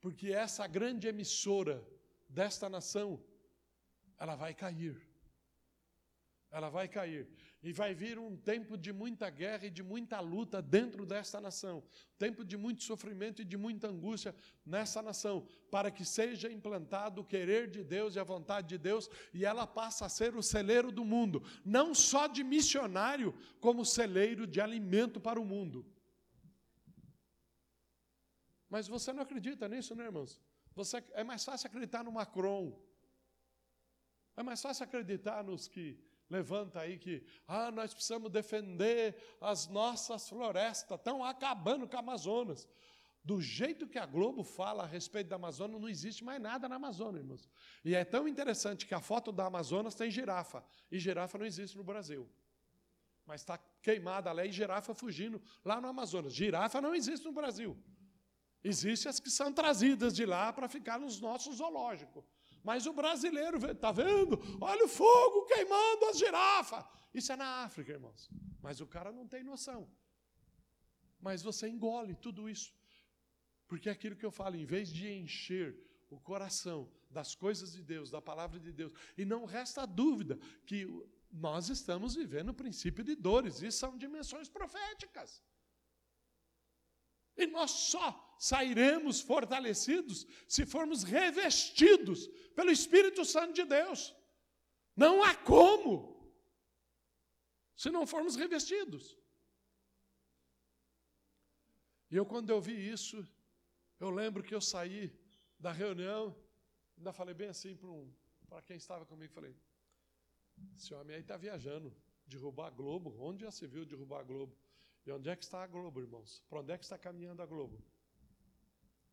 porque 0.00 0.32
essa 0.32 0.66
grande 0.66 1.06
emissora 1.06 1.86
desta 2.28 2.68
nação, 2.68 3.22
ela 4.18 4.34
vai 4.34 4.54
cair. 4.54 5.00
Ela 6.50 6.70
vai 6.70 6.88
cair. 6.88 7.28
E 7.60 7.72
vai 7.72 7.92
vir 7.92 8.20
um 8.20 8.36
tempo 8.36 8.76
de 8.78 8.92
muita 8.92 9.28
guerra 9.28 9.66
e 9.66 9.70
de 9.70 9.82
muita 9.82 10.20
luta 10.20 10.62
dentro 10.62 11.04
desta 11.04 11.40
nação, 11.40 11.82
tempo 12.16 12.44
de 12.44 12.56
muito 12.56 12.84
sofrimento 12.84 13.42
e 13.42 13.44
de 13.44 13.56
muita 13.56 13.88
angústia 13.88 14.32
nessa 14.64 15.02
nação, 15.02 15.44
para 15.68 15.90
que 15.90 16.04
seja 16.04 16.52
implantado 16.52 17.20
o 17.20 17.24
querer 17.24 17.68
de 17.68 17.82
Deus 17.82 18.14
e 18.14 18.20
a 18.20 18.24
vontade 18.24 18.68
de 18.68 18.78
Deus, 18.78 19.10
e 19.34 19.44
ela 19.44 19.66
passa 19.66 20.06
a 20.06 20.08
ser 20.08 20.36
o 20.36 20.42
celeiro 20.42 20.92
do 20.92 21.04
mundo, 21.04 21.42
não 21.64 21.92
só 21.94 22.28
de 22.28 22.44
missionário, 22.44 23.34
como 23.60 23.84
celeiro 23.84 24.46
de 24.46 24.60
alimento 24.60 25.20
para 25.20 25.40
o 25.40 25.44
mundo. 25.44 25.84
Mas 28.70 28.86
você 28.86 29.12
não 29.12 29.22
acredita 29.22 29.68
nisso, 29.68 29.96
né, 29.96 30.04
irmãos? 30.04 30.40
Você, 30.76 31.02
é 31.12 31.24
mais 31.24 31.44
fácil 31.44 31.66
acreditar 31.66 32.04
no 32.04 32.12
Macron. 32.12 32.80
É 34.36 34.44
mais 34.44 34.62
fácil 34.62 34.84
acreditar 34.84 35.42
nos 35.42 35.66
que 35.66 35.98
levanta 36.30 36.80
aí 36.80 36.98
que, 36.98 37.24
ah, 37.46 37.70
nós 37.70 37.94
precisamos 37.94 38.30
defender 38.30 39.16
as 39.40 39.66
nossas 39.68 40.28
florestas, 40.28 40.98
estão 40.98 41.24
acabando 41.24 41.88
com 41.88 41.96
a 41.96 42.00
Amazonas. 42.00 42.68
Do 43.24 43.40
jeito 43.40 43.86
que 43.86 43.98
a 43.98 44.06
Globo 44.06 44.42
fala 44.42 44.84
a 44.84 44.86
respeito 44.86 45.28
da 45.28 45.36
Amazônia, 45.36 45.78
não 45.78 45.88
existe 45.88 46.24
mais 46.24 46.40
nada 46.40 46.68
na 46.68 46.76
Amazônia, 46.76 47.18
irmãos. 47.18 47.48
E 47.84 47.94
é 47.94 48.04
tão 48.04 48.26
interessante 48.26 48.86
que 48.86 48.94
a 48.94 49.00
foto 49.00 49.30
da 49.32 49.46
Amazonas 49.46 49.94
tem 49.94 50.10
girafa, 50.10 50.64
e 50.90 50.98
girafa 50.98 51.36
não 51.36 51.44
existe 51.44 51.76
no 51.76 51.84
Brasil. 51.84 52.28
mas 53.26 53.42
está 53.42 53.58
queimada 53.82 54.32
lá 54.32 54.42
e 54.46 54.50
girafa 54.50 54.94
fugindo 54.94 55.40
lá 55.62 55.78
no 55.82 55.88
Amazonas. 55.88 56.32
Girafa 56.34 56.80
não 56.80 56.94
existe 56.94 57.26
no 57.26 57.32
Brasil. 57.32 57.76
Existem 58.64 59.10
as 59.10 59.20
que 59.20 59.30
são 59.30 59.52
trazidas 59.52 60.14
de 60.14 60.24
lá 60.24 60.50
para 60.50 60.66
ficar 60.66 60.98
nos 60.98 61.20
nossos 61.20 61.56
zoológicos. 61.56 62.24
Mas 62.62 62.86
o 62.86 62.92
brasileiro 62.92 63.58
está 63.70 63.92
vendo? 63.92 64.38
Olha 64.60 64.84
o 64.84 64.88
fogo 64.88 65.46
queimando 65.46 66.06
as 66.06 66.18
girafas. 66.18 66.84
Isso 67.14 67.32
é 67.32 67.36
na 67.36 67.64
África, 67.64 67.92
irmãos. 67.92 68.30
Mas 68.60 68.80
o 68.80 68.86
cara 68.86 69.12
não 69.12 69.26
tem 69.26 69.42
noção. 69.42 69.88
Mas 71.20 71.42
você 71.42 71.68
engole 71.68 72.14
tudo 72.14 72.48
isso. 72.48 72.74
Porque 73.66 73.88
é 73.88 73.92
aquilo 73.92 74.16
que 74.16 74.24
eu 74.24 74.30
falo, 74.30 74.56
em 74.56 74.64
vez 74.64 74.92
de 74.92 75.08
encher 75.10 75.76
o 76.10 76.18
coração 76.18 76.90
das 77.10 77.34
coisas 77.34 77.72
de 77.72 77.82
Deus, 77.82 78.10
da 78.10 78.20
palavra 78.20 78.58
de 78.58 78.72
Deus, 78.72 78.92
e 79.16 79.24
não 79.24 79.44
resta 79.44 79.86
dúvida 79.86 80.38
que 80.66 80.86
nós 81.30 81.68
estamos 81.68 82.14
vivendo 82.14 82.50
o 82.50 82.54
princípio 82.54 83.04
de 83.04 83.14
dores, 83.14 83.62
e 83.62 83.70
são 83.70 83.96
dimensões 83.96 84.48
proféticas. 84.48 85.42
E 87.36 87.46
nós 87.46 87.70
só 87.70 88.27
sairemos 88.38 89.20
fortalecidos 89.20 90.26
se 90.46 90.64
formos 90.64 91.02
revestidos 91.02 92.28
pelo 92.54 92.70
Espírito 92.70 93.24
Santo 93.24 93.52
de 93.52 93.64
Deus. 93.64 94.14
Não 94.96 95.22
há 95.22 95.34
como, 95.34 96.32
se 97.76 97.90
não 97.90 98.06
formos 98.06 98.36
revestidos. 98.36 99.18
E 102.10 102.16
eu, 102.16 102.24
quando 102.24 102.50
eu 102.50 102.60
vi 102.60 102.90
isso, 102.90 103.26
eu 104.00 104.10
lembro 104.10 104.42
que 104.42 104.54
eu 104.54 104.60
saí 104.60 105.12
da 105.58 105.72
reunião, 105.72 106.34
ainda 106.96 107.12
falei 107.12 107.34
bem 107.34 107.48
assim 107.48 107.76
para 107.76 107.90
um, 107.90 108.12
quem 108.64 108.76
estava 108.76 109.04
comigo, 109.04 109.32
falei, 109.32 109.54
esse 110.76 110.94
homem 110.94 111.16
aí 111.16 111.22
está 111.22 111.36
viajando, 111.36 111.94
derrubar 112.26 112.68
a 112.68 112.70
Globo, 112.70 113.14
onde 113.20 113.42
já 113.42 113.50
se 113.50 113.66
viu 113.66 113.84
derrubar 113.84 114.20
a 114.20 114.24
Globo? 114.24 114.56
E 115.04 115.10
onde 115.10 115.28
é 115.28 115.36
que 115.36 115.44
está 115.44 115.62
a 115.62 115.66
Globo, 115.66 116.00
irmãos? 116.00 116.44
Para 116.48 116.60
onde 116.60 116.72
é 116.72 116.78
que 116.78 116.84
está 116.84 116.98
caminhando 116.98 117.42
a 117.42 117.46
Globo? 117.46 117.82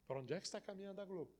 Para 0.07 0.19
onde 0.19 0.33
é 0.33 0.39
que 0.39 0.45
está 0.45 0.61
caminhando 0.61 1.01
a 1.01 1.05
Globo? 1.05 1.33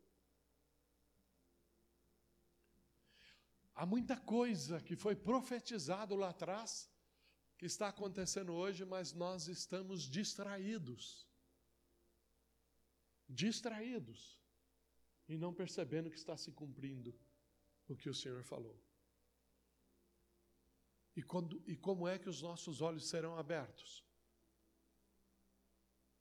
Há 3.76 3.86
muita 3.86 4.16
coisa 4.16 4.82
que 4.82 4.96
foi 4.96 5.16
profetizado 5.16 6.16
lá 6.16 6.30
atrás 6.30 6.90
que 7.58 7.66
está 7.66 7.90
acontecendo 7.90 8.54
hoje, 8.54 8.86
mas 8.86 9.14
nós 9.14 9.48
estamos 9.48 10.04
distraídos. 10.04 11.28
Distraídos 13.28 14.40
e 15.28 15.38
não 15.38 15.54
percebendo 15.54 16.10
que 16.10 16.18
está 16.18 16.38
se 16.38 16.52
cumprindo 16.52 17.14
o 17.88 17.96
que 17.96 18.10
o 18.10 18.14
Senhor 18.14 18.44
falou. 18.44 18.80
E, 21.16 21.24
quando, 21.24 21.62
e 21.66 21.76
como 21.76 22.08
é 22.08 22.20
que 22.20 22.30
os 22.30 22.42
nossos 22.42 22.82
olhos 22.82 23.08
serão 23.08 23.38
abertos? 23.38 24.04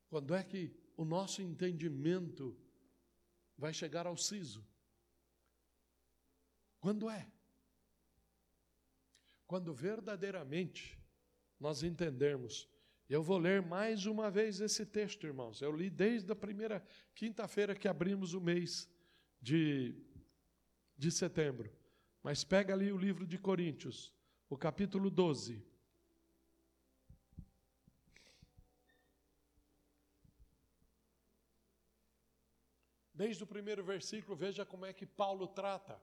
Quando 0.08 0.34
é 0.34 0.42
que 0.42 0.83
o 0.96 1.04
nosso 1.04 1.42
entendimento 1.42 2.56
vai 3.56 3.72
chegar 3.72 4.06
ao 4.06 4.16
siso? 4.16 4.66
Quando 6.80 7.08
é? 7.08 7.26
Quando 9.46 9.72
verdadeiramente 9.72 10.98
nós 11.58 11.82
entendermos. 11.82 12.68
Eu 13.08 13.22
vou 13.22 13.38
ler 13.38 13.62
mais 13.62 14.06
uma 14.06 14.30
vez 14.30 14.60
esse 14.60 14.84
texto, 14.84 15.26
irmãos. 15.26 15.60
Eu 15.60 15.74
li 15.74 15.90
desde 15.90 16.30
a 16.32 16.36
primeira 16.36 16.84
quinta-feira 17.14 17.74
que 17.74 17.86
abrimos 17.86 18.34
o 18.34 18.40
mês 18.40 18.88
de, 19.40 19.94
de 20.96 21.10
setembro. 21.10 21.70
Mas 22.22 22.42
pega 22.42 22.72
ali 22.72 22.90
o 22.90 22.96
livro 22.96 23.26
de 23.26 23.38
Coríntios, 23.38 24.12
o 24.48 24.56
capítulo 24.56 25.10
12. 25.10 25.62
Desde 33.14 33.44
o 33.44 33.46
primeiro 33.46 33.84
versículo, 33.84 34.36
veja 34.36 34.66
como 34.66 34.84
é 34.84 34.92
que 34.92 35.06
Paulo 35.06 35.46
trata. 35.46 36.02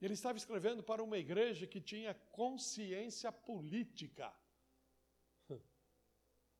Ele 0.00 0.14
estava 0.14 0.38
escrevendo 0.38 0.82
para 0.82 1.02
uma 1.02 1.18
igreja 1.18 1.66
que 1.66 1.80
tinha 1.80 2.14
consciência 2.40 3.30
política. 3.30 4.32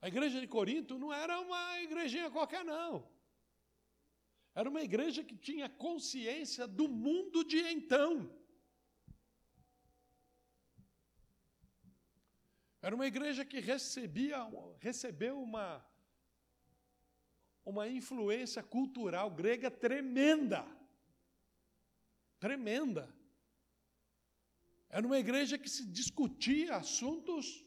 A 0.02 0.08
igreja 0.08 0.40
de 0.40 0.46
Corinto 0.46 0.98
não 0.98 1.12
era 1.12 1.40
uma 1.40 1.80
igrejinha 1.80 2.30
qualquer, 2.30 2.64
não. 2.64 3.08
Era 4.54 4.68
uma 4.68 4.82
igreja 4.82 5.22
que 5.22 5.36
tinha 5.36 5.68
consciência 5.68 6.66
do 6.66 6.88
mundo 6.88 7.44
de 7.44 7.58
então. 7.58 8.30
Era 12.80 12.94
uma 12.94 13.06
igreja 13.06 13.44
que 13.44 13.60
recebia, 13.60 14.38
recebeu 14.78 15.42
uma, 15.42 15.84
uma 17.66 17.88
influência 17.88 18.62
cultural 18.62 19.28
grega 19.28 19.68
tremenda. 19.68 20.64
Tremenda. 22.38 23.12
Era 24.88 25.04
uma 25.04 25.18
igreja 25.18 25.58
que 25.58 25.68
se 25.68 25.84
discutia 25.84 26.76
assuntos 26.76 27.66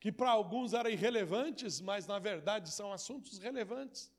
que 0.00 0.10
para 0.12 0.30
alguns 0.30 0.72
eram 0.72 0.90
irrelevantes, 0.90 1.80
mas 1.80 2.06
na 2.06 2.18
verdade 2.18 2.70
são 2.70 2.92
assuntos 2.92 3.38
relevantes. 3.38 4.12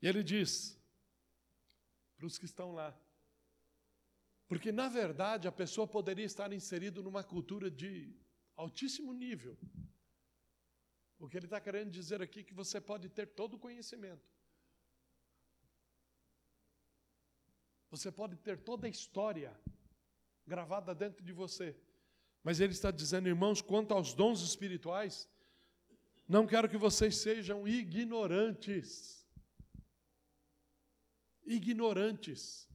E 0.00 0.06
ele 0.06 0.22
diz 0.22 0.78
para 2.16 2.26
os 2.26 2.38
que 2.38 2.44
estão 2.44 2.72
lá, 2.72 2.96
porque 4.48 4.72
na 4.72 4.88
verdade 4.88 5.46
a 5.46 5.52
pessoa 5.52 5.86
poderia 5.86 6.24
estar 6.24 6.52
inserido 6.52 7.02
numa 7.02 7.22
cultura 7.22 7.70
de 7.70 8.16
altíssimo 8.56 9.12
nível. 9.12 9.56
O 11.18 11.28
que 11.28 11.36
ele 11.36 11.46
está 11.46 11.60
querendo 11.60 11.90
dizer 11.90 12.22
aqui 12.22 12.40
é 12.40 12.44
que 12.44 12.54
você 12.54 12.80
pode 12.80 13.08
ter 13.08 13.26
todo 13.26 13.54
o 13.54 13.58
conhecimento, 13.58 14.26
Você 17.90 18.12
pode 18.12 18.36
ter 18.36 18.58
toda 18.58 18.86
a 18.86 18.90
história 18.90 19.58
gravada 20.46 20.94
dentro 20.94 21.24
de 21.24 21.32
você. 21.32 21.76
Mas 22.42 22.60
ele 22.60 22.72
está 22.72 22.90
dizendo, 22.90 23.28
irmãos, 23.28 23.62
quanto 23.62 23.94
aos 23.94 24.12
dons 24.12 24.42
espirituais, 24.42 25.28
não 26.28 26.46
quero 26.46 26.68
que 26.68 26.76
vocês 26.76 27.16
sejam 27.16 27.66
ignorantes. 27.66 29.26
Ignorantes. 31.46 32.67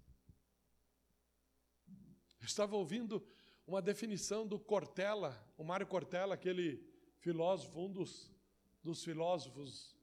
Eu 2.44 2.46
estava 2.46 2.76
ouvindo 2.76 3.26
uma 3.66 3.82
definição 3.82 4.46
do 4.46 4.60
Cortella, 4.60 5.42
o 5.58 5.64
Mário 5.64 5.88
Cortella, 5.88 6.34
aquele 6.34 6.86
filósofo, 7.20 7.80
um 7.80 7.90
dos, 7.90 8.36
dos 8.84 9.02
filósofos 9.02 9.98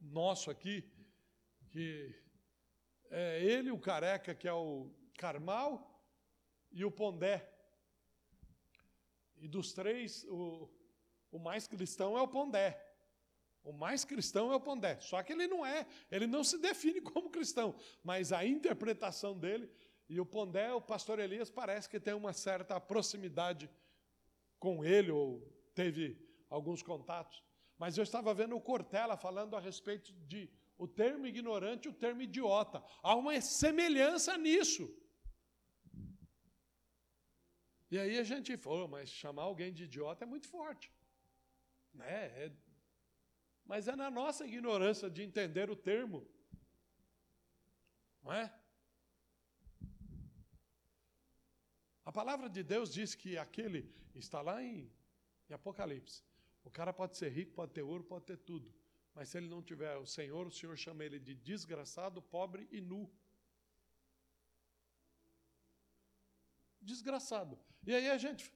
nosso 0.00 0.50
aqui, 0.50 0.90
que 1.68 2.14
é 3.10 3.44
ele, 3.44 3.70
o 3.70 3.78
careca, 3.78 4.34
que 4.34 4.48
é 4.48 4.52
o 4.54 4.90
Carmal, 5.18 6.02
e 6.72 6.86
o 6.86 6.90
Pondé. 6.90 7.46
E 9.36 9.46
dos 9.46 9.74
três, 9.74 10.24
o, 10.24 10.70
o 11.30 11.38
mais 11.38 11.68
cristão 11.68 12.16
é 12.16 12.22
o 12.22 12.28
Pondé. 12.28 12.82
O 13.62 13.74
mais 13.74 14.06
cristão 14.06 14.50
é 14.50 14.56
o 14.56 14.60
Pondé. 14.60 14.98
Só 15.00 15.22
que 15.22 15.34
ele 15.34 15.46
não 15.46 15.66
é, 15.66 15.86
ele 16.10 16.26
não 16.26 16.42
se 16.42 16.56
define 16.56 17.02
como 17.12 17.28
cristão, 17.28 17.78
mas 18.02 18.32
a 18.32 18.42
interpretação 18.42 19.38
dele. 19.38 19.70
E 20.08 20.20
o 20.20 20.26
Pondé, 20.26 20.72
o 20.72 20.80
pastor 20.80 21.18
Elias, 21.18 21.50
parece 21.50 21.88
que 21.88 22.00
tem 22.00 22.14
uma 22.14 22.32
certa 22.32 22.80
proximidade 22.80 23.70
com 24.58 24.84
ele, 24.84 25.10
ou 25.10 25.40
teve 25.74 26.18
alguns 26.48 26.82
contatos. 26.82 27.44
Mas 27.76 27.96
eu 27.96 28.02
estava 28.02 28.32
vendo 28.32 28.56
o 28.56 28.60
Cortella 28.60 29.16
falando 29.16 29.54
a 29.54 29.60
respeito 29.60 30.12
de 30.26 30.50
o 30.78 30.86
termo 30.86 31.26
ignorante 31.26 31.86
e 31.86 31.90
o 31.90 31.94
termo 31.94 32.22
idiota. 32.22 32.82
Há 33.02 33.14
uma 33.14 33.38
semelhança 33.40 34.36
nisso. 34.38 34.88
E 37.90 37.98
aí 37.98 38.18
a 38.18 38.22
gente 38.22 38.56
falou, 38.56 38.86
mas 38.86 39.10
chamar 39.10 39.42
alguém 39.42 39.72
de 39.72 39.84
idiota 39.84 40.24
é 40.24 40.26
muito 40.26 40.48
forte. 40.48 40.92
Né? 41.92 42.06
É, 42.06 42.52
mas 43.64 43.88
é 43.88 43.96
na 43.96 44.10
nossa 44.10 44.46
ignorância 44.46 45.10
de 45.10 45.22
entender 45.22 45.70
o 45.70 45.76
termo. 45.76 46.26
Não 48.22 48.32
é? 48.32 48.57
A 52.08 52.12
palavra 52.20 52.48
de 52.48 52.62
Deus 52.62 52.90
diz 52.90 53.14
que 53.14 53.36
aquele 53.36 53.94
está 54.14 54.40
lá 54.40 54.62
em, 54.62 54.90
em 55.46 55.52
Apocalipse. 55.52 56.24
O 56.64 56.70
cara 56.70 56.90
pode 56.90 57.18
ser 57.18 57.30
rico, 57.30 57.52
pode 57.52 57.72
ter 57.72 57.82
ouro, 57.82 58.02
pode 58.02 58.24
ter 58.24 58.38
tudo. 58.38 58.72
Mas 59.14 59.28
se 59.28 59.36
ele 59.36 59.46
não 59.46 59.60
tiver 59.62 59.94
o 59.98 60.06
Senhor, 60.06 60.46
o 60.46 60.50
Senhor 60.50 60.74
chama 60.78 61.04
ele 61.04 61.18
de 61.18 61.34
desgraçado, 61.34 62.22
pobre 62.22 62.66
e 62.72 62.80
nu. 62.80 63.12
Desgraçado. 66.80 67.58
E 67.86 67.94
aí 67.94 68.08
a 68.08 68.16
gente, 68.16 68.50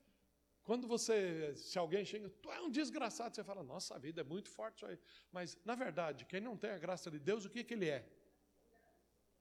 Quando 0.64 0.86
você, 0.88 1.54
se 1.56 1.78
alguém 1.78 2.04
chega, 2.06 2.30
tu 2.40 2.50
é 2.50 2.60
um 2.60 2.70
desgraçado, 2.70 3.34
você 3.34 3.44
fala, 3.44 3.62
nossa, 3.62 3.96
a 3.96 3.98
vida 3.98 4.20
é 4.22 4.24
muito 4.24 4.48
forte 4.48 4.76
isso 4.76 4.86
aí. 4.86 4.98
Mas, 5.30 5.58
na 5.62 5.74
verdade, 5.74 6.24
quem 6.24 6.40
não 6.40 6.56
tem 6.56 6.70
a 6.70 6.78
graça 6.78 7.10
de 7.10 7.18
Deus, 7.18 7.44
o 7.44 7.50
que, 7.50 7.64
que 7.64 7.74
ele 7.74 7.90
é? 7.90 8.08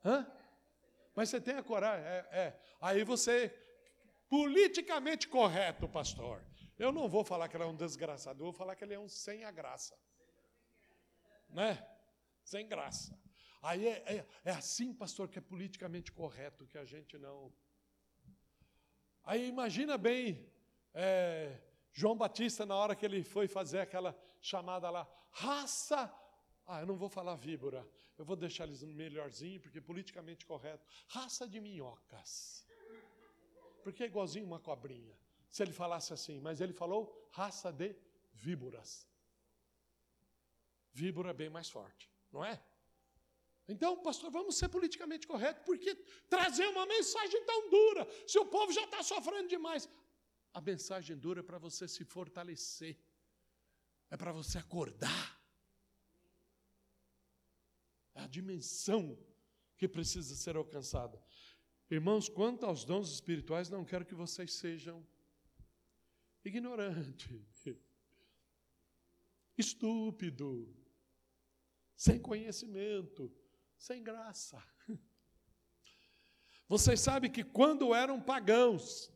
Hã? 0.03 0.29
Mas 1.15 1.29
você 1.29 1.39
tem 1.39 1.55
a 1.55 1.63
coragem, 1.63 2.05
é, 2.05 2.27
é. 2.31 2.61
Aí 2.81 3.03
você, 3.03 3.53
politicamente 4.31 5.27
correto, 5.27 5.89
pastor. 5.89 6.41
Eu 6.79 6.89
não 6.93 7.09
vou 7.09 7.21
falar 7.21 7.49
que 7.49 7.57
ele 7.57 7.65
é 7.65 7.67
um 7.67 7.75
desgraçado, 7.75 8.39
eu 8.39 8.45
vou 8.45 8.53
falar 8.53 8.77
que 8.77 8.83
ele 8.85 8.93
é 8.93 8.99
um 8.99 9.09
sem 9.09 9.43
a 9.43 9.51
graça. 9.51 9.93
Né? 11.49 11.85
Sem 12.41 12.65
graça. 12.65 13.19
Aí 13.61 13.85
é, 13.85 13.97
é, 14.15 14.27
é 14.45 14.51
assim, 14.51 14.93
pastor, 14.93 15.27
que 15.27 15.37
é 15.37 15.41
politicamente 15.41 16.13
correto, 16.13 16.65
que 16.65 16.77
a 16.77 16.85
gente 16.85 17.17
não. 17.17 17.53
Aí 19.25 19.49
imagina 19.49 19.97
bem 19.97 20.49
é, 20.93 21.59
João 21.91 22.15
Batista, 22.15 22.65
na 22.65 22.75
hora 22.75 22.95
que 22.95 23.05
ele 23.05 23.25
foi 23.25 23.49
fazer 23.49 23.81
aquela 23.81 24.17
chamada 24.39 24.89
lá, 24.89 25.05
raça. 25.29 26.09
Ah, 26.65 26.79
eu 26.79 26.85
não 26.85 26.95
vou 26.95 27.09
falar 27.09 27.35
víbora, 27.35 27.85
eu 28.17 28.23
vou 28.23 28.37
deixar 28.37 28.63
eles 28.63 28.81
melhorzinho, 28.81 29.59
porque 29.59 29.81
politicamente 29.81 30.45
correto. 30.45 30.87
Raça 31.09 31.45
de 31.49 31.59
minhocas. 31.59 32.65
Porque 33.83 34.03
é 34.03 34.07
igualzinho 34.07 34.45
uma 34.45 34.59
cobrinha. 34.59 35.17
Se 35.49 35.61
ele 35.63 35.73
falasse 35.73 36.13
assim, 36.13 36.39
mas 36.39 36.61
ele 36.61 36.73
falou 36.73 37.27
raça 37.31 37.71
de 37.71 37.95
víboras. 38.33 39.07
Víbora 40.93 41.29
é 41.31 41.33
bem 41.33 41.49
mais 41.49 41.69
forte, 41.69 42.09
não 42.31 42.43
é? 42.43 42.61
Então, 43.67 44.01
pastor, 44.01 44.29
vamos 44.31 44.57
ser 44.57 44.69
politicamente 44.69 45.27
corretos, 45.27 45.63
porque 45.65 45.95
trazer 46.29 46.67
uma 46.67 46.85
mensagem 46.85 47.45
tão 47.45 47.69
dura, 47.69 48.07
se 48.27 48.37
o 48.37 48.45
povo 48.45 48.71
já 48.71 48.83
está 48.83 49.01
sofrendo 49.01 49.47
demais. 49.47 49.89
A 50.53 50.59
mensagem 50.59 51.17
dura 51.17 51.39
é 51.39 51.43
para 51.43 51.57
você 51.57 51.87
se 51.87 52.03
fortalecer, 52.03 52.97
é 54.09 54.17
para 54.17 54.33
você 54.33 54.57
acordar. 54.57 55.41
É 58.13 58.21
a 58.21 58.27
dimensão 58.27 59.17
que 59.77 59.87
precisa 59.87 60.35
ser 60.35 60.57
alcançada. 60.57 61.21
Irmãos, 61.91 62.29
quanto 62.29 62.65
aos 62.65 62.85
dons 62.85 63.11
espirituais, 63.11 63.69
não 63.69 63.83
quero 63.83 64.05
que 64.05 64.15
vocês 64.15 64.53
sejam 64.53 65.05
ignorantes, 66.45 67.65
estúpido, 69.57 70.73
sem 71.93 72.17
conhecimento, 72.17 73.29
sem 73.77 74.01
graça. 74.01 74.63
Vocês 76.65 77.01
sabem 77.01 77.29
que 77.29 77.43
quando 77.43 77.93
eram 77.93 78.21
pagãos, 78.21 79.11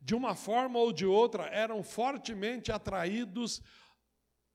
de 0.00 0.14
uma 0.14 0.34
forma 0.34 0.78
ou 0.78 0.90
de 0.90 1.04
outra, 1.04 1.44
eram 1.48 1.82
fortemente 1.82 2.72
atraídos 2.72 3.60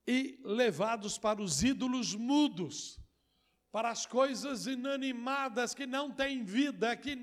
e 0.08 0.42
levados 0.44 1.20
para 1.20 1.40
os 1.40 1.62
ídolos 1.62 2.16
mudos 2.16 3.00
para 3.72 3.90
as 3.90 4.06
coisas 4.06 4.66
inanimadas 4.66 5.76
que 5.76 5.86
não 5.86 6.10
têm 6.10 6.44
vida, 6.44 6.96
que, 6.96 7.16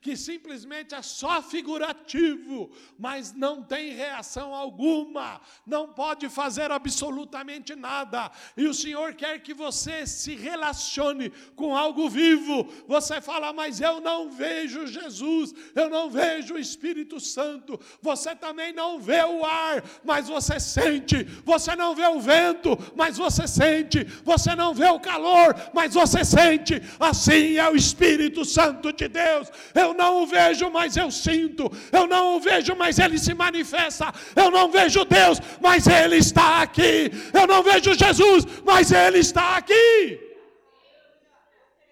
que 0.00 0.16
simplesmente 0.16 0.96
é 0.96 1.02
só 1.02 1.40
figurativo, 1.40 2.70
mas 2.98 3.32
não 3.32 3.62
tem 3.62 3.92
reação 3.92 4.52
alguma, 4.52 5.40
não 5.64 5.92
pode 5.92 6.28
fazer 6.28 6.72
absolutamente 6.72 7.76
nada. 7.76 8.32
E 8.56 8.66
o 8.66 8.74
Senhor 8.74 9.14
quer 9.14 9.40
que 9.40 9.54
você 9.54 10.04
se 10.04 10.34
relacione 10.34 11.30
com 11.54 11.76
algo 11.76 12.08
vivo. 12.10 12.66
Você 12.88 13.20
fala, 13.20 13.52
mas 13.52 13.80
eu 13.80 14.00
não 14.00 14.28
vejo 14.28 14.88
Jesus, 14.88 15.54
eu 15.72 15.88
não 15.88 16.10
vejo 16.10 16.54
o 16.54 16.58
Espírito 16.58 17.20
Santo. 17.20 17.78
Você 18.00 18.34
também 18.34 18.72
não 18.72 18.98
vê 18.98 19.22
o 19.22 19.44
ar, 19.44 19.84
mas 20.04 20.26
você 20.26 20.58
sente. 20.58 21.22
Você 21.44 21.76
não 21.76 21.94
vê 21.94 22.06
o 22.08 22.20
vento, 22.20 22.76
mas 22.96 23.16
você 23.16 23.46
sente. 23.46 24.02
Você 24.24 24.56
não 24.56 24.74
vê 24.74 24.88
o 24.88 24.98
calor, 24.98 25.54
mas 25.72 25.91
mas 25.92 26.10
você 26.10 26.24
sente, 26.24 26.80
assim 26.98 27.56
é 27.56 27.68
o 27.68 27.76
Espírito 27.76 28.44
Santo 28.44 28.92
de 28.92 29.08
Deus. 29.08 29.48
Eu 29.74 29.92
não 29.92 30.22
o 30.22 30.26
vejo, 30.26 30.70
mas 30.70 30.96
eu 30.96 31.10
sinto. 31.10 31.70
Eu 31.92 32.06
não 32.06 32.36
o 32.36 32.40
vejo, 32.40 32.74
mas 32.74 32.98
ele 32.98 33.18
se 33.18 33.34
manifesta. 33.34 34.12
Eu 34.34 34.50
não 34.50 34.70
vejo 34.70 35.04
Deus, 35.04 35.38
mas 35.60 35.86
ele 35.86 36.16
está 36.16 36.62
aqui. 36.62 37.10
Eu 37.32 37.46
não 37.46 37.62
vejo 37.62 37.94
Jesus, 37.94 38.44
mas 38.64 38.90
ele 38.90 39.18
está 39.18 39.56
aqui. 39.56 40.20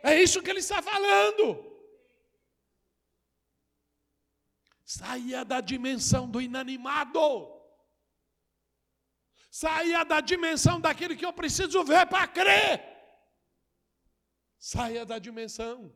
É 0.03 0.21
isso 0.21 0.43
que 0.43 0.49
ele 0.49 0.61
está 0.61 0.81
falando. 0.81 1.67
Saia 4.85 5.45
da 5.45 5.61
dimensão 5.61 6.29
do 6.29 6.41
inanimado. 6.41 7.49
Saia 9.51 10.05
da 10.05 10.21
dimensão 10.21 10.81
daquilo 10.81 11.17
que 11.17 11.27
eu 11.27 11.33
preciso 11.33 11.85
ver 11.85 12.07
para 12.07 12.27
crer. 12.27 12.90
Saia 14.61 15.07
da 15.07 15.19
dimensão. 15.19 15.91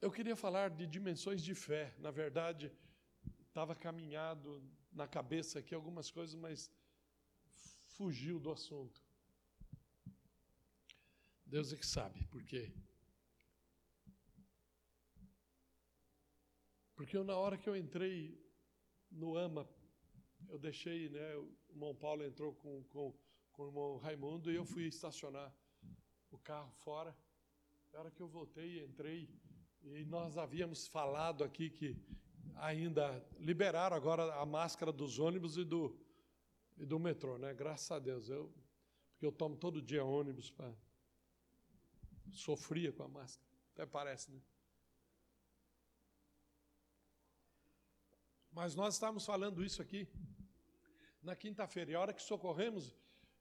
Eu 0.00 0.10
queria 0.10 0.34
falar 0.34 0.70
de 0.70 0.86
dimensões 0.86 1.42
de 1.42 1.54
fé. 1.54 1.94
Na 1.98 2.10
verdade, 2.10 2.72
estava 3.46 3.74
caminhado 3.76 4.66
na 4.90 5.06
cabeça 5.06 5.58
aqui 5.58 5.74
algumas 5.74 6.10
coisas, 6.10 6.34
mas 6.34 6.72
fugiu 7.98 8.40
do 8.40 8.50
assunto. 8.50 9.02
Deus 11.44 11.74
é 11.74 11.76
que 11.76 11.86
sabe 11.86 12.24
por 12.28 12.42
Porque 17.02 17.16
eu, 17.16 17.24
na 17.24 17.36
hora 17.36 17.58
que 17.58 17.68
eu 17.68 17.76
entrei 17.76 18.40
no 19.10 19.36
AMA, 19.36 19.68
eu 20.48 20.56
deixei, 20.56 21.08
né, 21.08 21.34
o 21.34 21.52
irmão 21.68 21.92
Paulo 21.96 22.24
entrou 22.24 22.54
com, 22.54 22.84
com, 22.84 23.12
com 23.50 23.62
o 23.64 23.66
irmão 23.66 23.96
Raimundo 23.98 24.52
e 24.52 24.54
eu 24.54 24.64
fui 24.64 24.84
estacionar 24.84 25.52
o 26.30 26.38
carro 26.38 26.70
fora. 26.70 27.12
Na 27.92 27.98
hora 27.98 28.10
que 28.12 28.22
eu 28.22 28.28
voltei, 28.28 28.84
entrei, 28.84 29.28
e 29.82 30.04
nós 30.04 30.38
havíamos 30.38 30.86
falado 30.86 31.42
aqui 31.42 31.70
que 31.70 31.96
ainda 32.54 33.20
liberaram 33.40 33.96
agora 33.96 34.36
a 34.36 34.46
máscara 34.46 34.92
dos 34.92 35.18
ônibus 35.18 35.56
e 35.56 35.64
do, 35.64 35.98
e 36.78 36.86
do 36.86 37.00
metrô, 37.00 37.36
né? 37.36 37.52
Graças 37.52 37.90
a 37.90 37.98
Deus. 37.98 38.28
Eu, 38.28 38.54
porque 39.10 39.26
eu 39.26 39.32
tomo 39.32 39.56
todo 39.56 39.82
dia 39.82 40.04
ônibus 40.04 40.52
para. 40.52 40.72
Sofria 42.30 42.92
com 42.92 43.02
a 43.02 43.08
máscara. 43.08 43.50
Até 43.72 43.86
parece, 43.86 44.30
né? 44.30 44.40
Mas 48.52 48.74
nós 48.74 48.94
estávamos 48.94 49.24
falando 49.24 49.64
isso 49.64 49.80
aqui 49.80 50.06
na 51.22 51.34
quinta-feira, 51.34 51.90
e 51.90 51.94
a 51.94 52.00
hora 52.00 52.12
que 52.12 52.22
socorremos, 52.22 52.94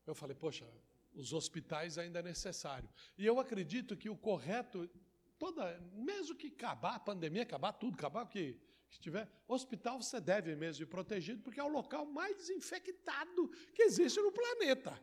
eu 0.05 0.15
falei, 0.15 0.35
poxa, 0.35 0.65
os 1.13 1.33
hospitais 1.33 1.97
ainda 1.97 2.19
é 2.19 2.23
necessário. 2.23 2.89
E 3.17 3.25
eu 3.25 3.39
acredito 3.39 3.97
que 3.97 4.09
o 4.09 4.15
correto, 4.15 4.89
toda, 5.37 5.79
mesmo 5.93 6.35
que 6.35 6.47
acabar 6.47 6.95
a 6.95 6.99
pandemia, 6.99 7.43
acabar 7.43 7.73
tudo, 7.73 7.95
acabar 7.95 8.23
o 8.23 8.27
que 8.27 8.59
estiver, 8.89 9.29
hospital 9.47 10.01
você 10.01 10.21
deve 10.21 10.55
mesmo 10.55 10.83
ir 10.83 10.87
protegido, 10.87 11.41
porque 11.41 11.59
é 11.59 11.63
o 11.63 11.67
local 11.67 12.05
mais 12.05 12.37
desinfectado 12.37 13.49
que 13.73 13.83
existe 13.83 14.21
no 14.21 14.31
planeta. 14.31 15.01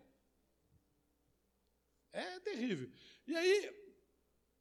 É 2.12 2.40
terrível. 2.40 2.90
E 3.26 3.36
aí, 3.36 3.88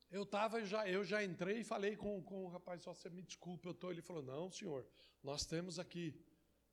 eu 0.10 0.24
estava, 0.24 0.64
já, 0.64 0.88
eu 0.88 1.04
já 1.04 1.24
entrei 1.24 1.60
e 1.60 1.64
falei 1.64 1.96
com, 1.96 2.22
com 2.24 2.46
o 2.46 2.48
rapaz, 2.48 2.82
só 2.82 2.94
você 2.94 3.10
me 3.10 3.22
desculpa, 3.22 3.68
eu 3.68 3.72
estou. 3.72 3.92
Ele 3.92 4.02
falou, 4.02 4.24
não, 4.24 4.50
senhor, 4.50 4.88
nós 5.22 5.46
temos 5.46 5.80
aqui, 5.80 6.18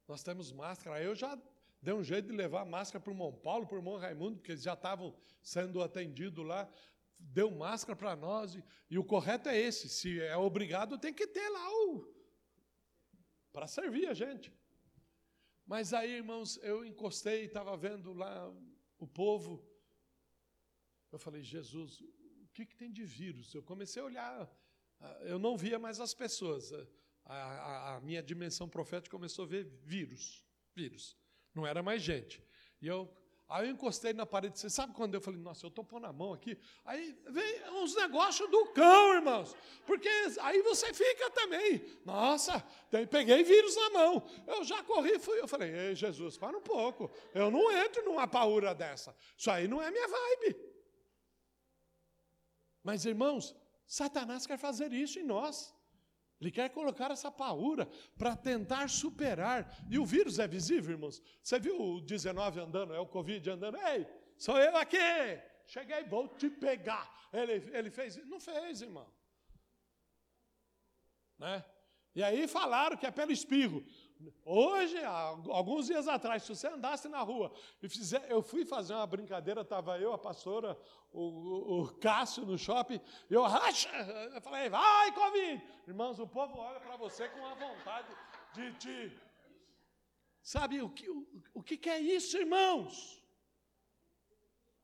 nós 0.07 0.22
temos 0.22 0.53
máscara. 0.53 1.03
Eu 1.03 1.14
já 1.16 1.41
dei 1.82 1.93
um 1.93 2.05
jeito 2.05 2.28
de 2.28 2.32
levar 2.32 2.64
máscara 2.64 3.03
para 3.03 3.11
o 3.11 3.14
irmão 3.14 3.32
Paulo, 3.32 3.66
para 3.66 3.74
o 3.74 3.78
irmão 3.78 3.97
Raimundo, 3.97 4.37
porque 4.37 4.53
eles 4.53 4.62
já 4.62 4.74
estavam 4.74 5.16
sendo 5.43 5.82
atendidos 5.82 6.47
lá. 6.47 6.72
Deu 7.18 7.51
máscara 7.51 7.97
para 7.97 8.14
nós, 8.14 8.55
e, 8.55 8.64
e, 8.91 8.99
o 8.99 9.05
correto 9.05 9.49
é 9.49 9.59
esse: 9.59 9.89
se 9.89 10.20
é 10.20 10.37
obrigado, 10.37 10.99
tem 10.99 11.12
que 11.12 11.26
ter 11.26 11.49
lá 11.49 11.70
o. 11.70 12.07
para 13.53 13.66
servir 13.66 14.07
a 14.07 14.14
gente. 14.14 14.53
Mas 15.66 15.93
aí, 15.93 16.12
irmãos, 16.12 16.59
eu 16.59 16.85
encostei, 16.85 17.47
estava 17.47 17.76
vendo 17.76 18.12
lá 18.12 18.53
o 18.99 19.07
povo. 19.07 19.66
Eu 21.11 21.18
falei, 21.18 21.43
Jesus, 21.43 22.03
que, 22.55 22.65
que 22.65 22.77
tem 22.77 22.91
de 22.91 23.05
vírus? 23.05 23.55
Eu 23.55 23.63
comecei 23.63 24.01
a 24.01 24.05
olhar, 24.05 24.51
ah, 25.01 25.19
eu 25.23 25.39
não 25.39 25.57
via 25.57 25.79
mais 25.79 26.01
as 26.01 26.15
pessoas 26.15 26.73
a, 27.27 27.35
a, 27.35 27.97
a, 27.97 28.01
minha 28.01 28.23
dimensão 28.23 28.69
profética 28.69 29.17
começou 29.17 29.45
a 29.45 29.49
ver 29.49 29.65
vírus, 29.83 30.45
vírus. 30.75 31.17
Não 31.55 31.67
era 31.67 31.83
mais 31.83 32.03
gente. 32.03 32.43
E 32.81 32.87
eu, 32.87 33.11
Aí 33.47 33.69
eu 33.69 33.73
encostei 33.73 34.15
na 34.15 34.25
parede, 34.25 34.59
você 34.59 34.71
sabe 34.71 34.95
quando 34.95 35.15
eu 35.15 35.21
falei, 35.21 35.39
nossa, 35.39 35.67
eu 35.67 35.69
estou 35.69 35.85
pondo 35.85 36.07
a 36.07 36.13
mão 36.13 36.33
aqui. 36.33 36.59
Aí 36.85 37.15
vem 37.29 37.71
uns 37.73 37.95
negócios 37.95 38.51
do 38.51 38.67
cão, 38.69 39.15
irmãos. 39.15 39.55
Porque 39.87 40.09
aí 40.41 40.63
você 40.63 40.95
fica 40.95 41.31
também. 41.31 41.85
Nossa, 42.07 42.65
peguei 43.11 43.45
vírus 43.45 43.77
na 43.77 43.91
mão. 43.91 44.27
Eu 44.47 44.65
já 44.65 44.83
corri, 44.83 45.19
fui. 45.19 45.39
Eu 45.39 45.47
falei, 45.47 45.71
ei, 45.71 45.95
Jesus, 45.95 46.39
para 46.39 46.57
um 46.57 46.63
pouco. 46.63 47.11
Eu 47.35 47.51
não 47.51 47.71
entro 47.71 48.03
numa 48.05 48.27
paura 48.27 48.75
dessa. 48.75 49.15
Isso 49.37 49.51
aí 49.51 49.69
não 49.69 49.83
é 49.83 49.91
minha 49.91 50.09
vibe. 50.09 50.74
Mas, 52.85 53.07
irmãos, 53.07 53.57
Satanás 53.87 54.47
quer 54.47 54.59
fazer 54.59 54.93
isso 54.93 55.18
em 55.18 55.24
nós. 55.24 55.74
Ele 56.41 56.51
quer 56.51 56.68
colocar 56.68 57.11
essa 57.11 57.30
paura 57.30 57.89
para 58.18 58.37
tentar 58.37 58.89
superar. 58.91 59.74
E 59.91 59.99
o 59.99 60.05
vírus 60.05 60.39
é 60.39 60.47
visível, 60.47 60.93
irmãos. 60.93 61.22
Você 61.43 61.59
viu 61.59 61.80
o 61.80 62.01
19 62.03 62.61
andando, 62.61 62.93
é 62.93 63.01
o 63.01 63.07
Covid 63.07 63.49
andando? 63.51 63.78
Ei, 63.78 64.07
sou 64.37 64.59
eu 64.59 64.76
aqui. 64.76 64.99
Cheguei, 65.66 66.05
vou 66.05 66.28
te 66.28 66.51
pegar. 66.51 67.11
Ele, 67.32 67.55
ele 67.76 67.91
fez, 67.91 68.16
não 68.26 68.39
fez, 68.39 68.82
irmão. 68.82 69.11
Né? 71.39 71.64
E 72.14 72.22
aí 72.22 72.47
falaram 72.47 72.97
que 72.97 73.07
é 73.07 73.11
pelo 73.11 73.32
espirro. 73.32 73.82
Hoje, 74.45 74.97
alguns 75.05 75.87
dias 75.87 76.07
atrás, 76.07 76.43
se 76.43 76.55
você 76.55 76.69
andasse 76.69 77.09
na 77.09 77.21
rua 77.21 77.53
e 77.83 77.89
fizer, 77.89 78.31
eu 78.31 78.43
fui 78.43 78.65
fazer 78.65 78.95
uma 78.95 79.07
brincadeira, 79.07 79.62
estava 79.62 79.99
eu, 79.99 80.12
a 80.12 80.19
pastora, 80.19 80.79
o, 81.12 81.81
o, 81.81 81.95
Cássio 81.97 82.47
no 82.47 82.57
shopping, 82.57 83.01
eu, 83.29 83.43
eu 83.43 84.41
falei, 84.41 84.69
vai, 84.71 85.12
Covid! 85.12 85.62
Irmãos, 85.89 86.19
o 86.19 86.27
povo 86.27 86.59
olha 86.59 86.81
para 86.81 86.97
você 86.97 87.29
com 87.29 87.45
a 87.45 87.55
vontade 87.55 88.09
de 88.55 88.73
te. 88.75 89.21
Sabe 90.43 90.81
o 90.81 90.91
que, 90.91 91.11
o, 91.11 91.27
o 91.53 91.62
que 91.62 91.89
é 91.89 91.99
isso, 91.99 92.39
irmãos? 92.39 93.23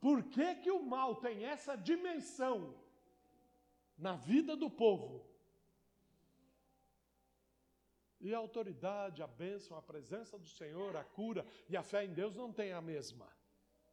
Por 0.01 0.25
que, 0.25 0.55
que 0.57 0.71
o 0.71 0.83
mal 0.83 1.17
tem 1.17 1.45
essa 1.45 1.77
dimensão 1.77 2.75
na 3.97 4.17
vida 4.17 4.57
do 4.57 4.71
povo? 4.71 5.30
E 8.21 8.35
a 8.35 8.39
autoridade, 8.39 9.23
a 9.23 9.27
bênção, 9.27 9.77
a 9.77 9.83
presença 9.83 10.39
do 10.39 10.47
Senhor, 10.47 10.95
a 10.97 11.05
cura 11.05 11.47
e 11.69 11.77
a 11.77 11.83
fé 11.83 12.05
em 12.05 12.13
Deus 12.13 12.37
não 12.37 12.53
tem 12.53 12.73
a 12.73 12.81
mesma. 12.81 13.27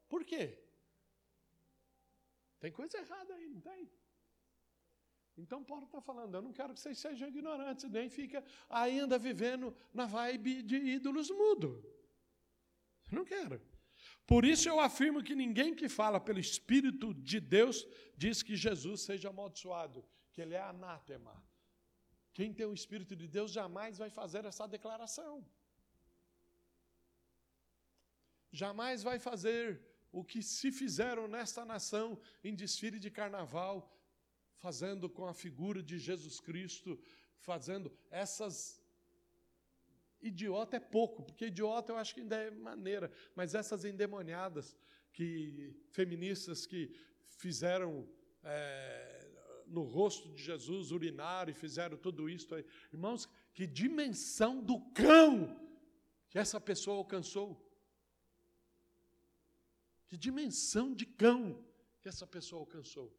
Por 0.10 0.26
quê? 0.26 0.60
Tem 2.60 2.72
coisa 2.72 2.98
errada 2.98 3.34
aí, 3.34 3.48
não 3.48 3.62
tem? 3.62 3.90
Então 5.38 5.64
Paulo 5.64 5.86
está 5.86 6.02
falando, 6.02 6.34
eu 6.36 6.42
não 6.42 6.52
quero 6.52 6.74
que 6.74 6.80
vocês 6.80 6.98
sejam 6.98 7.28
ignorantes, 7.28 7.90
nem 7.90 8.10
fica 8.10 8.44
ainda 8.68 9.20
vivendo 9.20 9.76
na 9.94 10.06
vibe 10.06 10.64
de 10.64 10.76
ídolos 10.76 11.30
mudo. 11.30 11.84
não 13.12 13.24
quero. 13.24 13.62
Por 14.26 14.44
isso 14.44 14.68
eu 14.68 14.80
afirmo 14.80 15.24
que 15.24 15.36
ninguém 15.36 15.74
que 15.74 15.88
fala 15.88 16.20
pelo 16.20 16.40
Espírito 16.40 17.14
de 17.14 17.40
Deus 17.40 17.88
diz 18.18 18.44
que 18.44 18.56
Jesus 18.56 19.02
seja 19.02 19.30
amaldiçoado, 19.30 20.04
que 20.34 20.42
ele 20.42 20.56
é 20.56 20.62
anátema. 20.62 21.42
Quem 22.38 22.54
tem 22.58 22.68
o 22.68 22.78
Espírito 22.82 23.16
de 23.22 23.28
Deus 23.36 23.52
jamais 23.52 23.98
vai 23.98 24.12
fazer 24.12 24.46
essa 24.46 24.68
declaração. 24.68 25.44
Jamais 28.52 29.02
vai 29.02 29.18
fazer 29.18 29.82
o 30.12 30.24
que 30.24 30.44
se 30.44 30.72
fizeram 30.72 31.28
nesta 31.28 31.66
nação 31.66 32.06
em 32.44 32.54
desfile 32.54 33.00
de 33.00 33.10
carnaval, 33.10 33.76
fazendo 34.66 35.10
com 35.10 35.26
a 35.26 35.34
figura 35.34 35.82
de 35.82 35.98
Jesus 35.98 36.40
Cristo, 36.40 37.00
fazendo 37.40 37.92
essas. 38.12 38.80
Idiota 40.22 40.78
é 40.78 40.80
pouco, 40.80 41.24
porque 41.24 41.48
idiota 41.48 41.92
eu 41.92 41.98
acho 41.98 42.14
que 42.14 42.22
ainda 42.22 42.36
é 42.36 42.52
maneira, 42.52 43.12
mas 43.36 43.56
essas 43.56 43.84
endemoniadas 43.84 44.78
que 45.12 45.76
feministas 45.90 46.68
que 46.68 46.96
fizeram 47.26 48.08
é, 48.44 49.17
no 49.68 49.84
rosto 49.84 50.30
de 50.34 50.42
Jesus, 50.42 50.92
urinaram 50.92 51.52
e 51.52 51.54
fizeram 51.54 51.98
tudo 51.98 52.30
isso. 52.30 52.48
Irmãos, 52.92 53.28
que 53.54 53.68
dimensão 53.68 54.62
do 54.62 54.80
cão 54.92 55.60
que 56.30 56.40
essa 56.40 56.60
pessoa 56.60 56.98
alcançou. 56.98 57.64
Que 60.08 60.18
dimensão 60.18 60.94
de 60.94 61.06
cão 61.06 61.64
que 62.02 62.08
essa 62.08 62.26
pessoa 62.26 62.62
alcançou. 62.62 63.16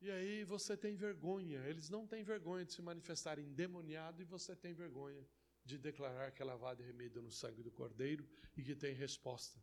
E 0.00 0.10
aí 0.10 0.44
você 0.44 0.76
tem 0.76 0.94
vergonha, 0.94 1.58
eles 1.66 1.90
não 1.90 2.06
têm 2.06 2.22
vergonha 2.22 2.64
de 2.64 2.72
se 2.72 2.80
manifestar 2.80 3.38
endemoniado 3.38 4.22
e 4.22 4.24
você 4.24 4.54
tem 4.54 4.72
vergonha 4.72 5.26
de 5.64 5.76
declarar 5.76 6.30
que 6.30 6.40
é 6.40 6.44
lavado 6.44 6.82
e 6.82 6.86
remido 6.86 7.20
no 7.20 7.32
sangue 7.32 7.62
do 7.62 7.70
Cordeiro 7.70 8.26
e 8.56 8.62
que 8.62 8.76
tem 8.76 8.94
resposta 8.94 9.58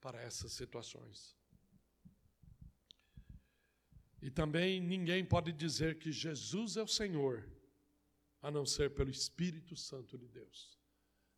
para 0.00 0.20
essas 0.20 0.52
situações. 0.52 1.39
E 4.22 4.30
também 4.30 4.80
ninguém 4.80 5.24
pode 5.24 5.52
dizer 5.52 5.98
que 5.98 6.12
Jesus 6.12 6.76
é 6.76 6.82
o 6.82 6.86
Senhor, 6.86 7.48
a 8.42 8.50
não 8.50 8.66
ser 8.66 8.90
pelo 8.94 9.10
Espírito 9.10 9.74
Santo 9.76 10.18
de 10.18 10.28
Deus. 10.28 10.78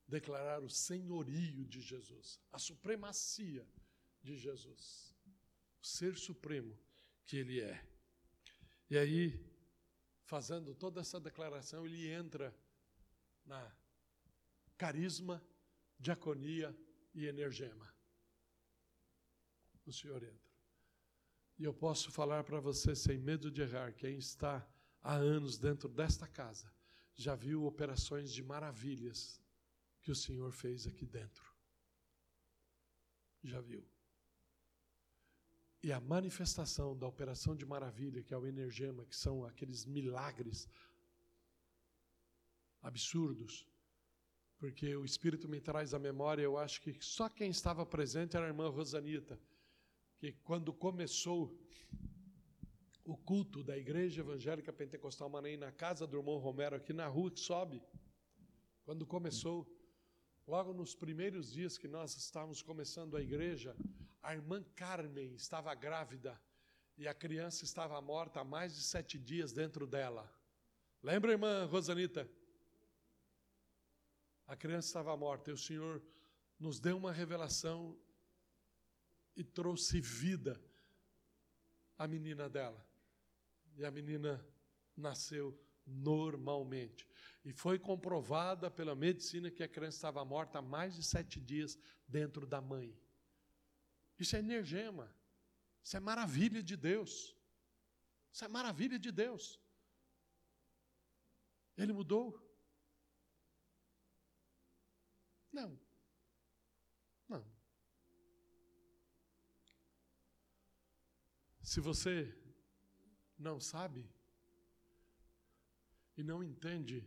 Declarar 0.07 0.63
o 0.63 0.69
senhorio 0.69 1.65
de 1.65 1.81
Jesus, 1.81 2.41
a 2.51 2.59
supremacia 2.59 3.67
de 4.23 4.37
Jesus, 4.37 5.15
o 5.81 5.87
ser 5.87 6.17
supremo 6.17 6.77
que 7.25 7.37
Ele 7.37 7.61
é. 7.61 7.87
E 8.91 8.99
aí, 8.99 9.41
fazendo 10.25 10.75
toda 10.75 11.01
essa 11.01 11.21
declaração, 11.21 11.87
ele 11.87 12.09
entra 12.09 12.55
na 13.45 13.75
carisma, 14.77 15.43
diaconia 15.99 16.77
e 17.15 17.27
energema. 17.27 17.91
O 19.87 19.93
Senhor 19.93 20.23
entra. 20.23 20.42
E 21.63 21.65
eu 21.65 21.73
posso 21.73 22.11
falar 22.11 22.43
para 22.43 22.59
você, 22.59 22.93
sem 22.93 23.17
medo 23.17 23.49
de 23.49 23.63
errar, 23.63 23.93
quem 23.93 24.19
está 24.19 24.69
há 25.01 25.15
anos 25.15 25.57
dentro 25.57 25.89
desta 25.89 26.27
casa, 26.27 26.69
já 27.15 27.37
viu 27.37 27.67
operações 27.67 28.33
de 28.33 28.43
maravilhas 28.43 29.41
que 30.01 30.11
o 30.11 30.15
Senhor 30.17 30.51
fez 30.51 30.89
aqui 30.89 31.07
dentro. 31.07 31.55
Já 33.45 33.61
viu. 33.61 33.87
E 35.85 35.93
a 35.93 36.01
manifestação 36.01 36.99
da 36.99 37.07
operação 37.07 37.55
de 37.55 37.65
maravilha, 37.65 38.25
que 38.25 38.35
é 38.35 38.37
o 38.37 38.45
energema, 38.45 39.05
que 39.05 39.15
são 39.15 39.45
aqueles 39.45 39.85
milagres 39.85 40.69
absurdos, 42.83 43.65
porque 44.59 44.97
o 44.97 45.05
Espírito 45.05 45.49
me 45.49 45.61
traz 45.61 45.95
à 45.95 45.99
memória, 46.01 46.43
eu 46.43 46.59
acho 46.59 46.81
que 46.81 46.93
só 47.01 47.29
quem 47.29 47.51
estava 47.51 47.87
presente 47.87 48.37
era 48.37 48.47
a 48.47 48.49
irmã 48.49 48.69
Rosanita 48.69 49.39
que 50.23 50.31
quando 50.45 50.73
começou 50.73 51.53
o 53.05 53.17
culto 53.17 53.61
da 53.61 53.77
Igreja 53.77 54.21
Evangélica 54.21 54.73
Pentecostal 54.73 55.29
Maranhão 55.29 55.59
na 55.59 55.73
casa 55.73 56.07
do 56.07 56.17
irmão 56.17 56.39
Romero, 56.39 56.77
aqui 56.77 56.93
na 56.93 57.09
rua 57.09 57.29
que 57.29 57.41
sobe, 57.41 57.83
quando 58.85 59.05
começou, 59.05 59.67
logo 60.47 60.73
nos 60.73 60.95
primeiros 60.95 61.51
dias 61.51 61.77
que 61.77 61.89
nós 61.89 62.17
estávamos 62.17 62.63
começando 62.63 63.17
a 63.17 63.21
igreja, 63.21 63.75
a 64.23 64.33
irmã 64.33 64.63
Carmen 64.77 65.35
estava 65.35 65.75
grávida 65.75 66.41
e 66.97 67.09
a 67.09 67.15
criança 67.15 67.65
estava 67.65 68.01
morta 68.01 68.43
há 68.43 68.45
mais 68.45 68.77
de 68.77 68.83
sete 68.85 69.19
dias 69.19 69.53
dentro 69.53 69.89
dela. 69.89 70.33
Lembra, 71.03 71.33
irmã 71.33 71.65
Rosanita? 71.65 72.31
A 74.47 74.55
criança 74.55 74.87
estava 74.87 75.17
morta 75.17 75.51
e 75.51 75.53
o 75.53 75.59
Senhor 75.59 76.01
nos 76.61 76.79
deu 76.79 76.97
uma 76.97 77.11
revelação 77.11 77.99
e 79.37 79.43
trouxe 79.43 80.01
vida 80.01 80.61
à 81.97 82.07
menina 82.07 82.49
dela. 82.49 82.87
E 83.77 83.85
a 83.85 83.91
menina 83.91 84.45
nasceu 84.97 85.59
normalmente. 85.87 87.09
E 87.45 87.53
foi 87.53 87.79
comprovada 87.79 88.71
pela 88.71 88.95
medicina 88.95 89.51
que 89.51 89.63
a 89.63 89.69
criança 89.69 89.97
estava 89.97 90.25
morta 90.25 90.59
há 90.59 90.63
mais 90.63 90.95
de 90.95 91.03
sete 91.03 91.41
dias 91.41 91.79
dentro 92.07 92.47
da 92.47 92.61
mãe. 92.61 92.97
Isso 94.19 94.37
é 94.37 94.39
energema. 94.39 95.15
Isso 95.83 95.97
é 95.97 96.01
maravilha 96.01 96.63
de 96.63 96.77
Deus. 96.77 97.37
Isso 98.33 98.45
é 98.45 98.49
maravilha 98.49 98.99
de 98.99 99.11
Deus. 99.11 99.61
Ele 101.77 101.93
mudou? 101.93 102.39
Não. 105.53 105.71
Não. 105.71 105.82
Se 111.73 111.81
você 111.81 112.31
não 113.39 113.59
sabe 113.59 114.07
e 116.15 116.23
não 116.23 116.45
entende 116.45 117.03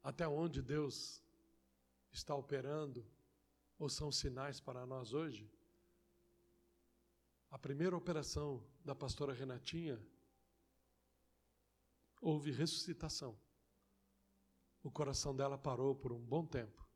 até 0.00 0.28
onde 0.28 0.62
Deus 0.62 1.20
está 2.12 2.32
operando, 2.32 3.04
ou 3.76 3.88
são 3.88 4.12
sinais 4.12 4.60
para 4.60 4.86
nós 4.86 5.12
hoje, 5.12 5.50
a 7.50 7.58
primeira 7.58 7.96
operação 7.96 8.64
da 8.84 8.94
pastora 8.94 9.32
Renatinha 9.32 10.00
houve 12.20 12.52
ressuscitação. 12.52 13.36
O 14.84 14.90
coração 14.98 15.34
dela 15.34 15.58
parou 15.58 15.96
por 15.96 16.12
um 16.12 16.24
bom 16.24 16.46
tempo. 16.46 16.86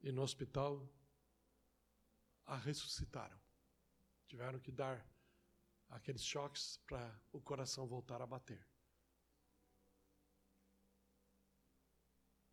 e 0.00 0.12
no 0.12 0.22
hospital 0.22 0.88
a 2.46 2.56
ressuscitaram. 2.56 3.41
Tiveram 4.32 4.58
que 4.58 4.72
dar 4.72 5.06
aqueles 5.90 6.24
choques 6.24 6.78
para 6.86 7.20
o 7.32 7.38
coração 7.38 7.86
voltar 7.86 8.22
a 8.22 8.26
bater. 8.26 8.66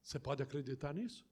Você 0.03 0.19
pode 0.19 0.43
acreditar 0.43 0.93
nisso? 0.93 1.25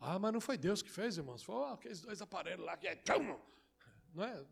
Ah, 0.00 0.18
mas 0.18 0.32
não 0.32 0.40
foi 0.40 0.58
Deus 0.58 0.82
que 0.82 0.90
fez, 0.90 1.16
irmãos. 1.16 1.44
Foi 1.44 1.54
oh, 1.54 1.74
aqueles 1.74 2.00
dois 2.00 2.20
aparelhos 2.20 2.66
lá 2.66 2.76
que 2.76 2.88
é. 2.88 3.00
Não 4.12 4.24
é? 4.24 4.44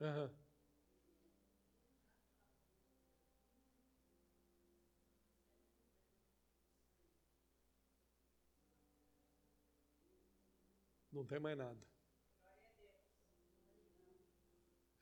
Uhum. 0.00 0.47
Não 11.18 11.26
tem 11.26 11.40
mais 11.40 11.58
nada. 11.58 11.84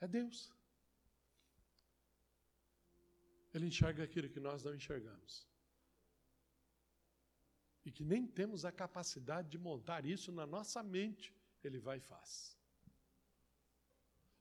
É 0.00 0.08
Deus. 0.08 0.50
Ele 3.52 3.66
enxerga 3.66 4.02
aquilo 4.04 4.30
que 4.30 4.40
nós 4.40 4.64
não 4.64 4.74
enxergamos. 4.74 5.46
E 7.84 7.92
que 7.92 8.02
nem 8.02 8.26
temos 8.26 8.64
a 8.64 8.72
capacidade 8.72 9.50
de 9.50 9.58
montar 9.58 10.06
isso 10.06 10.32
na 10.32 10.46
nossa 10.46 10.82
mente, 10.82 11.34
Ele 11.62 11.78
vai 11.78 11.98
e 11.98 12.00
faz. 12.00 12.58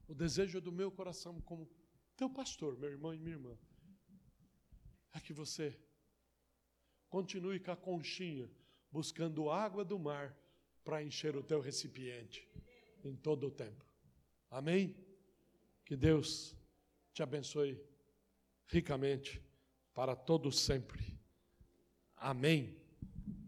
O 0.07 0.15
desejo 0.15 0.61
do 0.61 0.71
meu 0.71 0.89
coração, 0.89 1.41
como 1.41 1.69
teu 2.15 2.29
pastor, 2.29 2.77
meu 2.77 2.89
irmão 2.89 3.13
e 3.13 3.19
minha 3.19 3.35
irmã, 3.35 3.57
é 5.11 5.19
que 5.19 5.33
você 5.33 5.77
continue 7.09 7.59
com 7.59 7.71
a 7.71 7.75
conchinha, 7.75 8.49
buscando 8.89 9.49
água 9.49 9.83
do 9.83 9.99
mar 9.99 10.33
para 10.85 11.03
encher 11.03 11.35
o 11.35 11.43
teu 11.43 11.59
recipiente 11.59 12.47
em 13.03 13.15
todo 13.15 13.47
o 13.47 13.51
tempo. 13.51 13.83
Amém? 14.49 14.95
Que 15.83 15.97
Deus 15.97 16.55
te 17.11 17.21
abençoe 17.23 17.83
ricamente 18.67 19.41
para 19.93 20.15
todos 20.15 20.59
sempre. 20.59 21.19
Amém. 22.15 22.84